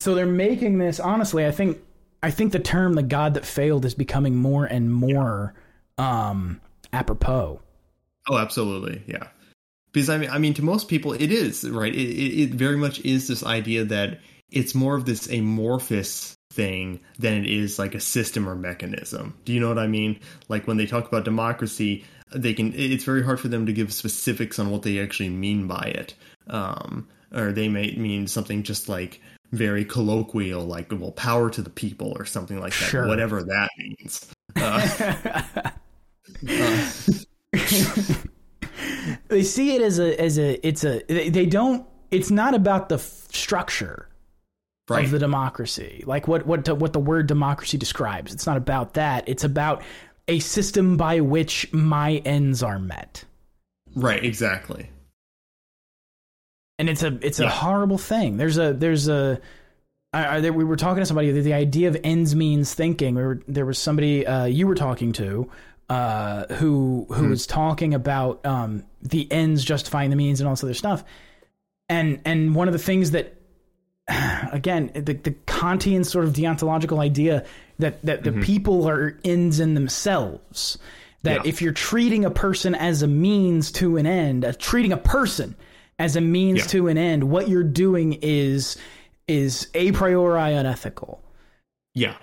[0.00, 1.78] so they're making this honestly, I think
[2.22, 5.54] I think the term the god that failed is becoming more and more
[5.98, 6.60] um
[6.92, 7.60] apropos.
[8.28, 9.28] Oh, absolutely, yeah.
[9.92, 11.94] Because I mean, I mean, to most people, it is right.
[11.94, 17.00] It, it, it very much is this idea that it's more of this amorphous thing
[17.18, 19.34] than it is like a system or mechanism.
[19.44, 20.20] Do you know what I mean?
[20.48, 22.04] Like when they talk about democracy,
[22.34, 22.72] they can.
[22.74, 26.14] It's very hard for them to give specifics on what they actually mean by it.
[26.46, 29.20] Um, or they may mean something just like
[29.52, 32.86] very colloquial, like well, power to the people or something like that.
[32.90, 33.06] Sure.
[33.06, 34.30] Whatever that means.
[34.56, 35.42] Uh,
[36.48, 36.90] uh,
[39.28, 42.96] they see it as a as a it's a they, don't it's not about the
[42.96, 44.08] f- structure
[44.88, 45.04] right.
[45.04, 49.28] of the democracy like what what what the word democracy describes it's not about that
[49.28, 49.82] it's about
[50.28, 53.24] a system by which my ends are met
[53.94, 54.24] right.
[54.24, 54.90] Exactly.
[56.78, 59.40] and it's a it's a horrible thing there's a there's a
[60.12, 63.22] I, I, we were talking to somebody the, the idea of ends means thinking we
[63.22, 65.48] were, there was somebody uh, you were talking to
[65.90, 70.64] uh, who who was talking about um, the ends justifying the means and all this
[70.64, 71.04] other stuff
[71.88, 73.34] and and one of the things that
[74.52, 77.44] again the, the kantian sort of deontological idea
[77.78, 80.78] that that the people are ends in themselves
[81.22, 81.48] that Yeah.
[81.50, 85.54] if you're treating a person as a means to an end uh, treating a person
[85.98, 86.64] as a means Yeah.
[86.66, 88.76] to an end what you're doing is
[89.28, 91.22] is a priori unethical
[91.94, 92.14] Yeah,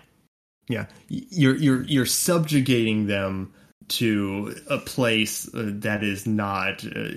[0.70, 0.86] yeah.
[1.10, 3.54] You're you're you're subjugating them
[3.90, 6.84] to a place uh, that is not.
[6.86, 7.10] Uh,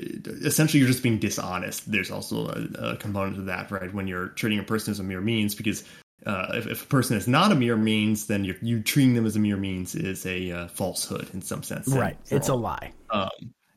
[0.45, 1.91] essentially, you're just being dishonest.
[1.91, 3.93] There's also a, a component of that, right?
[3.93, 5.85] When you're treating a person as a mere means, because
[6.27, 9.27] uh, if, if a person is not a mere means, then you're, you treating them
[9.27, 11.89] as a mere means is a uh, falsehood in some sense.
[11.89, 13.29] right it's a lie Um,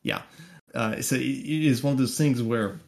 [0.02, 0.22] yeah.
[0.74, 2.80] Uh, so it it is one of those things where,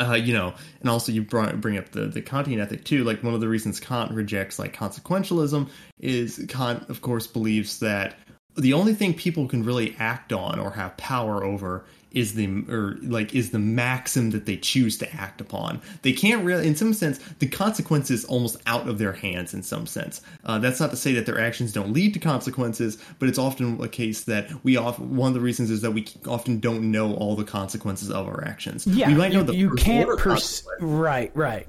[0.00, 3.04] uh, you know, and also you brought, bring up the the Kantian ethic too.
[3.04, 5.68] Like one of the reasons Kant rejects like consequentialism
[5.98, 8.16] is Kant, of course, believes that
[8.56, 12.96] the only thing people can really act on or have power over is the or
[13.02, 15.82] like is the maxim that they choose to act upon.
[16.02, 19.52] They can't really, in some sense, the consequences almost out of their hands.
[19.52, 22.98] In some sense, uh, that's not to say that their actions don't lead to consequences,
[23.18, 26.06] but it's often a case that we often one of the reasons is that we
[26.26, 28.86] often don't know all the consequences of our actions.
[28.86, 31.66] yeah we might know you, the you can't pers- right right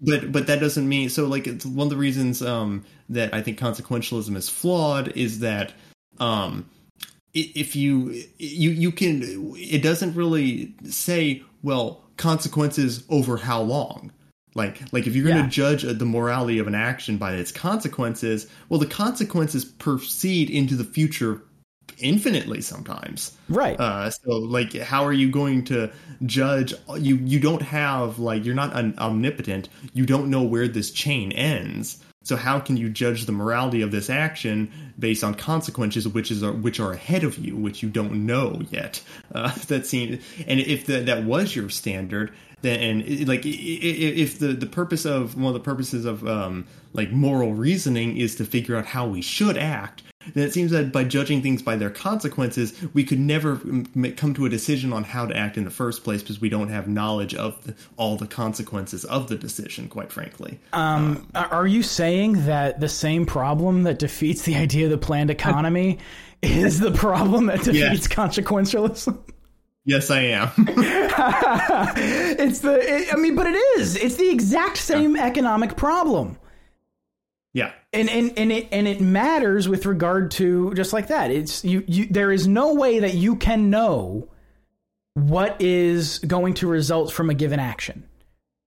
[0.00, 3.40] but but that doesn't mean so like it's one of the reasons um that i
[3.40, 5.72] think consequentialism is flawed is that
[6.20, 6.68] um
[7.34, 9.22] if you you you can
[9.56, 14.10] it doesn't really say well consequences over how long
[14.54, 15.34] Like, like if you're Yeah.
[15.36, 19.66] going to judge uh, the morality of an action by its consequences, well, the consequences
[19.66, 21.42] proceed into the future
[21.98, 23.36] infinitely sometimes.
[23.50, 23.78] Right.
[23.78, 25.90] Uh, so, like, how are you going to
[26.24, 26.72] judge?
[26.98, 29.68] You you don't have like you're not un- omnipotent.
[29.92, 31.98] You don't know where this chain ends.
[32.26, 36.44] So how can you judge the morality of this action based on consequences which is
[36.44, 39.00] which are ahead of you, which you don't know yet?
[39.32, 44.48] Uh, that seems, and if the, that was your standard, then and like if the
[44.48, 48.74] the purpose of one of the purposes of um, like moral reasoning is to figure
[48.74, 50.02] out how we should act,
[50.34, 53.86] then it seems that by judging things by their consequences, we could never m-
[54.16, 56.68] come to a decision on how to act in the first place because we don't
[56.68, 59.88] have knowledge of the, all the consequences of the decision.
[59.88, 64.56] Quite frankly, um, uh, Are are you saying that the same problem that defeats the
[64.56, 65.98] idea of the planned economy
[66.42, 69.18] is the problem that defeats consequentialism?
[69.84, 70.50] yes, I am.
[72.38, 73.96] It's the, it, I mean, but it is.
[73.96, 76.36] It's the exact same economic problem.
[77.56, 77.72] Yeah.
[77.94, 81.30] and and and it and it matters with regard to just like that.
[81.30, 84.28] It's you you there is no way that you can know
[85.14, 88.06] what is going to result from a given action.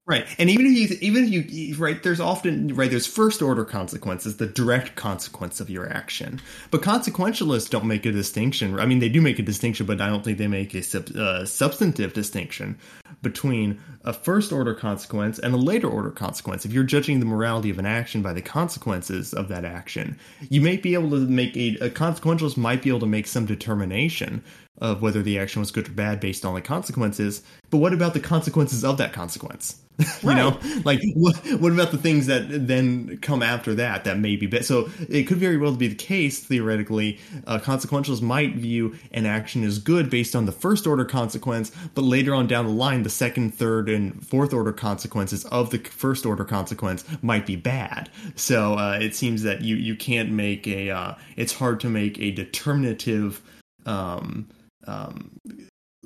[0.09, 3.63] Right, and even if you, even if you, right, there's often, right, there's first order
[3.63, 6.41] consequences, the direct consequence of your action.
[6.71, 8.79] But consequentialists don't make a distinction.
[8.79, 11.15] I mean, they do make a distinction, but I don't think they make a sub,
[11.15, 12.79] uh, substantive distinction
[13.21, 16.65] between a first order consequence and a later order consequence.
[16.65, 20.17] If you're judging the morality of an action by the consequences of that action,
[20.49, 23.45] you may be able to make a, a consequentialist might be able to make some
[23.45, 24.43] determination
[24.81, 27.41] of whether the action was good or bad based on the consequences.
[27.69, 29.81] But what about the consequences of that consequence?
[30.23, 34.37] you know, like what, what about the things that then come after that that may
[34.37, 34.63] be bad?
[34.63, 37.19] So it could very well be the case theoretically.
[37.45, 42.03] Uh, consequentialists might view an action as good based on the first order consequence, but
[42.03, 46.25] later on down the line, the second, third, and fourth order consequences of the first
[46.25, 48.09] order consequence might be bad.
[48.35, 50.91] So uh, it seems that you you can't make a.
[50.91, 53.41] Uh, it's hard to make a determinative.
[53.85, 54.47] Um,
[54.89, 55.39] um,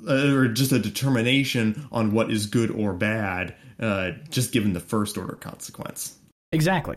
[0.08, 5.16] or just a determination on what is good or bad, uh, just given the first
[5.16, 6.18] order consequence.
[6.52, 6.96] Exactly.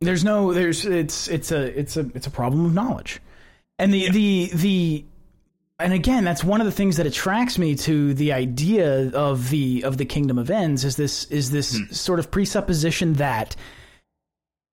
[0.00, 3.20] There's no there's it's it's a it's a it's a problem of knowledge.
[3.78, 5.04] And the the the
[5.78, 9.82] and again that's one of the things that attracts me to the idea of the
[9.84, 13.56] of the kingdom of ends is this is this sort of presupposition that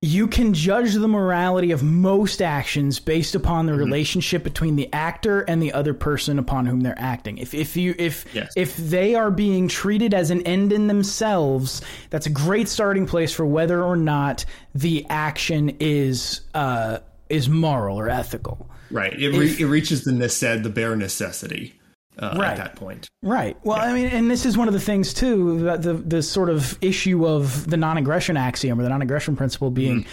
[0.02, 5.42] you can judge the morality of most actions based upon the relationship between the actor
[5.42, 7.38] and the other person upon whom they're acting.
[7.38, 8.54] If if you if Yes.
[8.56, 11.82] if they are being treated as an end in themselves,
[12.12, 18.00] that's a great starting place for whether or not the action is uh, is moral
[18.00, 18.70] or ethical.
[18.92, 19.14] Right.
[19.22, 21.74] It, re- it reaches the necess- the bare necessity
[22.20, 22.52] uh, Right.
[22.52, 23.10] at that point.
[23.22, 23.58] Right.
[23.64, 26.50] Well, I mean, and this is one of the things too that the the sort
[26.50, 30.06] of issue of the non-aggression axiom or the non-aggression principle being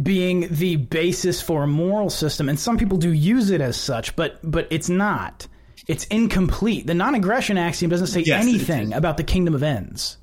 [0.00, 4.16] being the basis for a moral system, and some people do use it as such,
[4.16, 5.46] but but it's not.
[5.88, 6.86] It's incomplete.
[6.86, 10.18] The non-aggression axiom doesn't say Yes, anything about the kingdom of ends.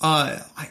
[0.00, 0.70] Uh, i-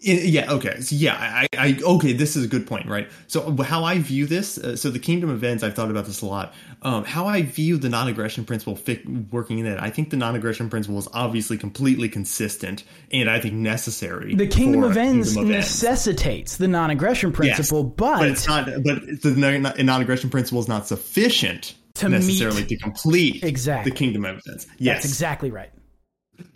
[0.00, 0.52] yeah.
[0.52, 0.80] Okay.
[0.80, 1.14] So yeah.
[1.14, 1.78] I, I.
[1.82, 2.12] Okay.
[2.12, 3.08] This is a good point, right?
[3.26, 4.58] So how I view this.
[4.58, 5.62] Uh, so the kingdom of ends.
[5.62, 6.54] I've thought about this a lot.
[6.82, 9.78] Um, how I view the non-aggression principle fi- working in it.
[9.78, 14.34] I think the non-aggression principle is obviously completely consistent, and I think necessary.
[14.34, 15.66] The kingdom of ends kingdom of ends.
[15.82, 18.66] necessitates the non-aggression Yes, principle, but, but it's not.
[18.82, 23.90] But the non- non-aggression principle is not sufficient To necessarily meet- to complete Exactly.
[23.90, 24.66] the kingdom of ends.
[24.78, 25.70] Yes, that's exactly right.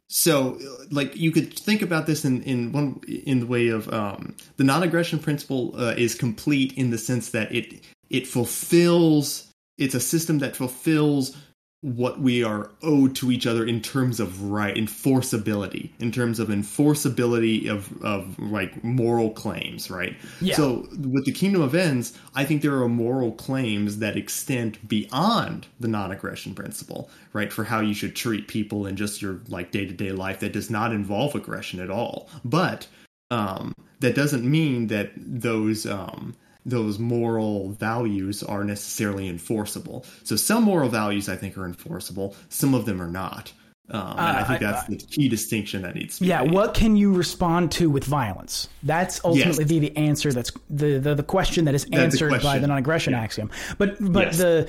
[0.09, 3.93] So uh, like you could think about this in in one in the way of
[3.93, 9.95] um, the non-aggression principle uh, is complete in the sense that it it fulfills it's
[9.95, 11.37] a system that fulfills
[11.85, 16.49] what we are owed to each other in terms of right enforceability in terms of
[16.49, 20.17] enforceability of of like moral claims right?
[20.41, 20.57] Yeah.
[20.57, 25.67] so with the kingdom of ends i think there are moral claims that extend beyond
[25.79, 27.53] the non-aggression principle right?
[27.53, 30.93] For how you should treat people in just your like day-to-day life that does not
[30.93, 32.31] involve aggression at all.
[32.45, 32.87] But
[33.31, 36.35] um that doesn't mean that those um
[36.67, 40.05] those moral values are necessarily enforceable.
[40.23, 43.53] So some moral values I think are enforceable, some of them are not.
[43.91, 46.41] Um, and I think Uh, I- that's the key distinction that needs to be Yeah,
[46.43, 46.53] made.
[46.53, 48.69] what can you respond to with violence?
[48.83, 50.33] That's ultimately the, the answer.
[50.33, 53.21] That's the, the the question that is answered by the non-aggression Yeah.
[53.21, 53.51] axiom.
[53.77, 54.39] But but Yes.
[54.39, 54.69] the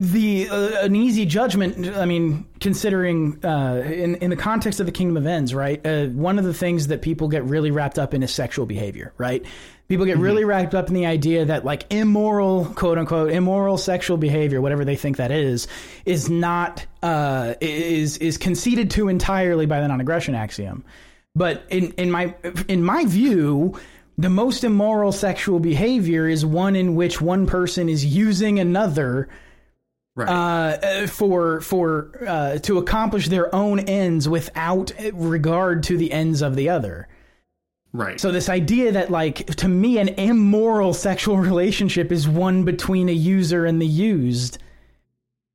[0.00, 1.96] the uh, an easy judgment.
[1.96, 5.84] I mean, considering uh, in in the context of the kingdom of ends, right?
[5.86, 9.12] Uh, one of the things that people get really wrapped up in is sexual behavior,
[9.18, 9.44] right?
[9.86, 10.14] People Mm-hmm.
[10.14, 14.60] get really wrapped up in the idea that like immoral, quote unquote, immoral sexual behavior,
[14.60, 15.68] whatever they think that is,
[16.06, 20.84] is not uh, is is conceded to entirely by the non-aggression axiom.
[21.36, 22.34] But in in my
[22.66, 23.78] in my view,
[24.18, 29.28] the most immoral sexual behavior is one in which one person is using another
[30.16, 30.28] Right.
[30.28, 36.54] uh, for for uh, to accomplish their own ends without regard to the ends of
[36.54, 37.08] the other.
[37.92, 38.20] right.
[38.20, 43.12] So this idea that like to me an immoral sexual relationship is one between a
[43.12, 44.58] user and the used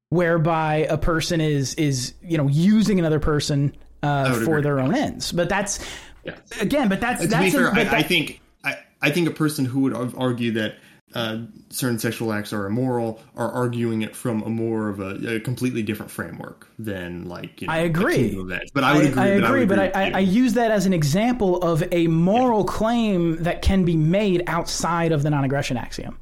[0.10, 4.61] whereby a person is is you know using another person uh, for agree.
[4.64, 5.31] their own ends.
[5.31, 5.80] But that's
[6.26, 6.36] Yeah.
[6.60, 9.65] again, but that's to that's fair, a, I, I think I, I think a person
[9.65, 10.76] who would argue that
[11.15, 15.40] uh, certain sexual acts are immoral are arguing it from a more of a, a
[15.40, 18.15] completely different framework than like you know, I agree.
[18.30, 18.72] kingdom of ends.
[18.72, 19.22] But I would agree.
[19.22, 20.11] I, but agree, would but I, with I.
[20.11, 25.11] I use that as an example of a moral claim that can be made outside
[25.11, 26.18] of the non-aggression axiom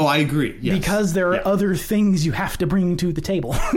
[0.00, 0.58] oh, I agree.
[0.60, 0.78] Yes.
[0.78, 1.42] because there are Yeah.
[1.44, 3.50] other things you have to bring to the table.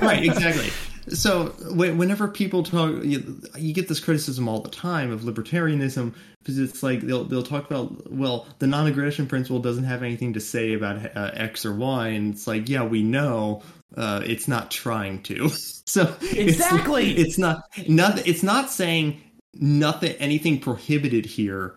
[0.00, 0.70] right exactly
[1.10, 6.58] so whenever people talk you, you get this criticism all the time of libertarianism because
[6.58, 10.72] it's like they'll they'll talk about well the non-aggression principle doesn't have anything to say
[10.74, 13.62] about uh, x or y and it's like yeah we know
[13.96, 15.48] uh, it's not trying to
[15.86, 17.12] so it's- Exactly.
[17.16, 19.20] it's, not not it's not saying
[19.54, 21.74] nothing anything prohibited here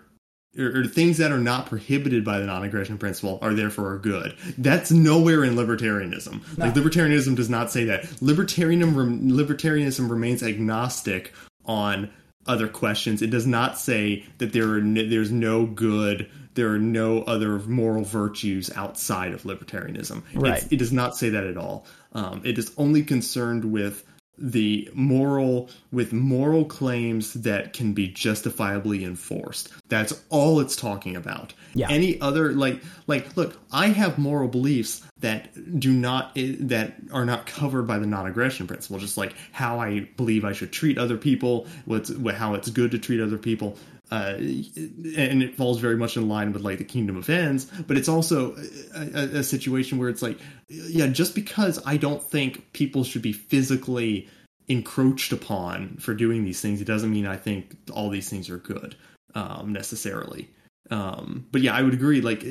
[0.58, 4.36] or, or things that are not prohibited by the non-aggression principle are therefore good.
[4.58, 6.58] That's nowhere in libertarianism.
[6.58, 8.04] Like libertarianism does not say that.
[8.22, 11.34] Libertarianism rem- libertarianism remains agnostic
[11.66, 12.12] on
[12.48, 13.22] other questions.
[13.22, 17.60] It does not say that there are n- there's no good, there are no other
[17.60, 20.24] moral virtues outside of libertarianism.
[20.34, 20.64] Right.
[20.64, 21.86] It's, it does not say that at all.
[22.14, 24.04] Um, it is only concerned with
[24.42, 29.70] the moral with moral claims that can be justifiably enforced.
[29.88, 31.54] That's all it's talking about.
[31.74, 31.88] Yeah.
[31.90, 37.24] any other like like look i have moral beliefs that do not eh, that are
[37.24, 41.16] not covered by the non-aggression principle just like how i believe i should treat other
[41.16, 43.78] people what's what, how it's good to treat other people
[44.12, 47.98] uh, and it falls very much in line with like the kingdom of ends but
[47.98, 48.56] it's also
[48.94, 53.32] a, a, situation where it's like yeah just because i don't think people should be
[53.32, 54.28] physically
[54.68, 58.58] encroached upon for doing these things it doesn't mean i think all these things are
[58.60, 58.96] good
[59.34, 60.50] um, necessarily.
[60.90, 62.42] Um, but yeah i would agree like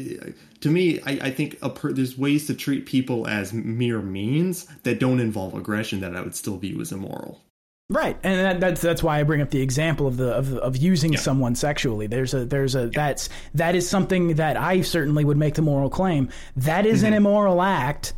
[0.61, 4.99] to me i, I think per- there's ways to treat people as mere means that
[4.99, 7.43] don't involve aggression that i would still view as immoral
[7.91, 10.77] Right, and that, that's that's why I bring up the example of the of, of
[10.77, 12.07] using someone sexually.
[12.07, 15.91] There's a there's a that's that is something that I certainly would make the moral
[15.91, 16.29] claim.
[16.55, 17.17] That is an mm-hmm.
[17.17, 18.15] immoral act.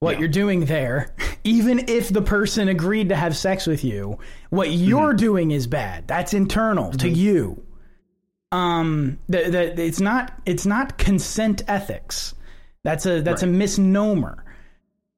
[0.00, 0.18] What Yeah.
[0.20, 4.18] you're doing there, even if the person agreed to have sex with you,
[4.50, 4.84] what mm-hmm.
[4.84, 6.06] you're doing is bad.
[6.06, 7.16] That's internal to mm-hmm.
[7.16, 7.62] you.
[8.52, 12.34] Um, the, the, it's not it's not consent ethics.
[12.84, 14.44] That's a that's a misnomer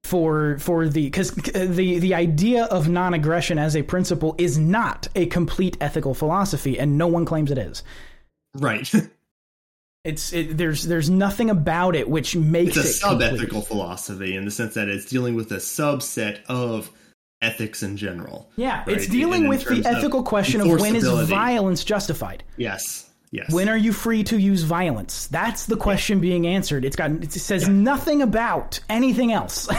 [0.04, 5.08] for for the because uh, the the idea of non-aggression as a principle is not
[5.14, 7.82] a complete ethical philosophy and no one claims it is.
[8.54, 8.90] Right.
[10.02, 13.66] It's it, there's there's nothing about it which makes it's a it sub-ethical complete.
[13.66, 16.90] philosophy in the sense that it's dealing with a subset of
[17.42, 18.50] ethics in general.
[18.56, 22.44] Yeah it's dealing And with the terms of ethical question of when is violence justified.
[22.56, 26.96] Yes yes when are you free to use violence that's the question being answered it's
[26.96, 29.68] got it says nothing about anything else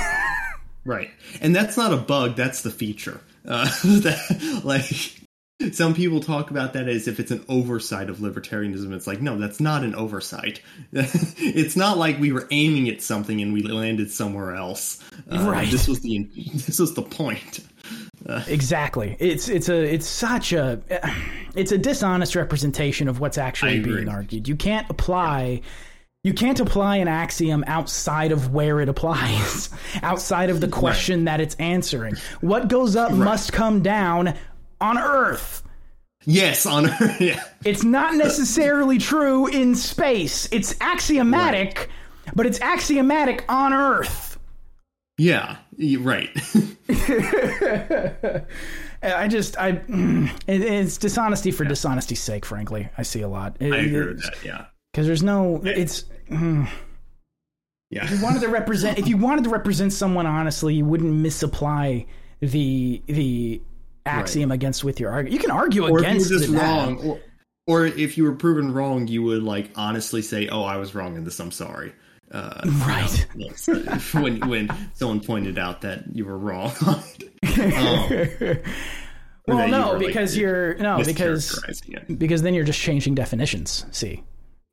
[0.85, 1.11] Right.
[1.41, 3.21] And that's not a bug, that's the feature.
[3.47, 8.91] Uh, that, like, some people talk about that as if it's an oversight of libertarianism.
[8.93, 10.61] It's like, no, that's not an oversight.
[10.91, 15.03] it's not like we were aiming at something and we landed somewhere else.
[15.31, 15.69] Uh, Right.
[15.69, 17.59] This was the this was the point.
[18.47, 19.17] Exactly.
[19.19, 20.79] It's it's a it's such a
[21.55, 24.47] it's a dishonest representation of what's actually being argued.
[24.47, 25.61] You can't apply
[26.23, 29.71] you can't apply an axiom outside of where it applies,
[30.03, 32.15] outside of the question that it's answering.
[32.41, 34.35] What goes up must come down
[34.79, 35.63] on Earth.
[36.23, 36.85] Yes, on
[37.19, 37.43] yeah.
[37.65, 40.47] It's not necessarily true in space.
[40.51, 41.89] It's axiomatic,
[42.35, 44.30] but it's axiomatic on Earth.
[45.21, 45.57] Yeah,
[45.99, 46.29] right.
[49.03, 52.43] I just I mm, it, it's dishonesty for dishonesty's sake.
[52.43, 53.55] Frankly, I see a lot.
[53.61, 54.43] I agree with that.
[54.43, 54.65] Yeah.
[54.91, 56.67] because there's no it's mm.
[57.91, 58.05] Yeah.
[58.05, 62.07] If you wanted to represent if you wanted to represent someone honestly you wouldn't misapply
[62.39, 63.61] the the
[64.07, 66.99] axiom against with your argument you can argue or if you against were just wrong,
[67.05, 67.19] or,
[67.67, 71.15] or if you were proven wrong, you would like honestly say, "Oh, I was wrong
[71.15, 71.39] in this.
[71.39, 71.93] I'm sorry."
[72.31, 73.67] Uh, right yes,
[74.13, 76.71] when when someone pointed out that you were wrong.
[76.79, 77.01] um,
[79.47, 82.19] well that you no were, like, because you're no because it.
[82.19, 84.23] because then you're just changing definitions see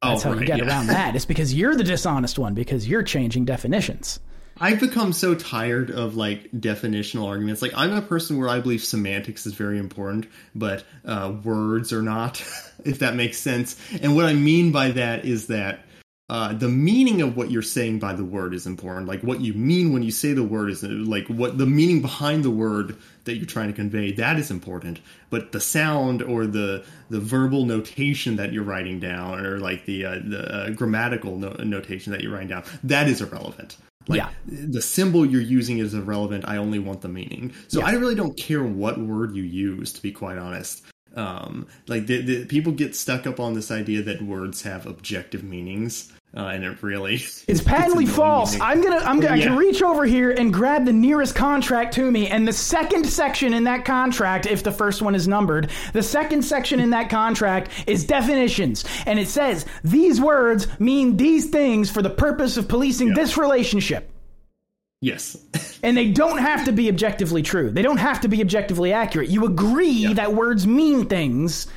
[0.02, 0.66] that's oh, how right, you get yeah.
[0.66, 4.20] around that it's because you're the dishonest one because you're changing definitions
[4.60, 7.62] I've become so tired of like definitional arguments.
[7.62, 12.02] Like I'm a person where I believe semantics is very important, but uh, words are
[12.02, 12.40] not,
[12.84, 13.76] if that makes sense.
[14.02, 15.84] And what I mean by that is that
[16.30, 19.06] uh, the meaning of what you're saying by the word is important.
[19.06, 22.44] Like what you mean when you say the word is like what the meaning behind
[22.44, 24.12] the word that you're trying to convey.
[24.12, 25.00] That is important.
[25.30, 30.04] But the sound or the the verbal notation that you're writing down, or like the
[30.04, 33.78] uh, the uh, grammatical no- notation that you're writing down, that is irrelevant.
[34.06, 34.30] Like, Yeah.
[34.46, 36.44] The symbol you're using is irrelevant.
[36.46, 37.52] I only want the meaning.
[37.68, 40.82] So I really don't care what word you use, to be quite honest.
[41.14, 45.42] Um, like the, the people get stuck up on this idea that words have objective
[45.42, 47.14] meanings, uh, and it really
[47.48, 48.60] It's patently annoying false.
[48.60, 52.10] I'm gonna, I'm gonna, I can reach over here and grab the nearest contract to
[52.10, 56.02] me, and the second section in that contract, if the first one is numbered, the
[56.02, 61.90] second section in that contract is definitions, and it says these words mean these things
[61.90, 63.14] for the purpose of policing Yeah.
[63.14, 64.10] this relationship.
[65.00, 65.36] yes,
[65.82, 67.70] And they don't have to be objectively true.
[67.70, 69.28] They don't have to be objectively accurate.
[69.28, 71.68] You agree that words mean things.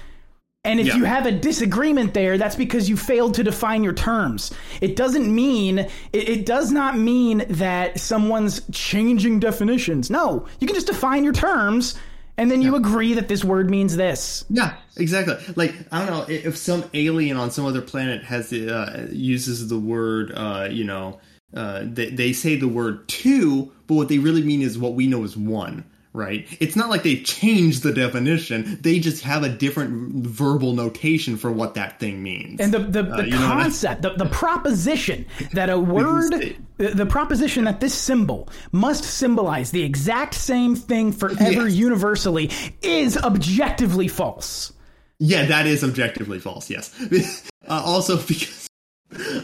[0.63, 0.97] And if Yeah.
[0.97, 4.51] you have a disagreement there, that's because you failed to define your terms.
[4.79, 10.11] It doesn't mean, it, it does not mean that someone's changing definitions.
[10.11, 11.95] No, you can just define your terms
[12.37, 14.45] and then you agree that this word means this.
[14.49, 15.35] yeah, exactly.
[15.55, 19.77] Like I don't know if some alien on some other planet has uh, uses the
[19.79, 21.19] word, uh, you know,
[21.55, 25.07] uh, they they say the word two, but what they really mean is what we
[25.07, 25.83] know is one.
[26.13, 26.45] Right?
[26.59, 28.79] It's not like they changed the definition.
[28.81, 32.59] They just have a different verbal notation for what that thing means.
[32.59, 36.57] And the the, the Uh, know what I- concept, the, the proposition that a word,
[36.77, 41.75] the, the proposition that this symbol must symbolize the exact same thing forever Yes.
[41.75, 42.51] universally
[42.81, 44.73] is objectively false.
[45.19, 46.69] Yeah, that is objectively false.
[46.69, 46.91] Yes.
[47.69, 48.67] uh, also, because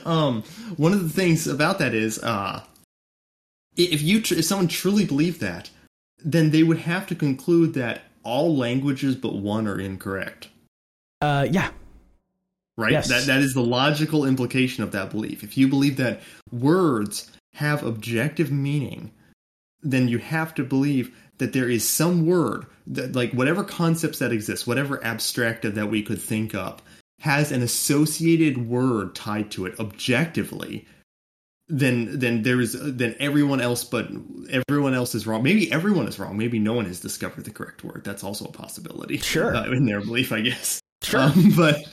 [0.05, 0.43] um,
[0.75, 2.61] one of the things about that is, uh,
[3.77, 5.69] if you tr- if someone truly believed that,
[6.23, 10.49] then they would have to conclude that all languages but one are incorrect.
[11.21, 11.71] Uh, yeah,
[12.77, 12.91] Right.
[12.91, 13.07] Yes.
[13.07, 15.43] That that is the logical implication of that belief.
[15.43, 16.21] If you believe that
[16.51, 19.11] words have objective meaning,
[19.81, 24.31] then you have to believe that there is some word that like whatever concepts that
[24.31, 26.83] exist, whatever abstractive that we could think up,
[27.19, 30.85] has an associated word tied to it objectively.
[31.69, 34.09] Then then there is then everyone else but
[34.49, 35.43] everyone else is wrong.
[35.43, 36.37] Maybe everyone is wrong.
[36.37, 38.03] Maybe no one has discovered the correct word.
[38.05, 39.17] That's also a possibility.
[39.17, 39.55] Sure.
[39.55, 40.79] Uh, in their belief, I guess.
[41.01, 41.19] Sure.
[41.19, 41.83] Um, but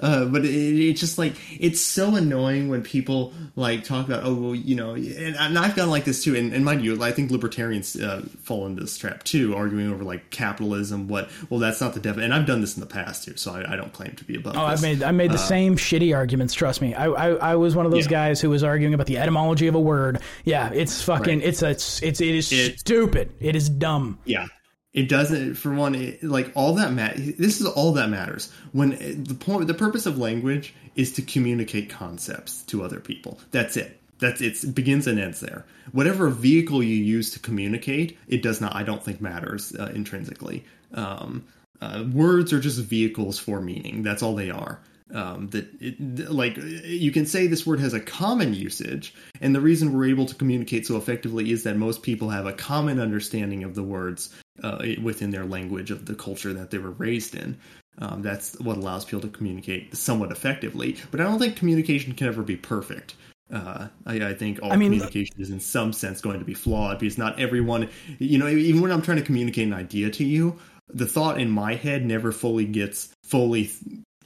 [0.00, 4.32] uh, but it, it's just like it's so annoying when people like talk about oh
[4.34, 7.12] well you know and, and I've gone like this too and, and mind you I
[7.12, 11.82] think libertarians uh, fall into this trap too arguing over like capitalism what well that's
[11.82, 13.92] not the devil and I've done this in the past too so I, I don't
[13.92, 14.78] claim to be above Oh, this.
[14.78, 16.54] I've made I made the same shitty arguments.
[16.54, 18.28] Trust me, I, I I was one of those Uh, Yeah.
[18.28, 20.18] guys who was arguing about the etymology of a word.
[20.44, 21.48] Yeah, it's fucking Right.
[21.48, 23.32] it's a it's, it's it is It- stupid.
[23.38, 24.18] It is dumb.
[24.24, 24.46] Yeah.
[24.94, 27.34] It doesn't, for one, it, like all that matters.
[27.36, 28.50] This is all that matters.
[28.72, 33.40] When it- the point, the purpose of language is to communicate concepts to other people.
[33.50, 33.98] That's it.
[34.20, 35.66] That's it begins and ends there.
[35.90, 38.74] Whatever vehicle you use to communicate, it does not.
[38.74, 40.64] I don't think matters uh, intrinsically.
[40.94, 41.44] Um,
[41.82, 44.04] uh, words are just vehicles for meaning.
[44.04, 44.78] That's all they are.
[45.12, 49.60] Um, that it, like you can say this word has a common usage, and the
[49.60, 53.64] reason we're able to communicate so effectively is that most people have a common understanding
[53.64, 54.30] of the words
[54.62, 57.56] uh, within their language of the culture that they were raised in.
[57.98, 60.96] Um, that's what allows people to communicate somewhat effectively.
[61.10, 63.14] But I don't think communication can ever be perfect.
[63.52, 66.54] Uh, I, I think all I mean- communication is in some sense going to be
[66.54, 70.24] flawed because not everyone, you know, even when I'm trying to communicate an idea to
[70.24, 70.58] you,
[70.92, 73.70] the thought in my head never fully gets fully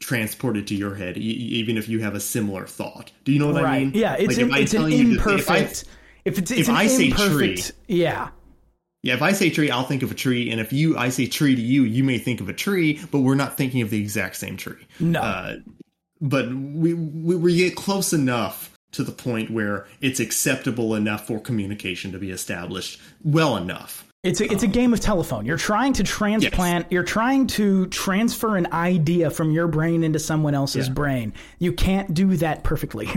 [0.00, 3.10] transported to your head, e- even if you have a similar thought.
[3.24, 3.92] Do you know what I mean?
[3.94, 5.84] Yeah, it's Like, an, it's an you that- if I- imperfect.
[6.24, 7.72] If it's it's if an I say imperfect.
[7.86, 8.28] Yeah.
[9.08, 11.26] Yeah, if I say tree, I'll think of a tree, and if you I say
[11.26, 13.98] tree to you, you may think of a tree, but we're not thinking of the
[14.00, 14.86] exact same tree.
[15.00, 15.20] No.
[15.20, 15.56] Uh,
[16.20, 21.38] but we, we we get close enough to the point where it's acceptable enough for
[21.40, 24.04] communication to be established well enough.
[24.24, 25.46] It's a, it's a game of telephone.
[25.46, 30.54] You're trying to transplant, you're trying to transfer an idea from your brain into someone
[30.56, 30.94] else's Yeah.
[30.94, 31.32] brain.
[31.60, 33.06] You can't do that perfectly.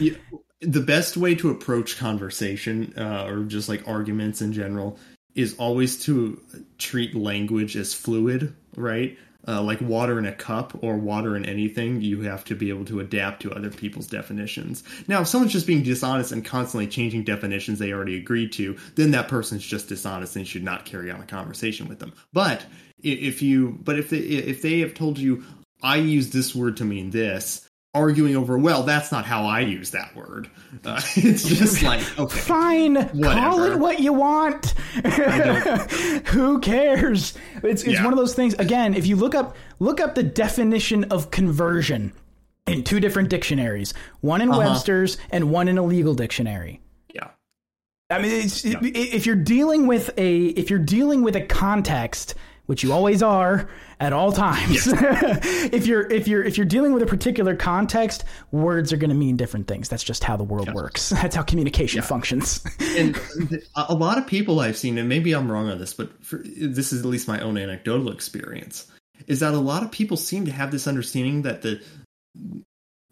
[0.00, 0.14] Yeah,
[0.60, 4.98] the best way to approach conversation uh, or just like arguments in general
[5.34, 6.40] is always to
[6.78, 9.18] treat language as fluid, right?
[9.46, 12.84] Uh, like water in a cup or water in anything, you have to be able
[12.84, 14.82] to adapt to other people's definitions.
[15.06, 19.12] Now, if someone's just being dishonest and constantly changing definitions they already agreed to, then
[19.12, 22.12] that person's just dishonest and you should not carry on a conversation with them.
[22.32, 22.64] But
[23.02, 25.44] if you, but if they, if they have told you,
[25.82, 27.65] I use this word to mean this,
[27.96, 28.58] arguing over.
[28.58, 30.48] Well, that's not how I use that word.
[30.84, 34.74] Uh, it's just like okay, Fine, call it what you want.
[36.28, 37.34] Who cares?
[37.62, 38.04] It's it's Yeah.
[38.04, 38.54] one of those things.
[38.54, 42.12] Again, if you look up look up the definition of conversion
[42.66, 44.58] in two different dictionaries, one in Uh-huh.
[44.60, 46.80] Webster's and one in a legal dictionary.
[47.14, 47.28] yeah,
[48.10, 52.34] I mean, it's, i if you're dealing with a if you're dealing with a context,
[52.66, 53.68] which you always are
[53.98, 58.92] at all times, if you're if you're if you're dealing with a particular context, words
[58.92, 59.88] are going to mean different things.
[59.88, 61.08] That's just how the world works.
[61.22, 62.64] That's how communication functions.
[62.96, 63.18] and
[63.74, 66.92] a lot of people I've seen, and maybe I'm wrong on this, but for, this
[66.92, 68.86] is at least my own anecdotal experience,
[69.26, 71.80] is that a lot of people seem to have this understanding that the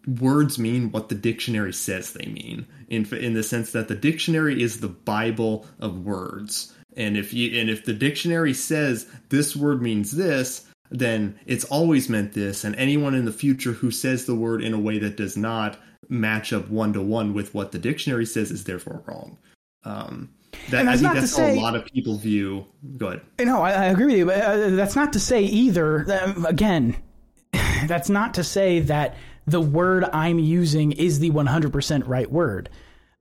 [0.07, 4.61] words mean what the dictionary says they mean, in in the sense that the dictionary
[4.61, 9.81] is the Bible of words, and if you and if the dictionary says this word
[9.81, 10.65] means this.
[10.91, 14.71] Then it's always meant this, and anyone in the future who says the word in
[14.71, 18.51] a way that does not match up one to one with what the dictionary says
[18.51, 19.37] is therefore wrong.
[19.83, 20.29] Um,
[20.69, 22.65] that, I think that's say- how a lot of people view.
[22.97, 23.21] Go ahead.
[23.39, 24.25] No, I, I agree with you.
[24.25, 26.11] But uh, that's not to say either.
[26.11, 26.95] Uh, again,
[27.87, 29.15] that's not to say that
[29.45, 32.69] the word I'm using is the 100% right word.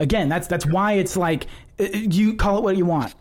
[0.00, 1.46] Again, that's that's why it's like
[1.78, 3.14] uh, you call it what you want.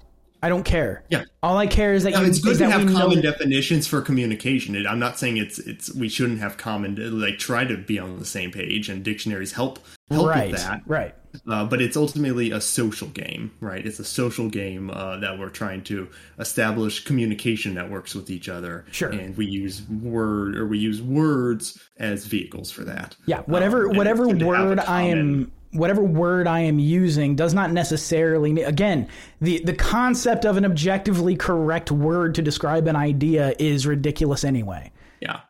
[0.43, 1.05] I don't care.
[1.09, 1.23] Yeah.
[1.41, 4.01] All I care is that Now, you it's good to that have common definitions for
[4.01, 4.75] communication.
[4.75, 8.19] It, I'm not saying it's it's we shouldn't have common like try to be on
[8.19, 9.79] the same page, and dictionaries help
[10.11, 10.51] help right.
[10.51, 10.81] with that.
[10.85, 11.15] Right.
[11.47, 13.85] Uh, but it's ultimately a social game, right?
[13.87, 16.09] It's a social game uh, that we're trying to
[16.39, 18.83] establish communication networks with each other.
[18.91, 19.09] Sure.
[19.09, 23.15] And we use word or we use words as vehicles for that.
[23.27, 26.61] Yeah, whatever Um, whatever it's good to have a word I am whatever word I
[26.61, 29.07] am using does not necessarily mean again,
[29.41, 34.91] the the concept of an objectively correct word to describe an idea is ridiculous anyway.
[35.19, 35.41] Yeah.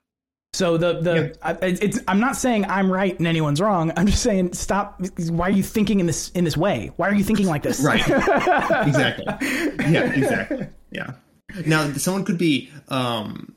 [0.54, 3.92] So the the I, it's I'm not saying I'm right and anyone's wrong.
[3.98, 6.92] I'm just saying stop why are you thinking in this in this way?
[6.98, 7.80] Why are you thinking like this?
[7.80, 8.02] Right.
[8.08, 9.26] exactly.
[9.92, 10.68] Yeah, exactly.
[10.92, 11.14] Yeah.
[11.66, 13.54] Now, someone could be um,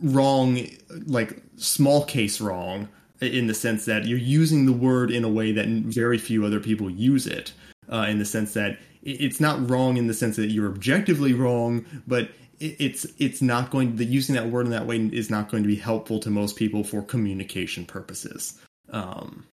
[0.00, 0.66] wrong,
[1.06, 2.88] like small case wrong,
[3.20, 6.60] in the sense that you're using the word in a way that very few other
[6.60, 7.52] people use it.
[7.92, 11.84] Uh, in the sense that it's not wrong in the sense that you're objectively wrong,
[12.06, 12.30] but
[12.60, 15.66] it's it's not going the using that word in that way is not going to
[15.66, 18.60] be helpful to most people for communication purposes.
[18.90, 19.46] Um,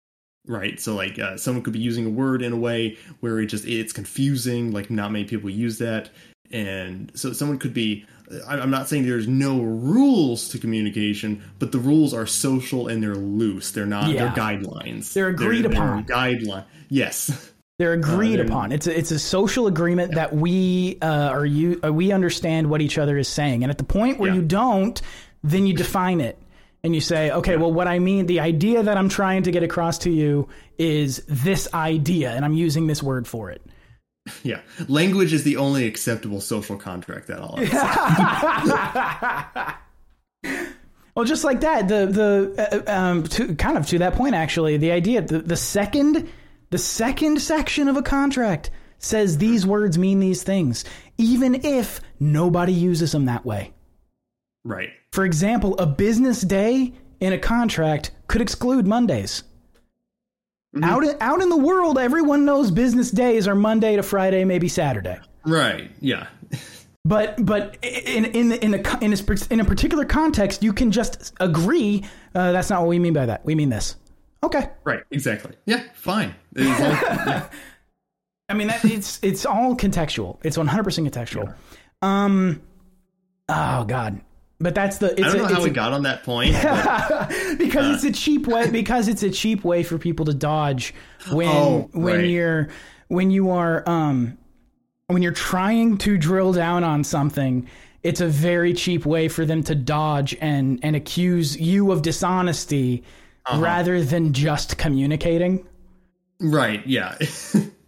[0.47, 3.47] right so like uh, someone could be using a word in a way where it
[3.47, 6.09] just it's confusing like not many people use that
[6.51, 8.05] and so someone could be
[8.47, 13.15] i'm not saying there's no rules to communication but the rules are social and they're
[13.15, 14.25] loose they're not Yeah.
[14.33, 16.05] they're guidelines They're agreed upon.
[16.05, 18.71] guideline yes They're agreed they're- upon.
[18.71, 22.81] It's a, it's a social agreement that we uh, are you uh, we understand what
[22.81, 24.37] each other is saying, and at the point where Yeah.
[24.37, 25.01] you don't,
[25.43, 26.39] then you define it
[26.85, 29.61] and you say, okay, well, what I mean, the idea that I'm trying to get
[29.61, 30.47] across to you
[30.77, 33.61] is this idea, and I'm using this word for it.
[34.43, 37.59] yeah language is the only acceptable social contract that all
[41.15, 44.75] Well, just like that, the the uh, um, to, kind of to that point, actually,
[44.75, 46.29] the idea the, the second
[46.71, 50.83] the second section of a contract says these words mean these things,
[51.17, 53.73] even if nobody uses them that way.
[54.65, 59.43] right For example, a business day in a contract could exclude Mondays.
[60.83, 64.67] Out in, out in the world, everyone knows business days are Monday to Friday, maybe
[64.67, 65.17] Saturday.
[65.45, 66.27] right yeah
[67.07, 70.91] But but in in the, in a in a, in a particular context, you can
[70.91, 72.03] just agree
[72.33, 73.45] uh, that's not what we mean by that.
[73.45, 73.95] We mean this.
[74.43, 74.69] Okay.
[74.83, 77.47] right exactly yeah fine yeah.
[78.49, 80.39] I mean that it's it's all contextual.
[80.43, 81.53] It's one hundred percent contextual.
[82.01, 82.61] Um.
[83.49, 84.21] Oh God.
[84.59, 85.11] But that's the.
[85.11, 88.17] It's i don't a, know how we a- got on that point but because it's
[88.17, 90.93] a cheap way because it's a cheap way for people to dodge
[91.31, 92.27] when Oh, when right.
[92.29, 92.69] you're
[93.09, 94.37] when you are um
[95.07, 97.67] when you're trying to drill down on something
[98.01, 103.03] it's a very cheap way for them to dodge and and accuse you of dishonesty
[103.45, 103.61] Uh-huh.
[103.61, 105.67] rather than just communicating
[106.39, 107.17] Right, yeah.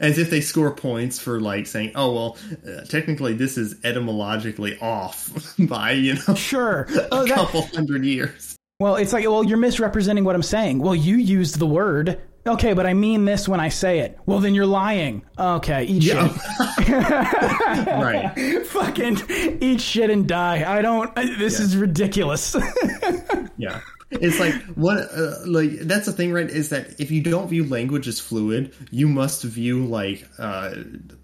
[0.00, 2.36] As if they score points for like saying, "Oh well,
[2.66, 8.04] uh, technically this is etymologically off by you know sure a oh, that, couple hundred
[8.04, 12.20] years." well it's like well you're misrepresenting what i'm saying well you used the word
[12.46, 16.04] okay but i mean this when i say it well then you're lying okay eat
[16.04, 16.16] shit
[16.88, 19.18] right, fucking
[19.60, 20.64] eat shit and die.
[20.66, 21.14] I don't.
[21.14, 22.56] This is ridiculous.
[23.56, 23.80] yeah.
[24.10, 26.48] It's like what, uh, like that's the thing, right?
[26.48, 30.76] Is that if you don't view language as fluid, you must view like uh,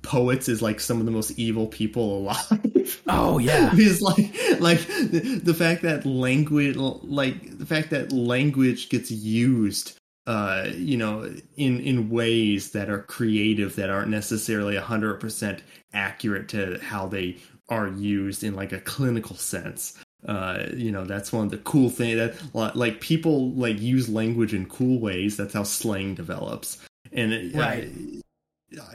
[0.03, 3.03] poets as like some of the most evil people alive.
[3.09, 8.91] oh yeah, because like like the, the fact that language like the fact that language
[8.91, 15.21] gets used uh, you know, in in ways that are creative that aren't necessarily hundred
[15.21, 15.63] percent
[15.93, 17.37] accurate to how they
[17.69, 19.99] are used in like a clinical sense.
[20.27, 24.55] Uh, you know, that's one of the cool things that like people like use language
[24.55, 25.37] in cool ways.
[25.37, 26.79] That's how slang develops.
[27.13, 27.91] And uh, Right.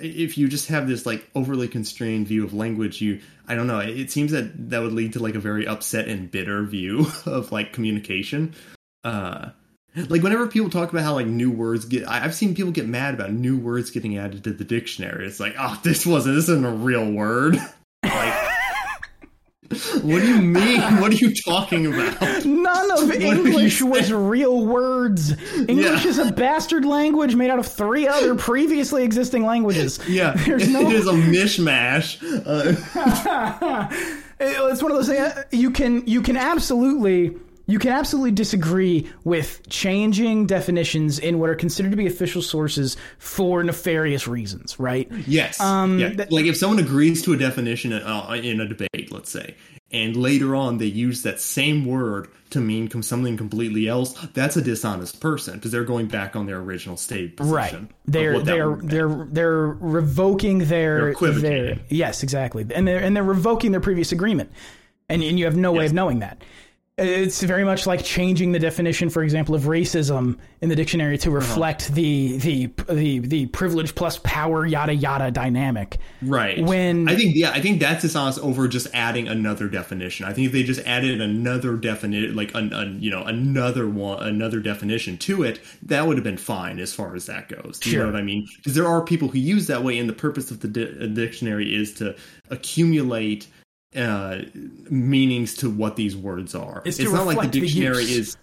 [0.01, 3.79] if you just have this like overly constrained view of language, you I don't know.
[3.79, 7.51] It seems that that would lead to like a very upset and bitter view of
[7.51, 8.53] like communication.
[9.03, 9.49] Uh,
[10.07, 12.87] like whenever people talk about how like new words get, I- I've seen people get
[12.87, 15.25] mad about new words getting added to the dictionary.
[15.25, 17.57] It's like, oh, this wasn't, this isn't a real word.
[20.01, 20.81] What do you mean?
[20.99, 22.45] What are you talking about?
[22.45, 25.31] None of you English was real words.
[25.67, 26.09] English Yeah.
[26.09, 29.99] is a bastard language made out of three other previously existing languages.
[30.07, 32.17] Yeah, There's no it is a mishmash.
[34.41, 37.35] Uh, it's one of those things you can you can absolutely
[37.67, 42.95] you can absolutely disagree with changing definitions in what are considered to be official sources
[43.19, 45.11] for nefarious reasons, right?
[45.27, 46.09] yes, Um, yeah.
[46.15, 48.88] that- like if someone agrees to a definition uh, in a debate,
[49.19, 49.53] let's say,
[49.91, 54.61] and later on they use that same word to mean something completely else, that's a
[54.61, 57.37] dishonest person because they're going back on their original position.
[57.39, 57.89] Right.
[58.05, 63.81] They're they're they're they're revoking their their yes exactly, and they're and they're revoking their
[63.81, 64.51] previous agreement,
[65.09, 66.41] and and you have no way of knowing that.
[66.99, 71.29] It's very much like changing the definition, for example, of racism in the dictionary to
[71.29, 71.35] uh-huh.
[71.35, 75.97] reflect the, the the the privilege plus power yada yada dynamic.
[76.21, 76.61] Right.
[76.61, 80.25] When- I think yeah, I think that's dishonest over just adding another definition.
[80.25, 84.21] I think if they just added another definition, like an, an you know another one,
[84.21, 87.79] another definition to it, that would have been fine as far as that goes.
[87.85, 88.05] You Sure.
[88.05, 88.47] know what I mean?
[88.57, 91.73] Because there are people who use that way, and the purpose of the di- dictionary
[91.73, 92.15] is to
[92.49, 93.47] accumulate
[93.95, 94.41] uh
[94.89, 96.81] meanings to what these words are.
[96.85, 98.37] It's to not like the reflect the dictionary is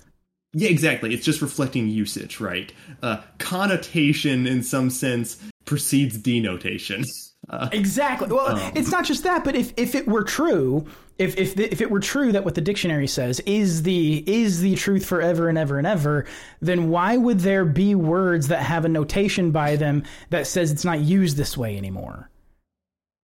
[0.58, 1.12] yeah, exactly.
[1.12, 2.72] It's just reflecting usage, right?
[3.02, 7.04] Uh, connotation, in some sense, precedes denotation.
[7.48, 8.26] Uh, Exactly.
[8.26, 10.84] Well, Um, it's not just that, but if, if it were true,
[11.16, 14.62] if if the, if it were true that what the dictionary says is the is
[14.62, 16.26] the truth forever and ever and ever,
[16.60, 20.84] then why would there be words that have a notation by them that says it's
[20.84, 22.30] not used this way anymore?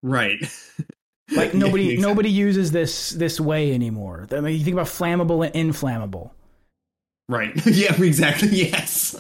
[0.03, 0.39] right.
[1.35, 2.09] Like Yeah, nobody exactly.
[2.09, 4.27] nobody uses this this way anymore.
[4.31, 6.35] I mean, you think about flammable and inflammable.
[7.29, 7.53] Right.
[7.67, 8.49] Yeah, exactly.
[8.53, 9.15] Yes.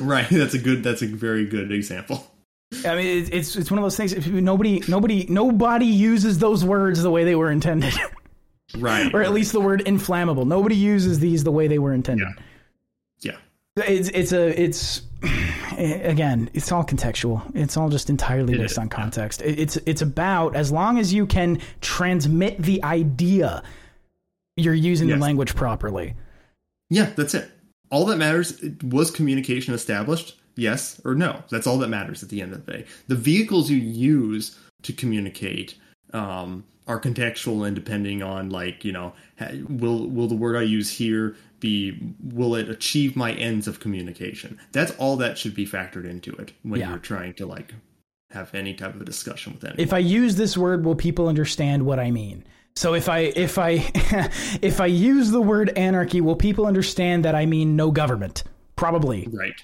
[0.00, 0.26] right.
[0.30, 2.26] That's a good that's a very good example.
[2.84, 4.12] I mean, it- it's it's one of those things.
[4.12, 7.94] If nobody nobody nobody uses those words the way they were intended,
[8.76, 9.14] Right.
[9.14, 10.44] or at least the word inflammable.
[10.46, 12.28] Nobody uses these the way they were intended.
[13.20, 13.36] Yeah.
[13.76, 15.02] It's it's a it's
[15.78, 17.42] again it's all contextual.
[17.54, 19.42] It's all just entirely based on context.
[19.42, 23.62] It- It's it's about as long as you can transmit the idea,
[24.56, 26.14] you're using the language properly.
[26.90, 27.50] Yeah, that's it.
[27.90, 30.36] All that matters was communication established?
[30.56, 31.42] Yes or no.
[31.50, 32.84] That's all that matters at the end of the day.
[33.08, 35.74] The vehicles you use to communicate
[36.12, 39.12] um, are contextual and depending on like you know
[39.68, 41.34] will will the word I use here
[41.64, 44.58] be will it achieve my ends of communication?
[44.72, 46.90] That's all that should be factored into it when Yeah.
[46.90, 47.72] you're trying to like
[48.30, 49.80] have any type of a discussion with anyone.
[49.80, 52.44] If I use this word, will people understand what I mean?
[52.76, 53.72] So if I if I
[54.62, 58.44] if I use the word anarchy, will people understand that I mean no government?
[58.76, 59.28] Probably.
[59.32, 59.54] right.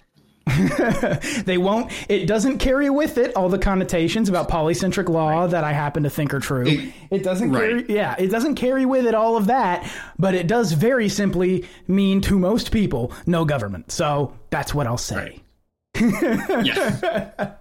[1.44, 1.90] They won't.
[2.08, 6.10] It doesn't carry with it all the connotations about polycentric law that I happen to
[6.10, 6.66] think are true.
[6.66, 7.86] It- It doesn't right.
[7.86, 7.86] carry.
[7.94, 12.20] Yeah, it doesn't carry with it all of that, but it does very simply mean
[12.22, 13.90] to most people no government.
[13.92, 15.42] So that's what I'll say.
[15.96, 16.64] Right.
[16.66, 17.52] yeah.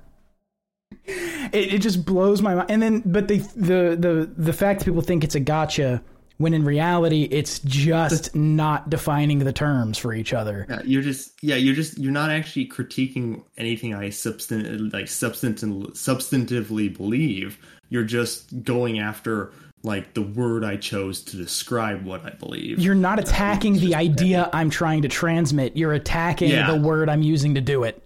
[1.52, 2.70] It, it just blows my mind.
[2.70, 6.04] And then, but the the the the fact that people think it's a gotcha
[6.40, 10.66] when in reality it's just not defining the terms for each other.
[10.70, 15.70] Yeah, you're just yeah, you're just you're not actually critiquing anything I substan like substantive
[15.94, 17.60] substantively believe.
[17.90, 19.52] You're just going after
[19.84, 22.80] like the word I chose to describe what I believe.
[22.80, 25.76] You're not attacking the idea I'm trying to transmit.
[25.78, 26.72] You're attacking Yeah.
[26.72, 28.02] the word I'm using to do it.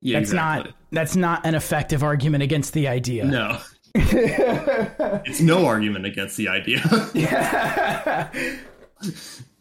[0.00, 0.70] yeah, That's exactly.
[0.70, 3.24] not that's not an effective argument against the idea.
[3.24, 3.58] no.
[5.26, 6.80] it's no argument against the idea.
[7.14, 8.30] yeah.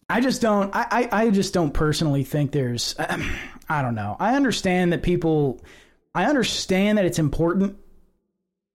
[0.09, 0.73] I just don't.
[0.75, 2.95] I, I, I just don't personally think there's.
[3.69, 4.15] I don't know.
[4.19, 5.61] I understand that people.
[6.13, 7.77] I understand that it's important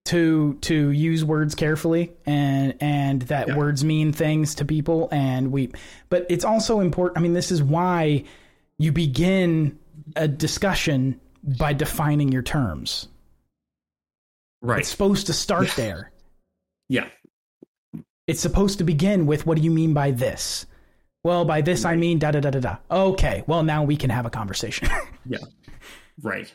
[0.06, 3.56] to to use words carefully and and that Yeah.
[3.56, 5.70] words mean things to people and we.
[6.08, 7.18] But it's also important.
[7.18, 8.24] I mean, this is why
[8.78, 9.78] you begin
[10.16, 11.20] a discussion
[11.58, 13.06] by defining your terms.
[14.60, 14.80] Right.
[14.80, 16.12] It's supposed to start there.
[16.88, 17.08] Yeah.
[18.26, 20.66] It's supposed to begin with what do you mean by this?
[21.24, 22.76] Well, by this I mean da da da da da.
[22.90, 24.88] Okay, well now we can have a conversation.
[25.26, 25.38] Yeah.
[26.22, 26.52] Right.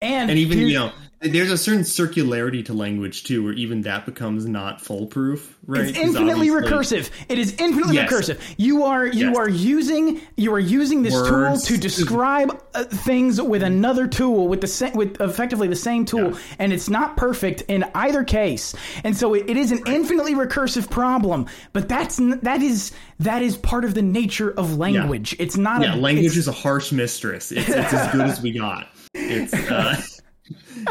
[0.00, 0.92] and And even you know,
[1.28, 5.86] there's a certain circularity to language too, where even that becomes not foolproof, right?
[5.88, 7.10] It's infinitely recursive.
[7.28, 8.10] It is infinitely Yes.
[8.10, 8.38] recursive.
[8.56, 9.36] You are you Yes.
[9.36, 14.60] are using you are using this tool to describe uh, things with another tool with
[14.60, 16.38] the with effectively the same tool, Yeah.
[16.58, 18.74] and it's not perfect in either case.
[19.04, 21.46] And so it, it is an infinitely recursive problem.
[21.72, 25.34] But that's that is that is part of the nature of language.
[25.38, 27.52] It's not Yeah, a language is a harsh mistress.
[27.52, 28.88] It's, it's as good as we got.
[29.14, 30.00] It's uh,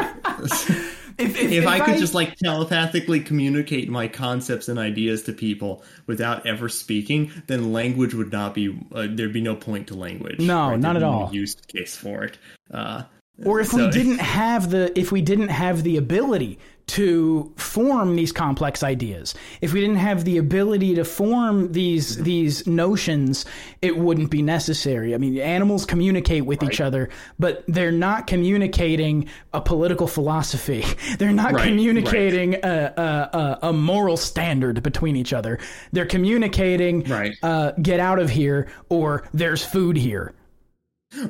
[1.18, 5.82] if, if, if I could just like telepathically communicate my concepts and ideas to people
[6.06, 8.78] without ever speaking, then language would not be.
[8.92, 10.40] Uh, there'd be no point to language.
[10.40, 10.80] No, right?
[10.80, 11.34] not There'd at all.
[11.34, 12.38] Use case for it.
[12.70, 13.04] Uh,
[13.44, 16.58] or if we didn't have the if we didn't have the ability
[16.88, 19.34] to form these complex ideas.
[19.60, 23.44] If we didn't have the ability to form these these notions
[23.82, 25.12] it wouldn't be necessary.
[25.14, 27.08] I mean animals communicate with each other
[27.40, 30.84] but they're not communicating a political philosophy.
[31.18, 32.58] They're not Right, communicating a,
[32.96, 35.58] a, a, a moral standard between each other.
[35.92, 37.34] They're communicating Right.
[37.42, 40.34] uh, get out of here or there's food here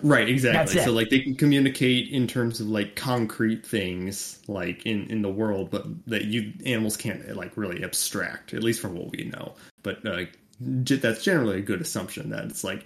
[0.02, 0.80] Right, exactly.
[0.80, 5.30] So like they can communicate in terms of like concrete things like in in the
[5.30, 9.54] world, but that you animals can't like really abstract, at least from what we know.
[9.82, 10.24] But uh,
[10.60, 12.84] that's generally a good assumption that it's like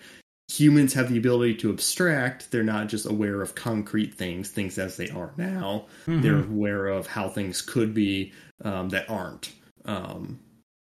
[0.51, 2.51] humans have the ability to abstract.
[2.51, 5.87] They're not just aware of concrete things, things as they are now.
[6.07, 6.21] Mm-hmm.
[6.23, 8.33] They're aware of how things could be
[8.65, 9.53] um, that aren't.
[9.85, 10.41] Um,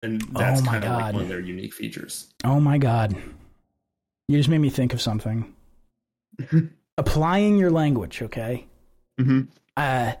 [0.03, 2.27] and that's Oh kind of like one of their unique features.
[2.43, 3.15] Oh my god.
[4.27, 5.53] You just made me think of something.
[6.97, 8.67] Applying your language, okay?
[9.17, 9.41] hmm
[9.77, 10.13] Uh,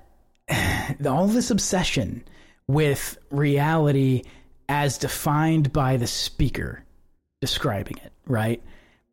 [1.05, 2.23] all this obsession
[2.67, 4.23] with reality
[4.69, 6.83] as defined by the speaker
[7.41, 8.63] describing it, right?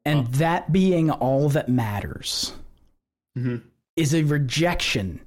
[0.04, 2.52] And that being all that matters
[3.34, 3.56] hmm
[3.96, 5.20] is a rejection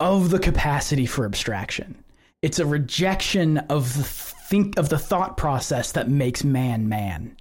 [0.00, 2.02] of the capacity for abstraction.
[2.40, 7.36] It's a rejection of the think of the thought process that makes man man.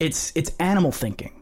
[0.00, 1.41] It's it's animal thinking.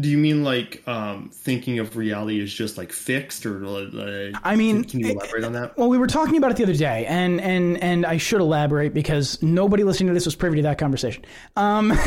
[0.00, 4.56] Do you mean like um, thinking of reality as just like fixed, or uh, I
[4.56, 5.76] mean, can you it- elaborate on that?
[5.76, 8.94] Well, we were talking about it the other day, and and and I should elaborate
[8.94, 11.26] because nobody listening to this was privy to that conversation.
[11.56, 11.88] Um,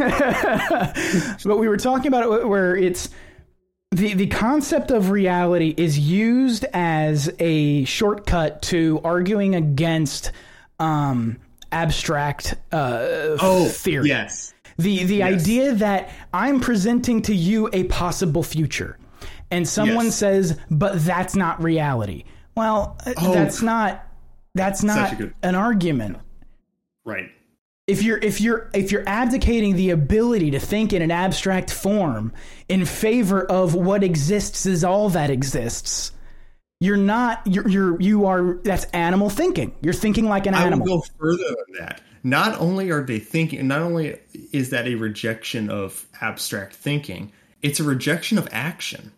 [1.45, 3.09] but we were talking about it where it's
[3.91, 10.31] the the concept of reality is used as a shortcut to arguing against
[10.79, 11.37] um,
[11.71, 14.05] abstract uh, theory.
[14.11, 18.97] Oh, yes, The the idea that I'm presenting to you a possible future,
[19.51, 20.15] and someone Yes.
[20.17, 22.25] says, "But that's not reality."
[22.57, 23.33] Well, uh, Oh.
[23.33, 24.05] that's not
[24.53, 26.17] that's not good- an argument.
[27.05, 27.29] right.
[27.87, 32.33] If you're if you're if you're abdicating the ability to think in an abstract form
[32.67, 36.11] in favor of what exists is all that exists,
[36.79, 39.71] you're not you're you're you are that's animal thinking.
[39.81, 40.85] You're thinking like an I animal.
[40.87, 42.01] will go further than that.
[42.25, 44.17] Not only are they thinking, not only
[44.51, 47.31] is that a rejection of abstract thinking,
[47.61, 49.11] it's a rejection of action.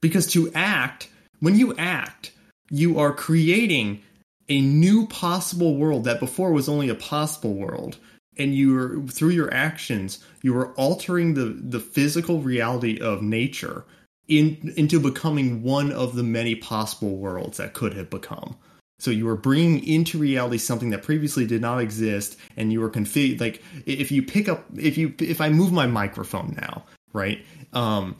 [0.00, 1.08] Because to act,
[1.38, 2.32] when you act,
[2.68, 4.02] you are creating
[4.48, 7.96] a new possible world that before was only a possible world.
[8.36, 13.84] And you are through your actions, you are altering the, the physical reality of nature
[14.26, 18.56] in, into becoming one of the many possible worlds that could have become.
[18.98, 22.90] So you are bringing into reality something that previously did not exist, and you are
[22.90, 27.44] config like if you pick up if you if I move my microphone now, right?
[27.72, 28.16] Um,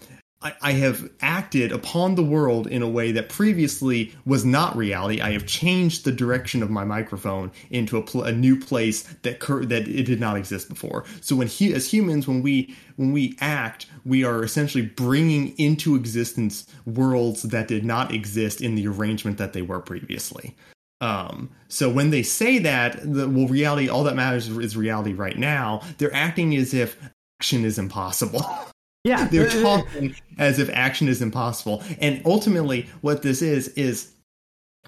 [0.46, 5.20] I, I have acted upon the world in a way that previously was not reality.
[5.20, 9.40] I have changed the direction of my microphone into a, pl- a new place that
[9.40, 11.04] cur- that it did not exist before.
[11.20, 15.96] So when he, as humans, when we when we act, we are essentially bringing into
[15.96, 20.54] existence worlds that did not exist in the arrangement that they were previously.
[21.00, 25.36] Um, so when they say that, the, well, reality, all that matters is reality right
[25.36, 25.82] now.
[25.98, 26.96] They're acting as if
[27.40, 28.46] action is impossible.
[29.06, 31.82] yeah, They're talking as if action is impossible.
[32.00, 34.12] And ultimately, what this is, is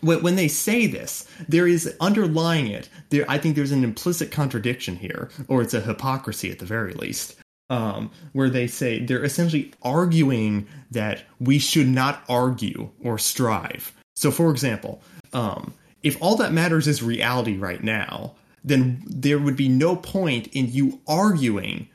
[0.01, 2.89] when when they say this, there is underlying it.
[3.11, 6.95] There, I think there's an implicit contradiction here, or it's a hypocrisy at the very
[6.95, 7.37] least,
[7.71, 13.93] um, where they say they're essentially arguing that we should not argue or strive.
[14.17, 15.01] So, for example,
[15.33, 15.73] um,
[16.03, 18.35] if all that matters is reality right now,
[18.65, 21.89] then there would be no point in you arguing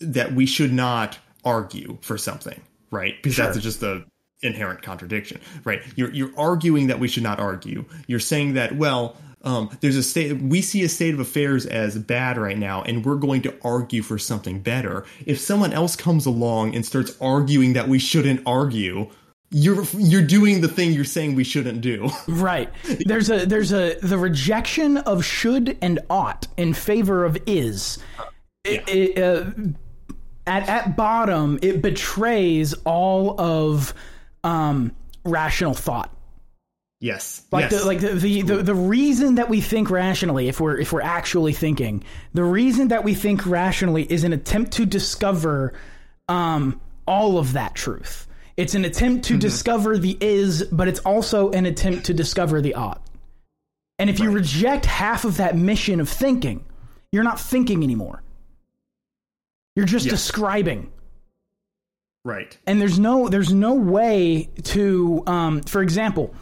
[0.00, 2.60] that we should not argue for something,
[2.90, 3.14] right?
[3.22, 4.04] Because that's just a
[4.42, 5.82] inherent contradiction, right?
[5.96, 7.84] You're you're arguing that we should not argue.
[8.06, 11.96] You're saying that well, um, there's a state we see a state of affairs as
[11.98, 15.04] bad right now, and we're going to argue for something better.
[15.24, 19.08] If someone else comes along and starts arguing that we shouldn't argue,
[19.50, 22.10] you're you're doing the thing you're saying we shouldn't do.
[22.28, 22.70] Right.
[23.06, 27.98] There's a there's a the rejection of should and ought in favor of is.
[28.64, 29.50] It, it, uh,
[30.46, 33.94] at at bottom, it betrays all of
[34.44, 34.92] um,
[35.24, 36.12] rational thought.
[37.00, 37.42] Yes.
[37.52, 37.80] Like yes.
[37.80, 41.02] the like the, the, the the reason that we think rationally, if we're if we're
[41.02, 42.02] actually thinking,
[42.32, 45.74] the reason that we think rationally is an attempt to discover
[46.28, 48.26] um, all of that truth.
[48.56, 49.40] It's an attempt to Mm-hmm.
[49.40, 53.02] discover the is, but it's also an attempt to discover the ought.
[53.98, 56.64] And if you reject half of that mission of thinking,
[57.12, 58.22] you're not thinking anymore.
[59.76, 60.14] You're just Yes.
[60.14, 60.90] describing.
[62.24, 62.58] Right.
[62.66, 66.34] and there's no there's no way to um, for example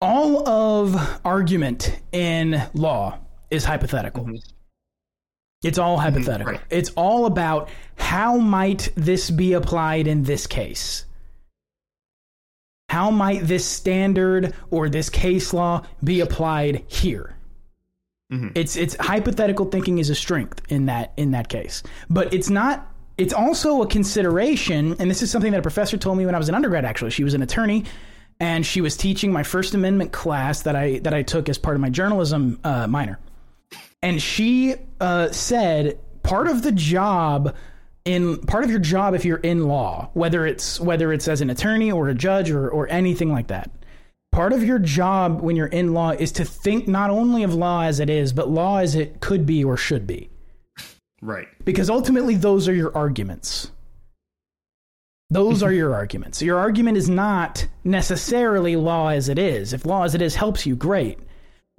[0.00, 3.18] all of argument in law
[3.52, 4.28] is hypothetical.
[5.62, 6.54] It's all hypothetical.
[6.54, 6.60] Right.
[6.70, 11.04] it's all about how might this be applied in this case?
[12.88, 17.36] How might this standard or this case law be applied here
[18.54, 21.82] it's it's hypothetical thinking is a strength in that in that case.
[22.08, 22.88] But it's not
[23.18, 26.38] it's also a consideration and this is something that a professor told me when I
[26.38, 27.10] was an undergrad actually.
[27.10, 27.84] She was an attorney
[28.40, 31.76] and she was teaching my first amendment class that I that I took as part
[31.76, 33.18] of my journalism uh, minor.
[34.02, 37.54] And she uh, said part of the job
[38.04, 41.50] in part of your job if you're in law whether it's whether it's as an
[41.50, 43.70] attorney or a judge or, or anything like that
[44.32, 47.82] part of your job when you're in law is to think not only of law
[47.82, 50.28] as it is but law as it could be or should be.
[51.20, 51.46] Right.
[51.64, 53.70] because ultimately those are your arguments.
[55.30, 56.42] Those are your arguments.
[56.42, 59.72] Your argument is not necessarily law as it is.
[59.72, 61.18] If law as it is helps you great.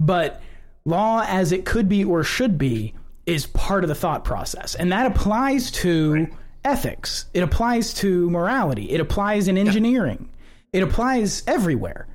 [0.00, 0.42] But
[0.84, 2.94] law as it could be or should be
[3.26, 4.74] is part of the thought process.
[4.74, 6.26] And that applies to
[6.64, 7.26] ethics.
[7.32, 8.90] It applies to morality.
[8.90, 10.30] It applies in engineering.
[10.72, 12.08] It applies everywhere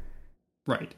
[0.69, 0.93] Right.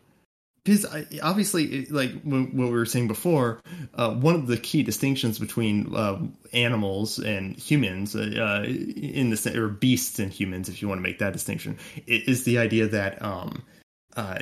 [0.64, 0.85] Because
[1.23, 3.61] obviously, like what we were saying before,
[3.95, 6.19] uh, one of the key distinctions between uh,
[6.53, 11.18] animals and humans, uh, in the or beasts and humans, if you want to make
[11.18, 13.64] that distinction, is the idea that um,
[14.18, 14.38] uh,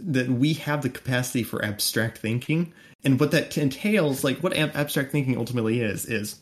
[0.00, 2.72] that we have the capacity for abstract thinking,
[3.04, 6.40] and what that entails, like what ab- abstract thinking ultimately is, is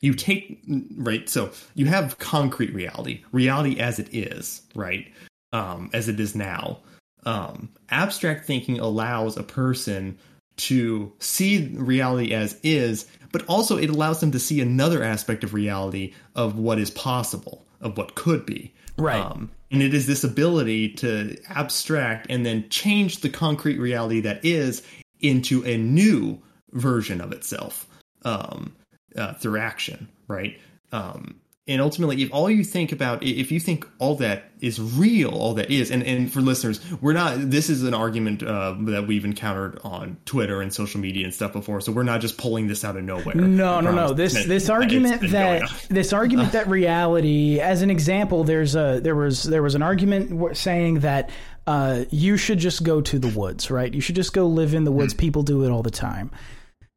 [0.00, 0.62] you take
[0.96, 5.10] right so you have concrete reality reality as it is right
[5.54, 6.78] um as it is now
[7.26, 10.18] um abstract thinking allows a person
[10.56, 15.52] to see reality as is but also it allows them to see another aspect of
[15.52, 19.20] reality of what is possible of what could be Right.
[19.20, 24.44] um, and it is this ability to abstract and then change the concrete reality that
[24.44, 24.82] is
[25.20, 26.40] into a new
[26.72, 27.86] version of itself
[28.24, 28.74] um,
[29.16, 30.58] uh, through action, right?
[30.92, 35.30] Um, and ultimately, if all you think about, if you think all that is real,
[35.30, 39.08] all that is, and, and for listeners, we're not, this is an argument uh, that
[39.08, 42.68] we've encountered on Twitter and social media and stuff before, so we're not just pulling
[42.68, 43.34] this out of nowhere.
[43.34, 44.12] No, no, no.
[44.12, 49.42] This this argument that this argument that reality, as an example, there's a there was
[49.42, 51.30] there was an argument saying that
[51.66, 53.92] uh, you should just go to the woods, right?
[53.92, 55.14] You should just go live in the woods.
[55.14, 55.18] Hmm.
[55.18, 56.30] People do it all the time.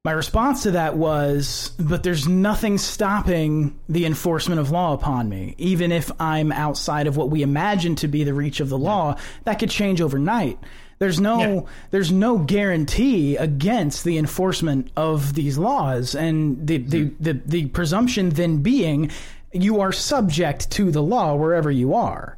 [0.09, 5.53] My response to that was, but there's nothing stopping the enforcement of law upon me.
[5.59, 9.17] Even if I'm outside of what we imagine to be the reach of the law,
[9.43, 10.57] that could change overnight.
[10.97, 11.61] There's no Yeah.
[11.91, 18.29] there's no guarantee against the enforcement of these laws and the, the, the, the presumption
[18.29, 19.11] then being
[19.53, 22.35] you are subject to the law wherever you are.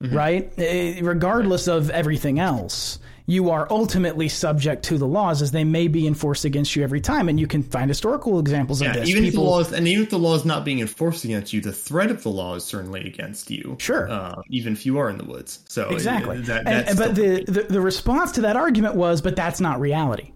[0.00, 0.52] Right?
[0.58, 2.98] Eh, Regardless of everything else.
[3.26, 7.00] You are ultimately subject to the laws as they may be enforced against you every
[7.00, 7.28] time.
[7.28, 9.08] And you can find historical examples of Yeah, this.
[9.08, 11.60] even if the laws, and even if the law is not being enforced against you,
[11.60, 13.76] the threat of the law is certainly against you.
[13.78, 14.10] Sure.
[14.10, 15.60] uh, even if you are in the woods.
[15.68, 16.40] So uh, Exactly.
[16.42, 20.32] that, And- but the, the, the response to that argument was, but that's not reality.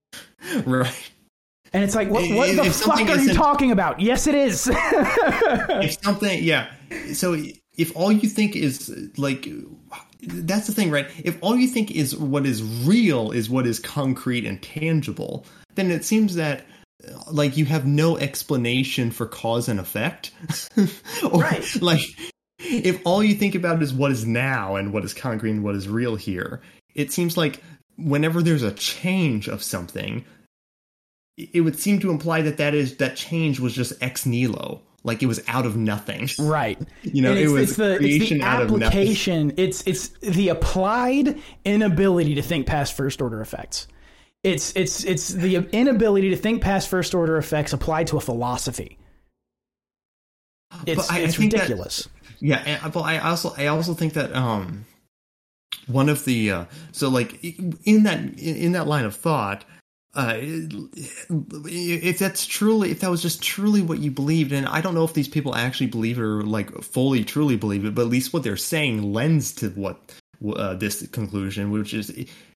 [0.64, 1.10] right.
[1.72, 4.00] And it's like, what, what If- the if fuck are you talking about?
[4.00, 4.70] Yes, it is.
[4.72, 6.70] if something yeah
[7.12, 7.36] so
[7.76, 9.48] if all you think is like
[10.22, 11.08] that's the thing right?
[11.24, 15.44] If all you think is what is real is what is concrete and tangible
[15.74, 16.64] then it seems that
[17.30, 20.32] like you have no explanation for cause and effect.
[21.30, 21.82] Or Right.
[21.82, 22.00] like
[22.58, 25.74] if all you think about is what is now and what is concrete and what
[25.74, 26.60] is real here
[26.94, 27.62] it seems like
[27.98, 30.24] whenever there's a change of something
[31.36, 35.22] it would seem to imply that that is that change was just ex nihilo like
[35.22, 36.28] it was out of nothing.
[36.38, 36.78] Right.
[37.02, 38.82] You know, it was it's the, it's the creation out of nothing.
[38.86, 39.54] application.
[39.56, 43.86] It's it's the applied inability to think past first order effects.
[44.42, 48.98] It's it's it's the inability to think past first order effects applied to a philosophy.
[50.86, 52.08] It's I- I it's that- ridiculous.
[52.38, 54.84] Yeah, and, but I also I also think that um
[55.86, 57.42] one of the uh, so like
[57.86, 59.64] in that in that line of thought
[60.16, 60.34] uh
[61.68, 65.04] if that's truly if that was just truly what you believed and I don't know
[65.04, 68.32] if these people actually believe it or like fully truly believe it but at least
[68.32, 70.12] what they're saying lends to what
[70.56, 72.10] uh, this conclusion which is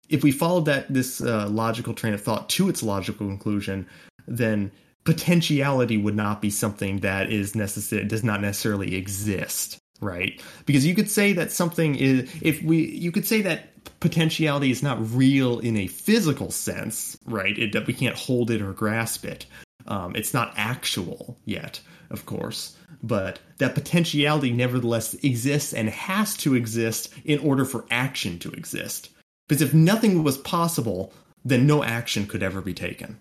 [0.08, 3.86] if we followed that this uh, logical train of thought to its logical conclusion
[4.26, 4.72] then
[5.04, 10.40] potentiality would not be something that is necessary does not necessarily exist right?
[10.66, 13.69] Because you could say that something is if we you could say that
[14.00, 17.58] potentiality is not real in a physical sense right?
[17.58, 19.46] It, that we can't hold it or grasp it.
[19.86, 22.76] Um, it's not actual yet of course.
[23.02, 29.10] But that potentiality nevertheless exists and has to exist in order for action to exist.
[29.48, 31.12] Because if nothing was possible
[31.44, 33.16] then no action could ever be taken.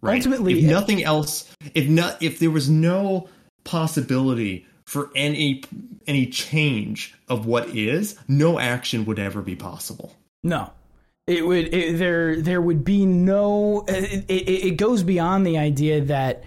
[0.00, 0.16] Right?
[0.16, 3.28] Ultimately, if nothing else if not if there was no
[3.64, 5.62] possibility for any
[6.06, 10.70] any change of what is no action would ever be possible No,
[11.26, 13.84] it would it, there there would be no.
[13.88, 16.42] It, it, it goes beyond the idea that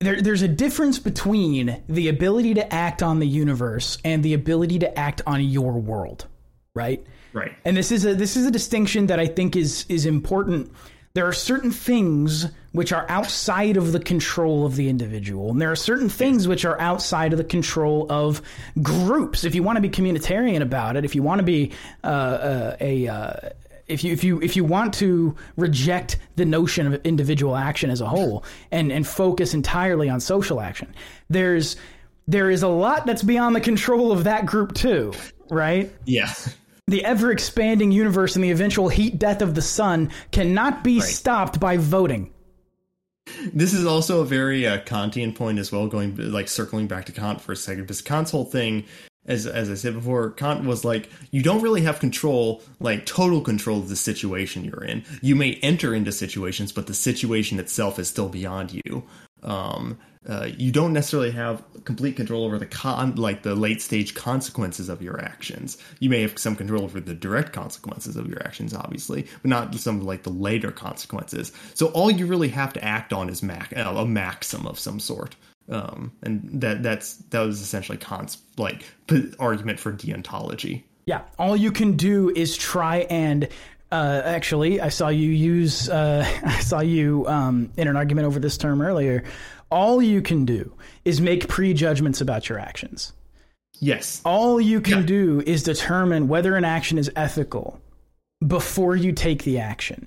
[0.00, 4.78] there there's a difference between the ability to act on the universe and the ability
[4.78, 6.26] to act on your world,
[6.74, 7.04] right?
[7.32, 10.72] right And this is a this is a distinction that I think is is important.
[11.18, 15.72] There are certain things which are outside of the control of the individual, and there
[15.72, 18.40] are certain things which are outside of the control of
[18.82, 19.42] groups.
[19.42, 21.72] If you want to be communitarian about it, if you want to be
[22.04, 23.32] uh, uh, a uh,
[23.88, 28.00] if you if you if you want to reject the notion of individual action as
[28.00, 30.94] a whole and and focus entirely on social action,
[31.28, 31.74] there's
[32.28, 35.12] there is a lot that's beyond the control of that group too,
[35.50, 35.92] right?
[36.04, 36.32] yeah
[36.88, 41.60] the ever expanding universe and the eventual heat death of the sun cannot be stopped
[41.60, 42.32] by voting.
[43.52, 47.12] this is also a very uh, kantian point as well going like circling back to
[47.12, 48.84] kant for a second because kant's whole thing
[49.26, 53.42] as as i said before kant was like you don't really have control like total
[53.42, 55.04] control of the situation you're in.
[55.20, 59.04] You may enter into situations but the situation itself is still beyond you.
[59.42, 59.98] Um
[60.28, 64.88] uh, you don't necessarily have complete control over the con like the late stage consequences
[64.88, 68.74] of your actions you may have some control over the direct consequences of your actions
[68.74, 73.12] obviously but not some like the later consequences so all you really have to act
[73.12, 75.34] on is mac- uh, a maxim of some sort
[75.70, 81.56] um and that that's that was essentially kant's like p- argument for deontology Yeah, all
[81.56, 83.48] you can do is try and.
[83.90, 85.88] Uh, actually, I saw you use.
[85.88, 89.24] Uh, I saw you um, in an argument over this term earlier.
[89.70, 90.72] All you can do
[91.04, 93.12] is make prejudgments about your actions.
[93.80, 95.06] yes All you can Yeah.
[95.06, 97.80] do is determine whether an action is ethical
[98.46, 100.06] before you take the action.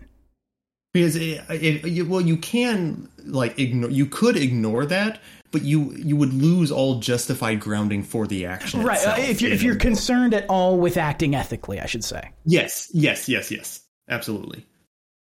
[0.93, 5.19] because it, it, you, well you can like ignore you could ignore that
[5.51, 8.97] but you you would lose all justified grounding for the action Right.
[8.97, 9.29] uh, itself.
[9.29, 12.31] if you're if you're concerned at all with acting ethically, I should say.
[12.45, 13.79] yes yes yes yes
[14.09, 14.65] absolutely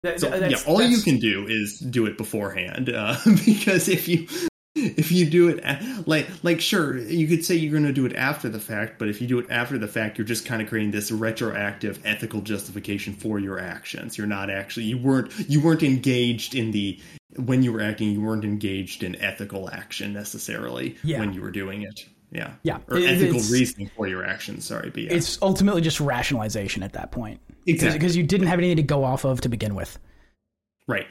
[0.03, 4.27] That- so yeah all you can do is do it beforehand uh, because if you
[4.73, 8.15] if you do it like like sure you could say you're going to do it
[8.15, 10.67] after the fact but if you do it after the fact you're just kind of
[10.69, 15.83] creating this retroactive ethical justification for your actions you're not actually you weren't you weren't
[15.83, 16.99] engaged in the
[17.35, 21.19] when you were acting you weren't engaged in ethical action necessarily Yeah.
[21.19, 22.79] when you were doing it yeah Yeah.
[22.87, 26.93] or It- ethical reasoning for your actions sorry but yeah It's ultimately just rationalization at
[26.93, 27.39] that point.
[27.65, 27.99] Exactly.
[27.99, 29.97] Because you didn't have anything to go off of to begin with.
[30.87, 31.07] right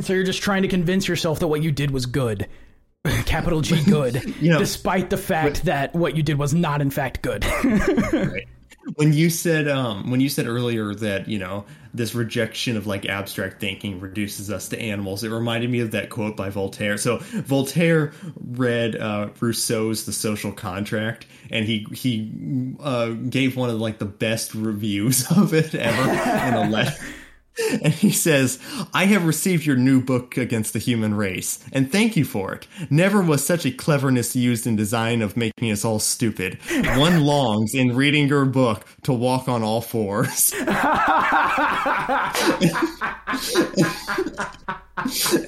[0.00, 2.48] So you're just trying to convince yourself that what you did was good.
[3.26, 4.34] Capital G good.
[4.40, 7.44] You know, despite the fact that what you did was not in fact good.
[7.64, 8.46] right
[8.96, 13.06] when you said um when you said earlier that you know this rejection of like
[13.06, 16.98] abstract thinking reduces us to animals it reminded me of that quote by voltaire.
[16.98, 23.76] So voltaire read uh rousseau's the social contract and he he uh gave one of
[23.80, 26.12] like the best reviews of it ever
[26.48, 26.96] in a letter
[27.82, 28.58] and he says,
[28.92, 32.66] I have received your new book against the human race, and thank you for it.
[32.90, 36.58] Never was such a cleverness used in design of making us all stupid.
[36.96, 40.52] One longs in reading your book to walk on all fours.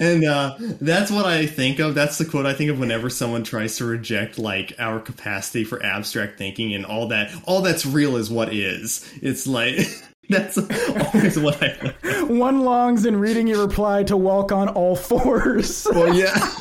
[0.00, 1.94] and uh, that's what I think of.
[1.94, 5.82] That's the quote I think of whenever someone tries to reject like our capacity for
[5.82, 7.32] abstract thinking and all that.
[7.44, 9.08] All that's real is what is.
[9.22, 9.78] It's like
[10.28, 11.94] that's always what I.
[12.24, 15.86] One longs in reading your reply to walk on all fours.
[15.94, 16.34] Well, yeah.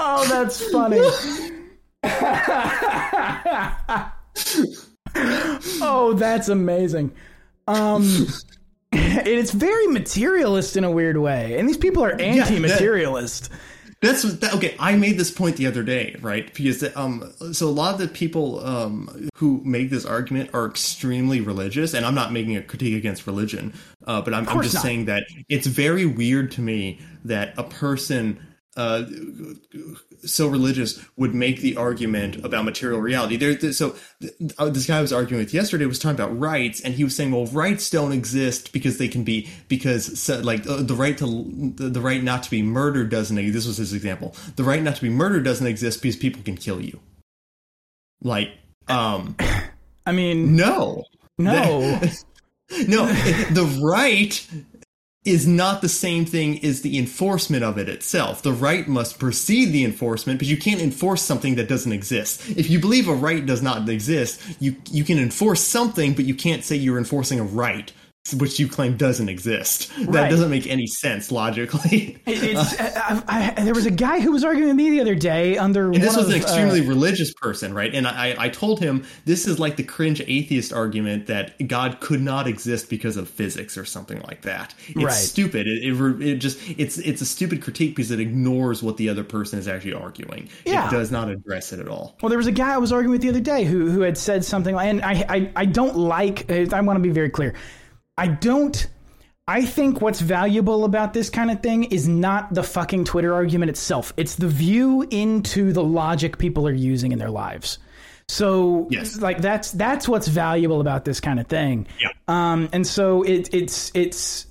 [0.00, 1.00] Oh, that's funny.
[5.82, 7.12] oh, that's amazing.
[7.66, 8.26] Um,
[8.92, 13.50] it's very materialist in a weird way, and these people are anti-materialist.
[14.00, 14.76] That's that, okay.
[14.78, 16.52] I made this point the other day, right?
[16.54, 21.40] Because um, so a lot of the people um who make this argument are extremely
[21.40, 23.74] religious, and I'm not making a critique against religion,
[24.06, 24.84] uh, but I'm, I'm just not.
[24.84, 28.38] saying that it's very weird to me that a person
[28.78, 29.04] uh
[30.24, 33.36] so religious would make the argument about material reality.
[33.36, 36.80] There, so th- uh, this guy I was arguing with yesterday was talking about rights,
[36.80, 40.82] and he was saying, "Well, rights don't exist because they can be because like uh,
[40.82, 43.36] the right to the, the right not to be murdered doesn't.
[43.36, 43.54] exist.
[43.54, 44.34] This was his example.
[44.56, 47.00] The right not to be murdered doesn't exist because people can kill you.
[48.22, 48.50] Like,
[48.88, 49.36] um,
[50.06, 51.04] I mean, no,
[51.36, 52.00] no.
[52.86, 54.46] no, the right
[55.28, 58.42] is not the same thing as the enforcement of it itself.
[58.42, 62.48] The right must precede the enforcement, but you can't enforce something that doesn't exist.
[62.50, 66.34] If you believe a right does not exist, you you can enforce something, but you
[66.34, 67.92] can't say you're enforcing a right
[68.34, 69.90] which you claim doesn't exist.
[69.98, 70.30] That Right.
[70.30, 72.18] doesn't make any sense logically.
[72.26, 75.14] It- It's, I, I, there was a guy who was arguing with me the other
[75.14, 77.94] day under And this was an of, uh, extremely religious person, right?
[77.94, 82.20] And I, I told him this is like the cringe atheist argument that God could
[82.22, 84.74] not exist because of physics or something like that.
[84.88, 85.12] It's Right.
[85.12, 85.66] stupid.
[85.66, 89.24] It, it, it just it's it's a stupid critique because it ignores what the other
[89.24, 90.48] person is actually arguing.
[90.64, 90.88] Yeah.
[90.88, 92.16] It does not address it at all.
[92.22, 94.16] Well, there was a guy I was arguing with the other day who who had
[94.18, 96.50] said something, like, and I I, I don't like.
[96.50, 97.54] I want to be very clear.
[98.18, 98.86] I don't.
[99.46, 103.70] I think what's valuable about this kind of thing is not the fucking Twitter argument
[103.70, 104.12] itself.
[104.18, 107.78] It's the view into the logic people are using in their lives.
[108.28, 109.18] So, Yes.
[109.20, 111.86] like that's that's what's valuable about this kind of thing.
[111.98, 112.08] Yeah.
[112.28, 114.46] Um, and so it, it's it's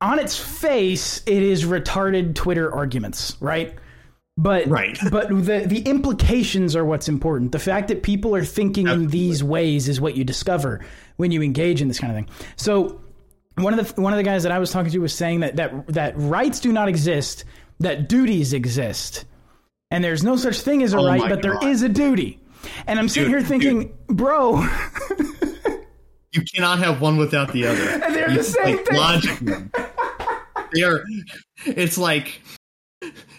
[0.00, 3.74] on its face, it is retarded Twitter arguments, right?
[4.36, 4.98] But Right.
[5.12, 7.52] but the the implications are what's important.
[7.52, 10.80] The fact that people are thinking in these ways is what you discover
[11.18, 12.34] when you engage in this kind of thing.
[12.56, 13.00] So
[13.62, 15.56] one of the one of the guys that I was talking to was saying that
[15.56, 17.44] that that rights do not exist,
[17.80, 19.24] that duties exist,
[19.90, 21.66] and there's no such thing as a Oh right, but there God.
[21.68, 22.38] is a duty.
[22.86, 24.62] And I'm sitting Dude, here thinking, bro,
[26.32, 27.82] You cannot have one without the other.
[28.04, 28.96] And they're You- the same like, thing.
[28.98, 29.54] Logically.
[30.74, 31.04] they are.
[31.66, 32.40] It's like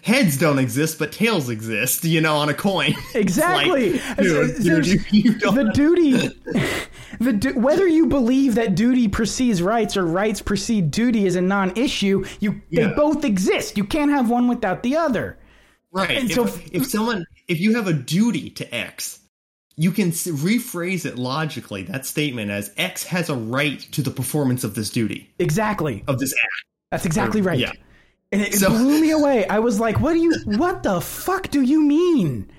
[0.04, 2.04] heads don't exist, but tails exist.
[2.04, 2.94] You know, on a coin.
[3.16, 4.00] Exactly.
[4.00, 6.12] like, dude, dude, you, you the duty
[7.20, 11.42] the du- whether you believe that duty precedes rights or rights precede duty is a
[11.42, 15.38] non-issue you they both exist you can't have one without the other
[15.92, 16.12] Right.
[16.12, 19.20] And if, so- if someone, if you have a duty to X,
[19.76, 24.64] you can rephrase it logically, that statement as X has a right to the performance
[24.64, 26.66] of this duty, exactly of this act.
[26.92, 27.74] that's exactly right yeah.
[28.32, 31.50] And it, So- blew me away i was like what do you what the fuck
[31.50, 32.50] do you mean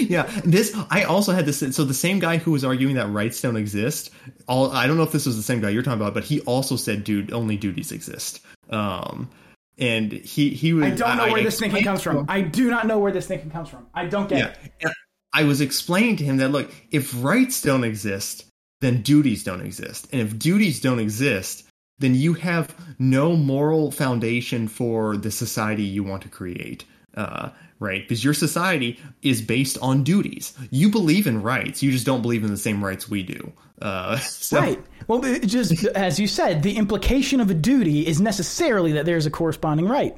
[0.00, 0.24] Yeah.
[0.44, 3.54] This, I also had this, so the same guy who was arguing that rights don't
[3.56, 4.10] exist,
[4.48, 6.40] all, I don't know if this was the same guy you're talking about, but he
[6.40, 8.40] also said, dude, only duties exist.
[8.70, 9.30] Um,
[9.78, 12.68] and he, he was, i don't know where I this thinking comes from i do
[12.68, 14.38] not know where this thinking comes from i don't get
[14.80, 14.88] Yeah.
[14.88, 14.92] it
[15.32, 18.46] I was explaining to him that look, if rights don't exist,
[18.80, 20.08] then duties don't exist.
[20.10, 21.67] And if duties don't exist,
[21.98, 26.84] then you have no moral foundation for the society you want to create.
[27.14, 27.50] Uh,
[27.80, 28.02] right?
[28.02, 30.52] Because your society is based on duties.
[30.70, 33.52] You believe in rights, you just don't believe in the same rights we do.
[33.80, 34.82] Uh, so, Right.
[35.06, 39.30] Well, just as you said, the implication of a duty is necessarily that there's a
[39.30, 40.16] corresponding right.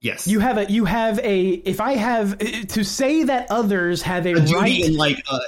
[0.00, 0.28] Yes.
[0.28, 4.32] You have a you have a if I have to say that others have a,
[4.32, 5.38] a duty right in like uh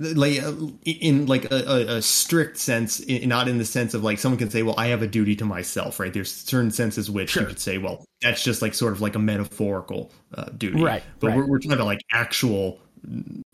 [0.00, 0.52] like uh,
[0.84, 4.62] in like a, a, strict sense not in the sense of like someone can say
[4.62, 7.76] well i have a duty to myself right there's certain senses which you could say
[7.76, 11.36] well that's just like sort of like a metaphorical uh, duty Right, but right.
[11.36, 12.80] We're, we're talking about like actual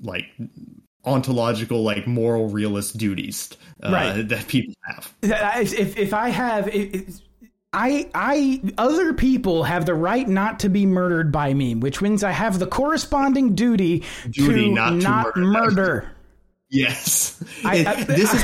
[0.01, 0.27] like
[1.05, 3.51] ontological like moral realist duties
[3.83, 4.29] uh, Right.
[4.29, 7.21] that people have if if I have if,
[7.73, 12.25] I I other people have the right not to be murdered by me, which means
[12.25, 15.41] I have the corresponding duty, Duty to not to murder.
[15.41, 16.16] murder.
[16.71, 18.43] Yes, I- I- this is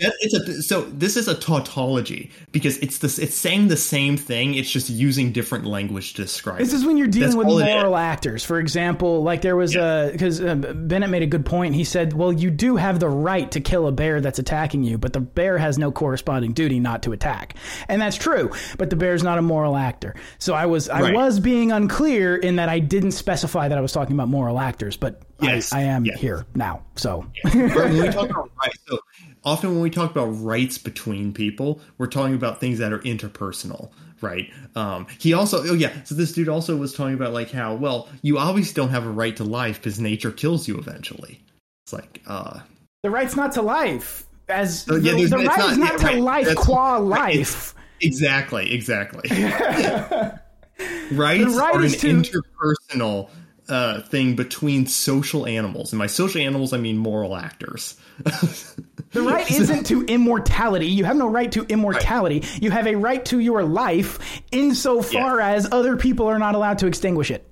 [0.00, 4.16] that, it's a so this is a tautology because it's this it's saying the same
[4.16, 4.54] thing.
[4.54, 6.58] It's just using different language to describe.
[6.58, 6.76] This it.
[6.76, 7.74] is when you're dealing That's with all it is.
[7.74, 8.44] moral actors.
[8.44, 11.74] For example, like there was a because uh, Bennett made a good point.
[11.74, 14.98] He said, "Well, you do have the right to kill a bear that's attacking you,
[14.98, 17.54] but the bear has no corresponding duty not to attack."
[17.88, 18.50] And that's true.
[18.78, 20.14] But the bear's not a moral actor.
[20.38, 21.14] So I was I Right.
[21.14, 24.96] was being unclear in that I didn't specify that I was talking about moral actors,
[24.96, 26.20] but Yes, I, I am yes.
[26.20, 26.82] here now.
[26.96, 28.98] So Right, when we talk about rights, so
[29.44, 33.90] often when we talk about rights between people, we're talking about things that are interpersonal,
[34.20, 34.50] right?
[34.74, 38.08] Um, he also, oh yeah, so this dude also was talking about like how, well,
[38.22, 41.40] you obviously don't have a right to life because nature kills you eventually.
[41.86, 42.60] It's like, uh,
[43.02, 44.24] the right's not to life.
[44.48, 47.36] As Oh, yeah, the, the right not- is not yeah, to right, life qua right,
[47.36, 47.74] life.
[48.00, 49.28] exactly, exactly.
[51.12, 53.30] rights right are an to- interpersonal
[53.68, 57.96] uh, thing between social animals, and by social animals I mean moral actors.
[59.14, 60.86] The right isn't to immortality.
[60.86, 62.42] You have no right to immortality.
[62.60, 64.18] You have a right to your life
[64.52, 65.52] insofar Yeah.
[65.52, 67.48] as other people are not allowed to extinguish it.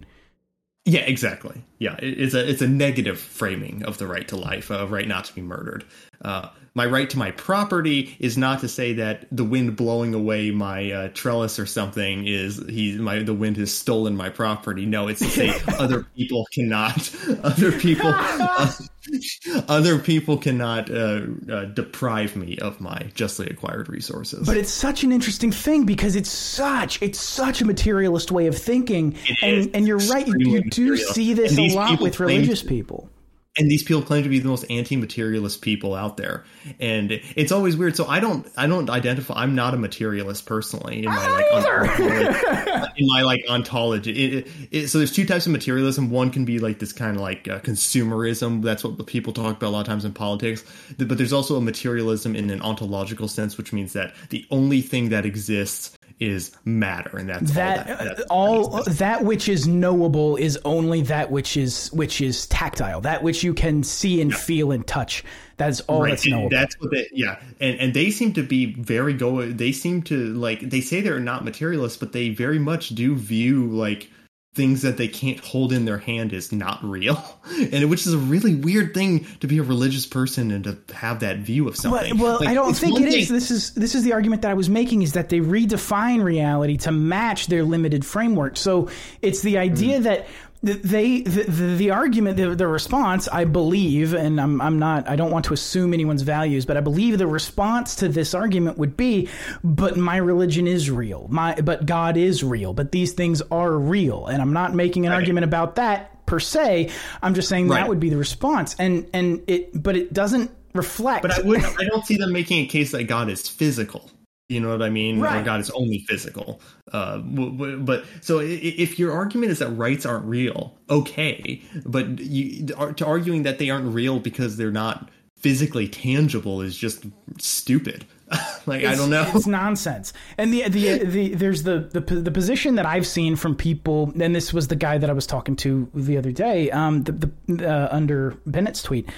[0.84, 1.62] Yeah, exactly.
[1.78, 5.24] Yeah, it's a it's a negative framing of the right to life, a right not
[5.26, 5.84] to be murdered.
[6.20, 10.51] Uh, my right to my property is not to say that the wind blowing away
[10.51, 14.86] my uh, trellis or something is he my the wind has stolen my property.
[14.86, 18.73] No, it's to say other people cannot other people uh,
[19.69, 24.47] other people cannot uh, uh, deprive me of my justly acquired resources.
[24.47, 28.57] But it's such an interesting thing because it's such it's such a materialist way of
[28.57, 30.27] thinking, and and you're right.
[30.27, 33.11] You, you do see this And a lot with religious people.
[33.59, 36.45] And these people claim to be the most anti-materialist people out there.
[36.81, 37.97] And it's always weird.
[37.97, 42.03] So i don't i don't identify i'm not a materialist personally in my like ontology,
[42.97, 44.11] in my like ontology.
[44.12, 46.11] It, it, it, so there's two types of materialism.
[46.11, 48.62] One can be like this kind of like uh, consumerism.
[48.62, 50.65] That's what the people talk about a lot of times in politics.
[50.97, 55.11] But there's also a materialism in an ontological sense which means that the only thing
[55.11, 59.66] that exists is matter and that's uh, That all that, that's, all that which is
[59.66, 63.01] knowable is only that which is which is tactile.
[63.01, 65.24] That which you can see and feel and touch.
[65.56, 66.51] That's all right that's and knowable.
[66.51, 70.34] that's what they yeah and and they seem to be very go they seem to
[70.34, 74.10] like they say they're not materialists but they very much do view like
[74.55, 77.16] things that they can't hold in their hand is not real
[77.73, 81.20] and which is a really weird thing to be a religious person and to have
[81.20, 83.31] that view of something well Like, I don't think it is.
[83.31, 86.77] This is this is the argument that I was making is that they redefine reality
[86.79, 88.59] to match their limited framework.
[88.59, 88.91] So
[89.23, 90.03] it's the idea Hmm.
[90.05, 90.29] that th-
[90.62, 95.16] they the, the, the argument the, the response I believe and I'm I'm not I
[95.16, 98.97] don't want to assume anyone's values but I believe the response to this argument would
[98.97, 99.28] be
[99.64, 101.26] but my religion is real.
[101.30, 102.72] My but God is real.
[102.74, 104.26] But these things are real.
[104.26, 105.18] And I'm not making an Right.
[105.18, 106.90] argument about that per se.
[107.22, 107.80] I'm just saying Right.
[107.80, 108.76] that would be the response.
[108.78, 112.64] And and it but it doesn't reflect but i would i don't see them making
[112.64, 114.10] a case that god is physical
[114.48, 115.20] you know what I mean?
[115.20, 116.60] Or God is only physical.
[116.93, 121.62] Uh, but so if your argument is that rights aren't real, okay.
[121.86, 125.10] But you to arguing that they aren't real because they're not
[125.43, 127.05] physically tangible is just
[127.39, 128.06] stupid.
[128.66, 129.31] like I don't know.
[129.35, 130.12] It's nonsense.
[130.39, 134.35] And the the the there's the the the position that I've seen from people, and
[134.35, 137.69] this was the guy that I was talking to the other day, um, the, the
[137.70, 139.09] uh, under Bennett's tweet.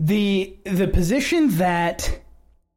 [0.00, 2.20] The the position that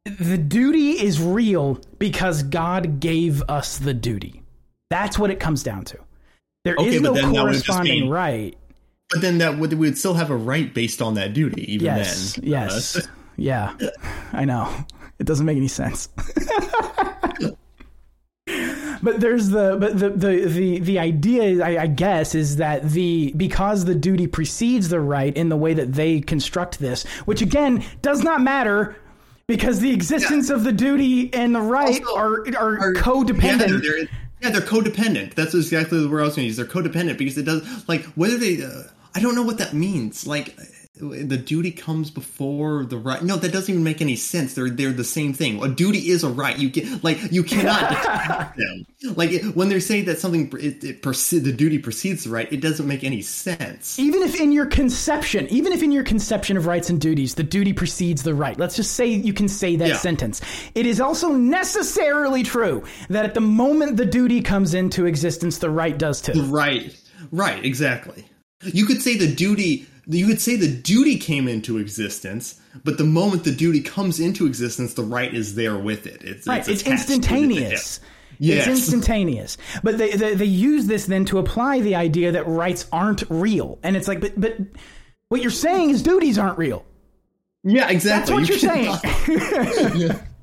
[0.04, 4.42] the duty is real because God gave us the duty.
[4.90, 5.98] That's what it comes down to.
[6.64, 8.56] There is Okay, but no then that would just corresponding mean- right.
[9.10, 11.84] But then that would we would still have a right based on that duty, even
[11.86, 12.34] Yes.
[12.34, 12.44] then.
[12.46, 12.96] Yes.
[12.96, 13.00] Uh,
[13.36, 13.74] yeah.
[14.32, 14.72] I know.
[15.18, 16.08] It doesn't make any sense.
[19.02, 23.32] but there's the but the the the, the idea I, I guess is that the
[23.36, 27.84] because the duty precedes the right in the way that they construct this, which again
[28.02, 28.96] does not matter
[29.46, 33.42] because the existence of the duty and the right Also, are are, are- codependent.
[33.42, 34.08] Yeah, they're, they're-
[34.40, 35.34] yeah, they're codependent.
[35.34, 36.56] That's exactly the word I was going to use.
[36.58, 38.62] They're codependent because it does like whether they.
[38.62, 38.82] Uh,
[39.14, 40.26] I don't know what that means.
[40.26, 40.56] Like
[40.96, 43.20] the duty comes before the right.
[43.20, 44.54] No, that doesn't even make any sense.
[44.54, 45.60] They're they're the same thing.
[45.60, 46.56] A duty is a right.
[46.56, 48.86] You can like you cannot them.
[49.16, 52.50] Like it, when they say that something it, it perce- the duty precedes the right,
[52.52, 53.98] it doesn't make any sense.
[53.98, 57.42] even if in your conception, even if in your conception of rights and duties, the
[57.42, 58.56] duty precedes the right.
[58.56, 59.96] Let's just say you can say that Yeah.
[59.96, 60.40] sentence.
[60.76, 65.70] It is also necessarily true that at the moment the duty comes into existence, the
[65.70, 66.40] right does too.
[66.44, 66.96] Right.
[67.32, 68.24] Right, exactly.
[68.62, 73.04] You could say the duty you could say the duty came into existence, but the
[73.04, 76.22] moment the duty comes into existence, the right is there with it.
[76.22, 77.16] It's Right, it's, attached to it.
[77.16, 78.00] instantaneous.
[78.38, 78.66] Yes.
[78.66, 79.56] It's instantaneous.
[79.82, 83.78] But they, they they use this then to apply the idea that rights aren't real.
[83.82, 84.56] And it's like, but but
[85.28, 86.84] what you're saying is duties aren't real.
[87.62, 88.34] Yeah, exactly.
[88.44, 89.00] That's what You
[89.36, 90.20] you're saying.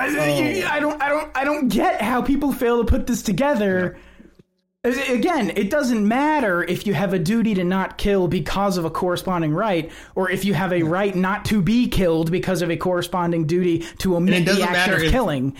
[0.00, 3.98] I, I don't, I don't, I don't get how people fail to put this together.
[4.84, 8.90] Again, it doesn't matter if you have a duty to not kill because of a
[8.90, 12.76] corresponding right, or if you have a right not to be killed because of a
[12.76, 15.56] corresponding duty to omit the action of if- killing.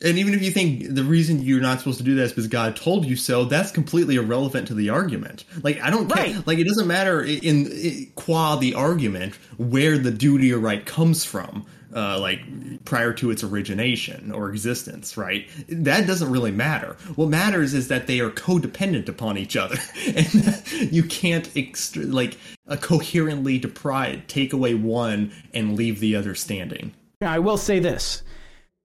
[0.00, 2.46] and even if you think the reason you're not supposed to do that is because
[2.46, 5.44] God told you so, that's completely irrelevant to the argument.
[5.62, 6.24] Like I don't care.
[6.34, 6.46] Right.
[6.46, 11.24] Like it doesn't matter in, in qua the argument where the duty or right comes
[11.26, 11.66] from.
[11.98, 12.40] Uh, like
[12.84, 15.48] prior to its origination or existence, right?
[15.68, 16.96] That doesn't really matter.
[17.16, 19.74] What matters is that they are codependent upon each other,
[20.06, 22.36] and you can't extra, like
[22.68, 26.94] uh, coherently deprive, take away one and leave the other standing.
[27.20, 28.22] I will say this.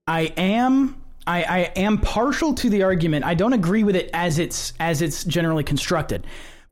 [0.07, 3.25] I am I, I am partial to the argument.
[3.25, 6.25] I don't agree with it as it's as it's generally constructed.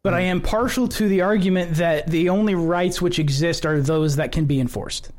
[0.04, 4.16] But I am partial to the argument that the only rights which exist are those
[4.16, 5.12] that can be enforced.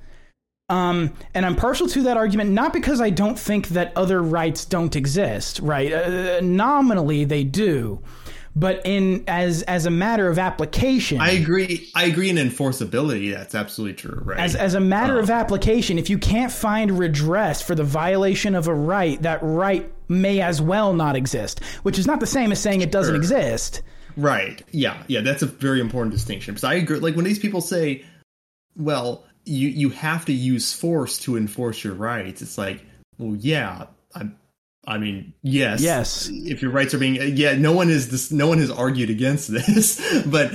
[0.73, 4.65] Um, and I'm partial to that argument not because I don't think that other rights
[4.65, 5.93] don't exist, right?
[5.93, 8.01] Uh, nominally they do,
[8.57, 11.91] but in as as a matter of application, I agree.
[11.95, 13.33] I agree in enforceability.
[13.35, 14.23] That's absolutely true.
[14.25, 14.39] Right.
[14.39, 18.67] as, as a matter of application, if you can't find redress for the violation of
[18.69, 22.61] a right, that right may as well not exist, which is not the same as
[22.61, 23.21] saying it doesn't Sure.
[23.21, 23.83] exist.
[24.17, 24.63] Right.
[24.73, 25.03] Yeah.
[25.07, 25.21] Yeah.
[25.21, 26.55] That's a very important distinction.
[26.55, 26.99] Because I agree.
[26.99, 28.05] Like when these people say,
[28.77, 32.85] "Well, you you have to use force to enforce your rights," it's like,
[33.19, 33.87] well, yeah.
[34.15, 34.37] I'm.
[34.85, 36.29] I mean, yes, Yes.
[36.33, 38.33] If your rights are being, yeah, no one is this.
[38.33, 40.51] No one has argued against this, but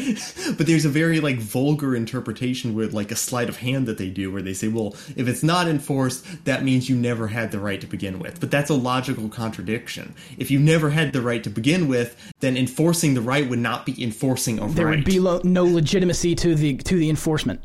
[0.57, 4.09] but there's a very like vulgar interpretation with like a sleight of hand that they
[4.09, 7.59] do, where they say, well, if it's not enforced, that means you never had the
[7.59, 8.41] right to begin with.
[8.41, 10.13] But that's a logical contradiction.
[10.37, 13.85] If you never had the right to begin with, then enforcing the right would not
[13.85, 14.97] be enforcing a There right.
[14.97, 17.61] would be lo- no legitimacy to the to the enforcement.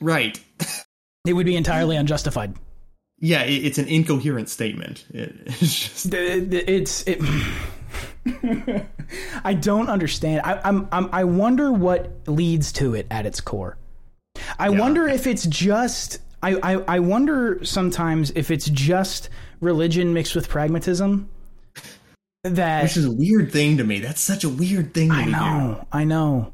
[0.00, 0.38] right.
[1.26, 2.54] It would be entirely unjustified.
[3.20, 5.04] Yeah, it, it's an incoherent statement.
[5.10, 7.20] It, it's just the- It's it.
[9.44, 10.42] I don't understand.
[10.44, 13.76] I, I'm, I'm I wonder what leads to it at its core.
[14.58, 14.78] I Yeah.
[14.78, 16.18] wonder if it's just.
[16.42, 19.28] I, I I wonder sometimes if it's just
[19.60, 21.28] religion mixed with pragmatism.
[22.44, 23.98] That which is a weird thing to me.
[23.98, 26.52] That's such a weird thing to I know, I know.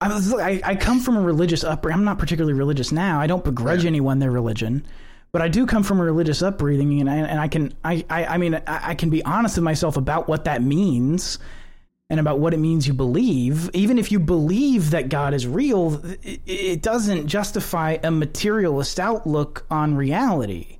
[0.00, 1.98] I was I, I come from a religious upbringing.
[1.98, 3.20] I'm not particularly religious now.
[3.20, 3.88] I don't begrudge Yeah.
[3.88, 4.86] anyone their religion,
[5.32, 8.24] but I do come from a religious upbringing, and I and I can I I,
[8.26, 11.38] I mean I, I can be honest with myself about what that means.
[12.10, 16.00] And about what it means you believe, even if you believe that God is real,
[16.22, 20.78] it, it doesn't justify a materialist outlook on reality.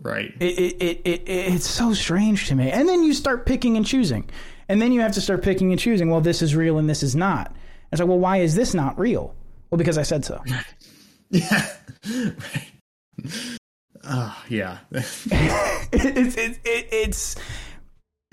[0.00, 0.32] Right.
[0.38, 2.70] It, it, it, it, it's so strange to me.
[2.70, 4.30] And then you start picking and choosing.
[4.68, 6.08] And then you have to start picking and choosing.
[6.08, 7.52] Well, this is real and this is not.
[7.94, 9.36] It's like, well, why is this not real?
[9.70, 10.42] Well, because I said so.
[11.30, 11.66] Yeah.
[12.12, 12.68] right.
[14.04, 14.78] Ah, yeah.
[14.92, 15.26] it's,
[16.36, 17.36] it's, it, it's,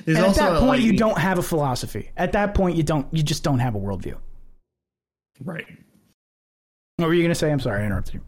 [0.04, 2.10] There's and at that point, like, you don't have a philosophy.
[2.18, 4.18] At that point, you don't, you just don't have a worldview.
[5.44, 5.66] right.
[6.98, 7.52] What were you going to say?
[7.52, 8.22] I'm sorry, I interrupted you.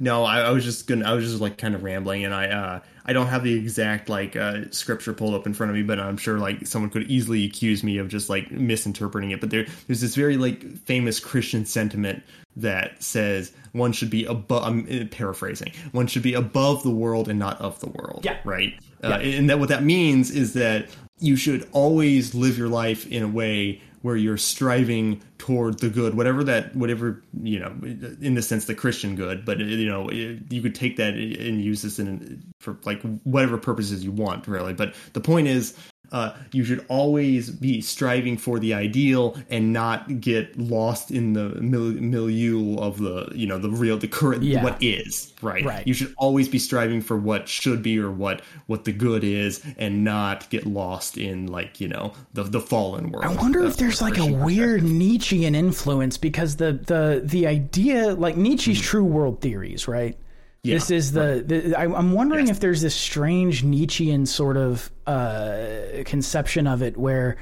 [0.00, 1.08] No, I, I was just gonna.
[1.08, 4.08] I was just like kind of rambling, and I uh, I don't have the exact
[4.08, 7.04] like uh, scripture pulled up in front of me, but I'm sure like someone could
[7.04, 9.40] easily accuse me of just like misinterpreting it.
[9.40, 12.22] But there, there's this very like famous Christian sentiment
[12.56, 14.64] that says one should be above.
[14.64, 15.72] I'm uh, paraphrasing.
[15.92, 18.20] One should be above the world and not of the world.
[18.24, 18.38] Yeah.
[18.44, 18.74] Right.
[19.02, 20.88] Uh, and that what that means is that
[21.18, 26.14] you should always live your life in a way where you're striving toward the good,
[26.14, 27.74] whatever that, whatever you know,
[28.20, 29.44] in the sense the Christian good.
[29.44, 34.04] But you know, you could take that and use this in for like whatever purposes
[34.04, 34.74] you want, really.
[34.74, 35.76] But the point is.
[36.12, 41.48] Uh, you should always be striving for the ideal and not get lost in the
[41.60, 44.62] mil- milieu of the you know the real the current Yeah.
[44.62, 45.86] what is right Right.
[45.86, 49.64] you should always be striving for what should be or what what the good is
[49.78, 53.76] and not get lost in like you know the the fallen world I wonder if
[53.78, 59.40] there's like a weird Nietzschean influence because the, the, the idea, like Nietzsche's true world
[59.40, 60.16] theories, right?
[60.64, 62.56] Yeah, this is the, the I, I'm wondering Yes.
[62.56, 67.36] if there's this strange Nietzschean sort of uh, conception of it where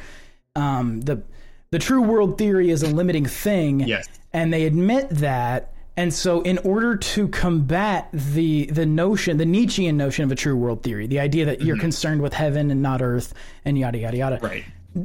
[0.56, 1.22] um, the
[1.70, 4.08] the true world theory is a limiting thing, Yes.
[4.32, 5.72] and they admit that.
[5.98, 10.56] And so, in order to combat the the notion, the Nietzschean notion of a true
[10.56, 13.34] world theory, the idea that you're concerned with heaven and not earth,
[13.66, 14.46] and yada yada yada, Mm-hmm.
[14.46, 14.64] right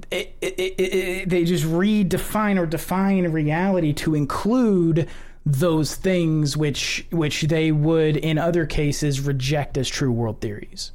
[0.09, 5.07] it, it, it, they just redefine or define reality to include
[5.45, 10.91] those things which which they would in other cases reject as true world theories.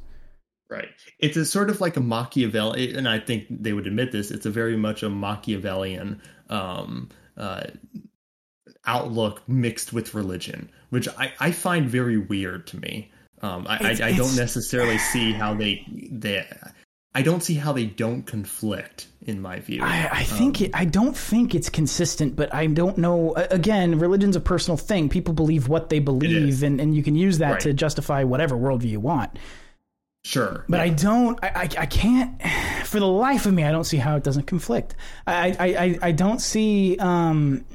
[0.69, 0.89] right
[1.19, 4.45] it's a sort of like a machiavelli and i think they would admit this it's
[4.45, 7.63] a very much a machiavellian um uh
[8.85, 13.09] outlook mixed with religion which i i find very weird to me
[13.41, 16.45] um i I, I don't necessarily see how they they
[17.13, 20.85] i don't see how they don't conflict in my view I, I think it, I
[20.85, 23.35] don't think it's consistent, but I don't know.
[23.35, 25.09] Again, religion's a personal thing.
[25.09, 27.59] People believe what they believe, and, and you can use that Right.
[27.61, 29.37] to justify whatever worldview you want.
[30.23, 30.65] Sure.
[30.69, 32.39] But I don't, I, I, I can't,
[32.85, 34.95] for the life of me, I don't see how it doesn't conflict.
[35.25, 37.65] I, I, I, I don't see, um,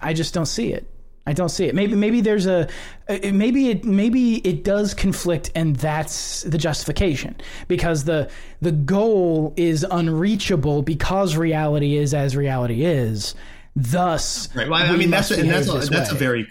[0.00, 0.89] I just don't see it.
[1.26, 1.74] I don't see it.
[1.74, 2.66] Maybe, maybe there's a,
[3.08, 7.36] uh, maybe it, maybe it does conflict, and that's the justification
[7.68, 13.34] because the the goal is unreachable because reality is as reality is.
[13.76, 14.68] Thus, Right.
[14.68, 16.48] Well, I mean, that's and that's a, that's a very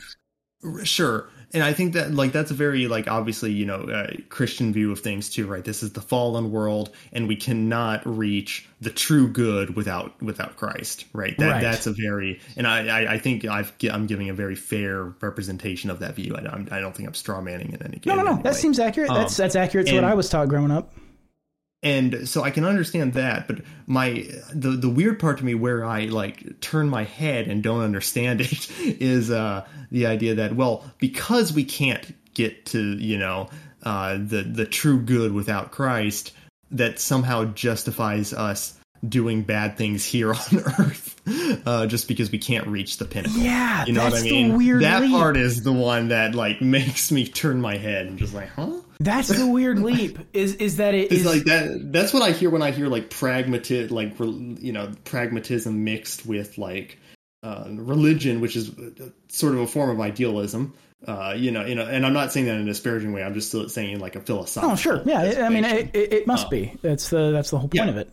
[0.83, 4.72] sure, and I think that like that's a very like obviously you know uh, Christian
[4.74, 5.64] view of things too, right?
[5.64, 11.06] This is the fallen world, and we cannot reach the true good without without Christ,
[11.14, 11.38] right?
[11.38, 11.61] That Right.
[11.61, 15.90] that's a very and I I, I think I've I'm giving a very fair representation
[15.90, 16.36] of that view.
[16.38, 18.34] I don't I don't think I'm straw manning in any no, no, no.
[18.34, 19.10] any That seems accurate.
[19.10, 20.94] that's that's accurate to what Um, I was taught growing up.
[21.82, 25.85] And so I can understand that, but my the the weird part to me where
[25.85, 30.83] I like turn my head and don't understand it is uh, the idea that well
[30.98, 33.49] because we can't get to you know
[33.83, 36.33] uh, the the true good without Christ
[36.72, 41.19] that somehow justifies us doing bad things here on earth
[41.66, 43.40] uh, just because we can't reach the pinnacle.
[43.40, 44.58] Yeah, you know that's what I the mean.
[44.58, 45.11] weird that leap.
[45.11, 48.82] part is the one that like makes me turn my head and just like, huh.
[49.02, 50.19] That's the weird leap.
[50.34, 51.92] Is is that it It's is like that.
[51.92, 56.58] That's what I hear when I hear like pragmatic, like you know, pragmatism mixed with
[56.58, 57.00] like
[57.42, 60.74] uh, religion, which is uh, sort of a form of idealism.
[61.08, 63.24] Uh, you know, you know, and I'm not saying that in a disparaging way.
[63.24, 64.74] I'm just saying like a philosophical.
[64.74, 65.02] Oh, sure.
[65.06, 66.76] Yeah, I I mean, it, it, must be.
[66.82, 67.92] That's the that's the whole point yeah.
[67.92, 68.10] of it.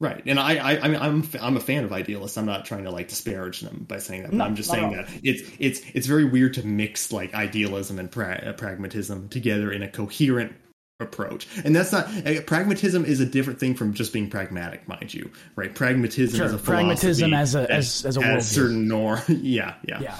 [0.00, 0.22] Right.
[0.26, 2.36] And I, I, I mean, I'm, I'm a fan of idealists.
[2.36, 4.30] I'm not trying to like disparage them by saying that.
[4.30, 7.12] But No, I'm just not saying at that it's, it's, it's very weird to mix
[7.12, 10.52] like idealism and pra- uh, pragmatism together in a coherent
[10.98, 11.46] approach.
[11.64, 15.30] And that's not uh, pragmatism is a different thing from just being pragmatic, mind you.
[15.56, 15.74] Right?
[15.74, 18.54] Pragmatism Sure, is a pragmatism philosophy as a- that as- as a has worldview.
[18.54, 19.20] certain norm.
[19.28, 20.16] yeah, yeah, Yeah.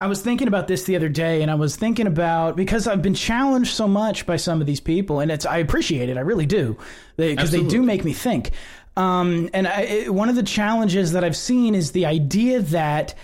[0.00, 3.02] I was thinking about this the other day, and I was thinking about because I've
[3.02, 6.20] been challenged so much by some of these people, and it's I appreciate it, I
[6.20, 6.76] really do,
[7.16, 8.52] because they, do make me think.
[8.96, 13.16] Um, and I, it, one of the challenges that I've seen is the idea that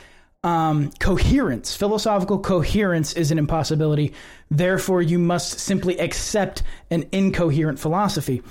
[0.42, 4.12] um, coherence, philosophical coherence, is an impossibility.
[4.50, 8.42] Therefore, you must simply accept an incoherent philosophy.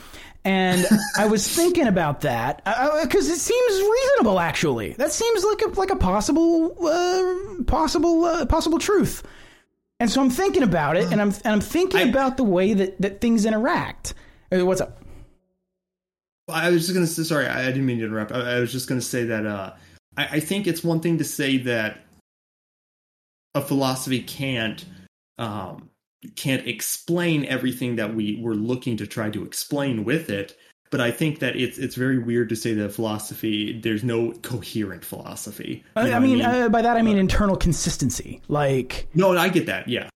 [0.46, 0.86] And
[1.18, 2.64] I was thinking about that
[3.02, 4.40] because it seems reasonable.
[4.40, 9.24] Actually, that seems like a like a possible uh, possible uh, possible truth.
[10.00, 12.74] And so I'm thinking about it, and I'm and I'm thinking I- about the way
[12.74, 14.16] that that things interact.
[14.52, 15.00] Uh, What's up?
[16.50, 18.34] I was just gonna say, sorry, I I didn't mean to interrupt.
[18.34, 19.74] I, I was just gonna say that uh,
[20.18, 22.00] I, I think it's one thing to say that
[23.56, 24.84] a philosophy can't
[25.38, 25.90] um,
[26.36, 30.58] can't explain everything that we were looking to try to explain with it.
[30.90, 35.04] But I think that it's it's very weird to say that philosophy there's no coherent
[35.04, 35.84] philosophy.
[35.96, 38.42] You I, know I mean, Uh, by that I mean internal consistency.
[38.48, 39.88] Like, no, I get that.
[39.88, 40.10] Yeah,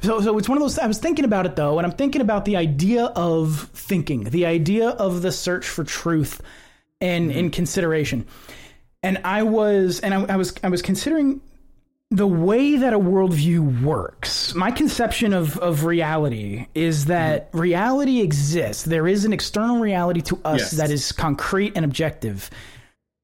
[0.00, 0.78] so, so it's one of those.
[0.78, 4.46] I was thinking about it though, and I'm thinking about the idea of thinking, the
[4.46, 6.40] idea of the search for truth,
[7.00, 8.26] and in consideration.
[9.02, 11.40] And I was, and I, I was, I was considering
[12.10, 14.54] the way that a worldview works.
[14.54, 17.60] My conception of of reality is that mm-hmm.
[17.60, 18.84] reality exists.
[18.84, 20.70] There is an external reality to us Yes.
[20.72, 22.50] that is concrete and objective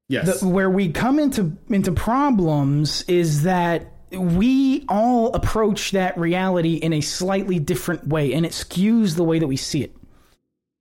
[0.07, 6.75] yes, the, where we come into into problems is that we all approach that reality
[6.75, 9.95] in a slightly different way, and it skews the way that we see it.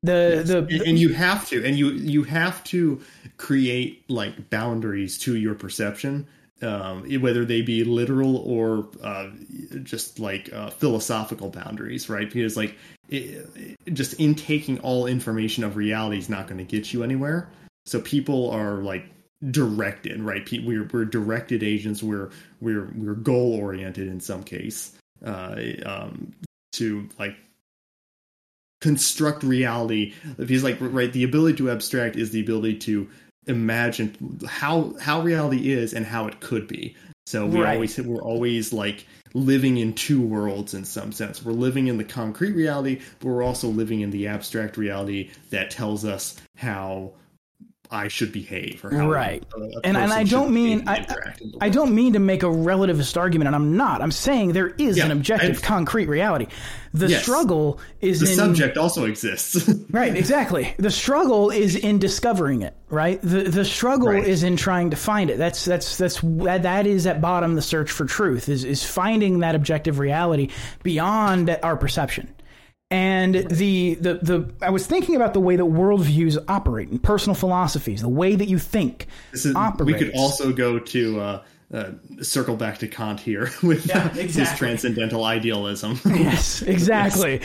[0.03, 3.01] The the, and, and you have to and you you have to
[3.39, 6.27] create like boundaries to your perception
[6.63, 9.31] um, whether they be literal or uh,
[9.83, 12.31] just like uh, philosophical boundaries right?
[12.33, 12.77] Because like
[13.09, 17.03] it, it- just in taking all information of reality is not going to get you
[17.03, 17.51] anywhere.
[17.87, 19.05] So people are like
[19.51, 20.49] directed right?
[20.65, 22.03] We're, we're directed agents.
[22.03, 24.93] We're we're we're goal oriented in some case
[25.25, 26.33] uh, um,
[26.73, 27.37] to like
[28.81, 30.15] construct reality.
[30.39, 33.09] Because like right the ability to abstract is the ability to
[33.47, 36.95] imagine how how reality is and how it could be
[37.27, 37.75] so we Right.
[37.75, 42.05] always we're always like living in two worlds in some sense we're living in the
[42.05, 47.13] concrete reality but we're also living in the abstract reality that tells us how
[47.95, 49.43] I should behave or how Right.
[49.85, 52.43] and and I don't mean I, and interact in the I don't mean to make
[52.43, 54.03] a relativist argument, and I'm not.
[54.03, 56.47] I'm saying there is Yeah, an objective, I- concrete reality.
[56.93, 57.23] The Yes.
[57.23, 60.75] struggle is the in subject also exists Right, exactly.
[60.79, 63.21] The struggle is in discovering it, right?
[63.23, 64.25] The the struggle Right.
[64.27, 65.39] is in trying to find it.
[65.39, 69.39] That's that's that's that, that is at bottom the search for truth is is finding
[69.41, 70.49] that objective reality
[70.83, 72.29] beyond our perception.
[72.95, 77.35] And the, the the I was thinking about the way that worldviews operate and personal
[77.35, 81.43] philosophies, the way that you think This is, we could also go to uh,
[81.73, 81.91] uh,
[82.23, 85.99] circle back to Kant here with Yeah, his transcendental idealism.
[86.07, 87.41] yes, exactly.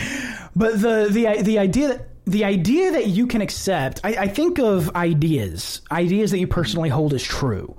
[0.55, 4.59] But the the the idea that the idea that you can accept, I, I think
[4.59, 7.75] of ideas, ideas that you personally hold as true.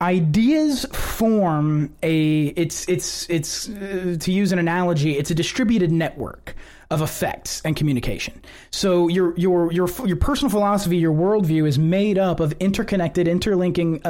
[0.00, 6.54] Ideas form a it's it's it's uh, to use an analogy, it's a distributed network
[6.90, 8.42] of effects and communication.
[8.70, 14.00] So your your your your personal philosophy, your worldview is made up of interconnected, interlinking,
[14.04, 14.08] uh,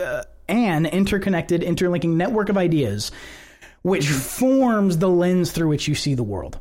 [0.00, 3.12] uh, an interconnected, interlinking network of ideas,
[3.82, 6.58] which forms the lens through which you see the world.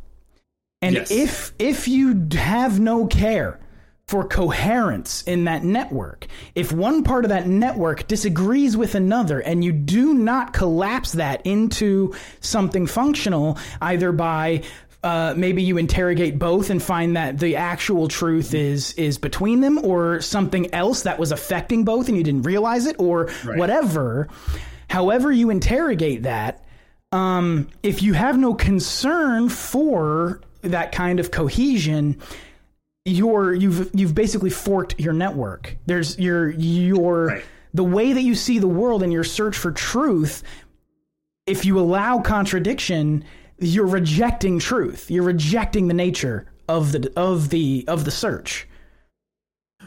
[0.81, 1.11] And Yes.
[1.11, 3.59] if if you have no care
[4.05, 9.63] for coherence in that network, if one part of that network disagrees with another and
[9.63, 14.61] you do not collapse that into something functional, either by
[15.03, 19.77] uh, maybe you interrogate both and find that the actual truth is is between them,
[19.83, 24.29] or something else that was affecting both and you didn't realize it, or whatever.
[24.89, 26.63] However, you interrogate that,
[27.11, 32.21] um, if you have no concern for that kind of cohesion,
[33.05, 35.75] you're you've you've basically forked your network.
[35.85, 37.43] There's your your Right.
[37.73, 40.43] the way that you see the world and your search for truth.
[41.45, 43.25] If you allow contradiction,
[43.65, 45.09] you're rejecting truth.
[45.11, 48.67] You're rejecting the nature of the of the of the search.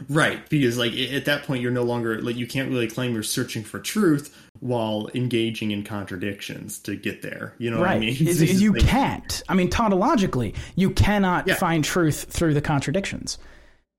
[0.09, 3.23] Right, because like at that point you're no longer like you can't really claim you're
[3.23, 7.55] searching for truth while engaging in contradictions to get there.
[7.57, 8.09] You know what I mean?
[8.27, 9.41] Is- It's you like- can't.
[9.49, 11.55] I mean, tautologically, you cannot Yeah.
[11.55, 13.39] find truth through the contradictions.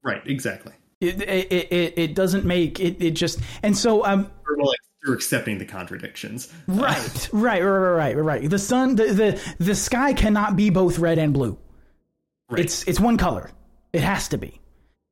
[0.05, 0.73] Right, exactly.
[1.01, 4.79] It it, it, it doesn't make it, it just and so um Or well, like
[5.05, 6.53] you're accepting the contradictions.
[6.67, 10.99] right right right right right right the sun the, the the sky cannot be both
[10.99, 11.59] red and blue
[12.51, 12.65] Right.
[12.65, 13.51] it's it's one color
[13.93, 14.61] it has to be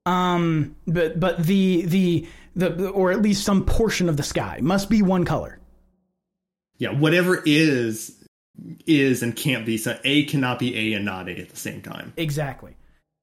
[0.07, 4.89] um but but the the the or at least some portion of the sky must
[4.89, 5.59] be one color
[6.79, 8.23] yeah, whatever is
[8.87, 9.79] is and can't be.
[9.79, 12.13] So A cannot be A and not A at the same time.
[12.19, 12.77] Exactly.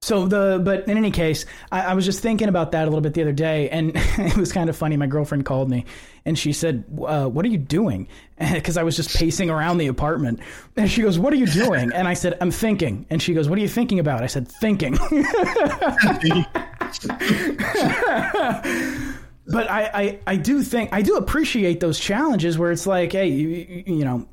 [0.03, 2.99] So the but in any case, I, I was just thinking about that a little
[2.99, 4.97] bit the other day, and it was kind of funny.
[4.97, 5.85] My girlfriend called me,
[6.25, 8.09] and she said, uh, "What are you doing?"
[8.53, 10.41] Because I was just pacing around the apartment,
[10.75, 13.47] and she goes, "What are you doing?" And I said, "I'm thinking." And she goes,
[13.47, 14.97] "What are you thinking about?" I said, "Thinking."
[19.47, 23.27] but I, I, I do think I do appreciate those challenges where it's like, hey,
[23.27, 24.27] you, you- know,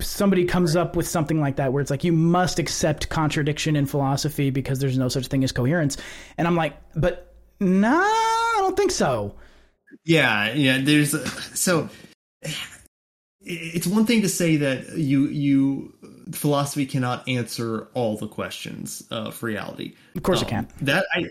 [0.00, 3.86] somebody comes up with something like that where it's like you must accept contradiction in
[3.86, 5.96] philosophy because there's no such thing as coherence,
[6.38, 9.36] and I'm like, but nah, I don't think so.
[10.04, 10.78] Yeah, yeah.
[10.82, 11.12] There's
[11.58, 11.88] so
[13.40, 15.92] it's one thing to say that you you
[16.32, 19.94] philosophy cannot answer all the questions of reality.
[20.16, 20.68] Of course it Um, can.
[20.82, 21.28] That I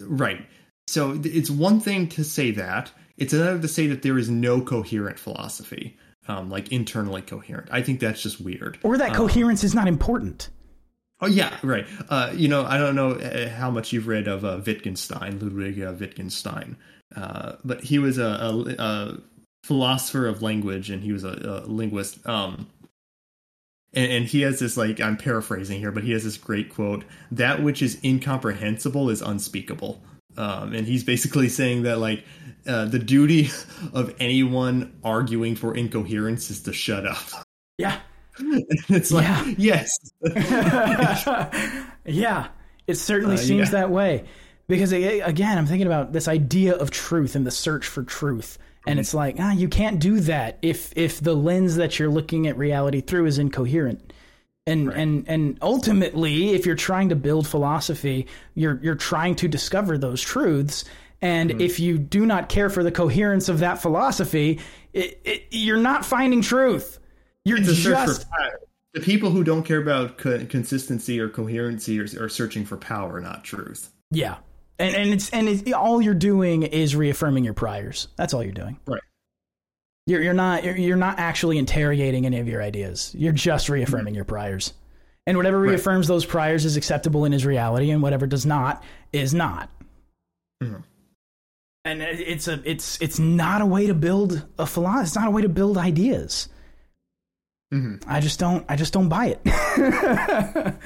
[0.00, 0.44] right.
[0.92, 2.92] So it's one thing to say that.
[3.16, 5.96] It's another to say that there is no coherent philosophy,
[6.28, 7.68] um, like internally coherent.
[7.72, 8.78] I think that's just weird.
[8.82, 10.50] Or that coherence is not important.
[11.22, 11.86] Oh yeah, right.
[12.10, 15.80] Uh, you know, I don't know uh, how much you've read of uh, Wittgenstein, Ludwig
[15.80, 16.76] uh, Wittgenstein,
[17.16, 19.18] uh, but he was a, a, a
[19.64, 22.26] philosopher of language and he was a, a linguist.
[22.26, 22.68] Um,
[23.94, 27.04] and, and he has this like I'm paraphrasing here, but he has this great quote:
[27.30, 30.02] "That which is incomprehensible is unspeakable."
[30.36, 32.24] Um, and he's basically saying that like
[32.66, 33.50] uh, the duty
[33.92, 37.44] of anyone arguing for incoherence is to shut up.
[37.78, 37.98] Yeah.
[38.88, 39.54] it's like Yeah.
[39.58, 39.98] yes,
[42.06, 42.48] yeah,
[42.86, 43.80] it certainly Uh, seems yeah.
[43.80, 44.24] that way.
[44.68, 48.98] Because again, I'm thinking about this idea of truth and the search for truth, and
[48.98, 52.56] it's like, ah, you can't do that if if the lens that you're looking at
[52.56, 54.12] reality through is incoherent.
[54.66, 59.98] And and and ultimately, if you're trying to build philosophy, you're you're trying to discover
[59.98, 60.84] those truths.
[61.20, 61.60] And Mm-hmm.
[61.60, 64.58] if you do not care for the coherence of that philosophy,
[64.92, 66.98] it, it, you're not finding truth.
[67.44, 68.26] You're just.
[68.94, 73.20] The people who don't care about co- consistency or coherency are, are searching for power,
[73.20, 73.90] not truth.
[74.10, 74.36] Yeah,
[74.78, 78.08] and and it's and it's, all you're doing is reaffirming your priors.
[78.16, 78.78] That's all you're doing.
[78.86, 79.00] Right.
[80.06, 83.14] You're you're not you're, you're not actually interrogating any of your ideas.
[83.16, 84.72] You're just reaffirming your priors,
[85.26, 88.82] and whatever reaffirms those priors is acceptable in his reality, and whatever does not
[89.12, 89.70] is not.
[90.62, 90.82] Mhm.
[91.84, 95.04] And it's a it's it's not a way to build a philosophy.
[95.06, 96.48] It's not a way to build ideas.
[97.72, 98.02] Mhm.
[98.06, 99.40] I just don't I just don't buy it.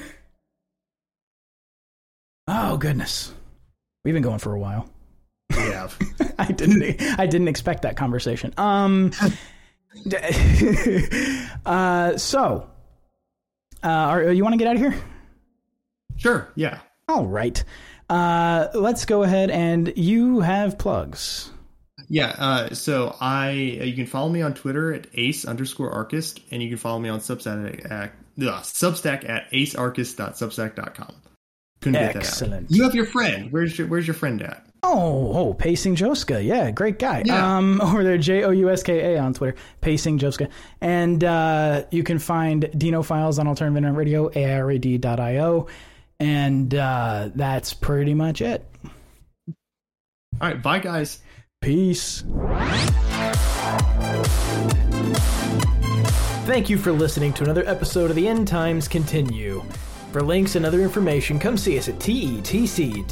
[2.47, 3.33] oh goodness,
[4.05, 4.89] we've been going for a while.
[6.19, 6.31] Yeah.
[6.39, 7.01] I didn't.
[7.19, 8.53] I didn't expect that conversation.
[8.57, 9.11] Um.
[11.65, 12.17] uh.
[12.17, 12.69] So.
[13.83, 13.87] Uh.
[13.87, 14.95] Are, you want to get out of here?
[16.17, 16.51] sure.
[16.55, 16.79] Yeah.
[17.07, 17.63] All right.
[18.09, 18.67] Uh.
[18.73, 21.51] Let's go ahead and you have plugs.
[22.09, 23.49] Yeah, uh, so I
[23.81, 26.99] uh, you can follow me on Twitter at ace underscore archist, and you can follow
[26.99, 31.15] me on Substack at, uh, Substack at acearchist.substack.com.
[31.81, 32.23] Couldn't get that out.
[32.23, 32.71] Excellent.
[32.71, 33.51] You have your friend.
[33.51, 34.66] Where's your Where's your friend at?
[34.83, 36.43] Oh, oh, Pacing Jouska.
[36.43, 37.23] Yeah, great guy.
[37.25, 37.57] Yeah.
[37.57, 40.49] Um, over there, J O U S K A on Twitter, Pacing Jouska.
[40.81, 45.67] And uh, you can find Deanofiles on Alternative Internet Radio, ARAD.io.
[46.19, 48.65] And uh, that's pretty much it.
[50.39, 51.19] All right, bye guys.
[51.61, 52.23] Peace.
[56.45, 59.63] Thank you for listening to another episode of the End Times Continue.
[60.11, 63.07] For links and other information, come see us at tetc.show.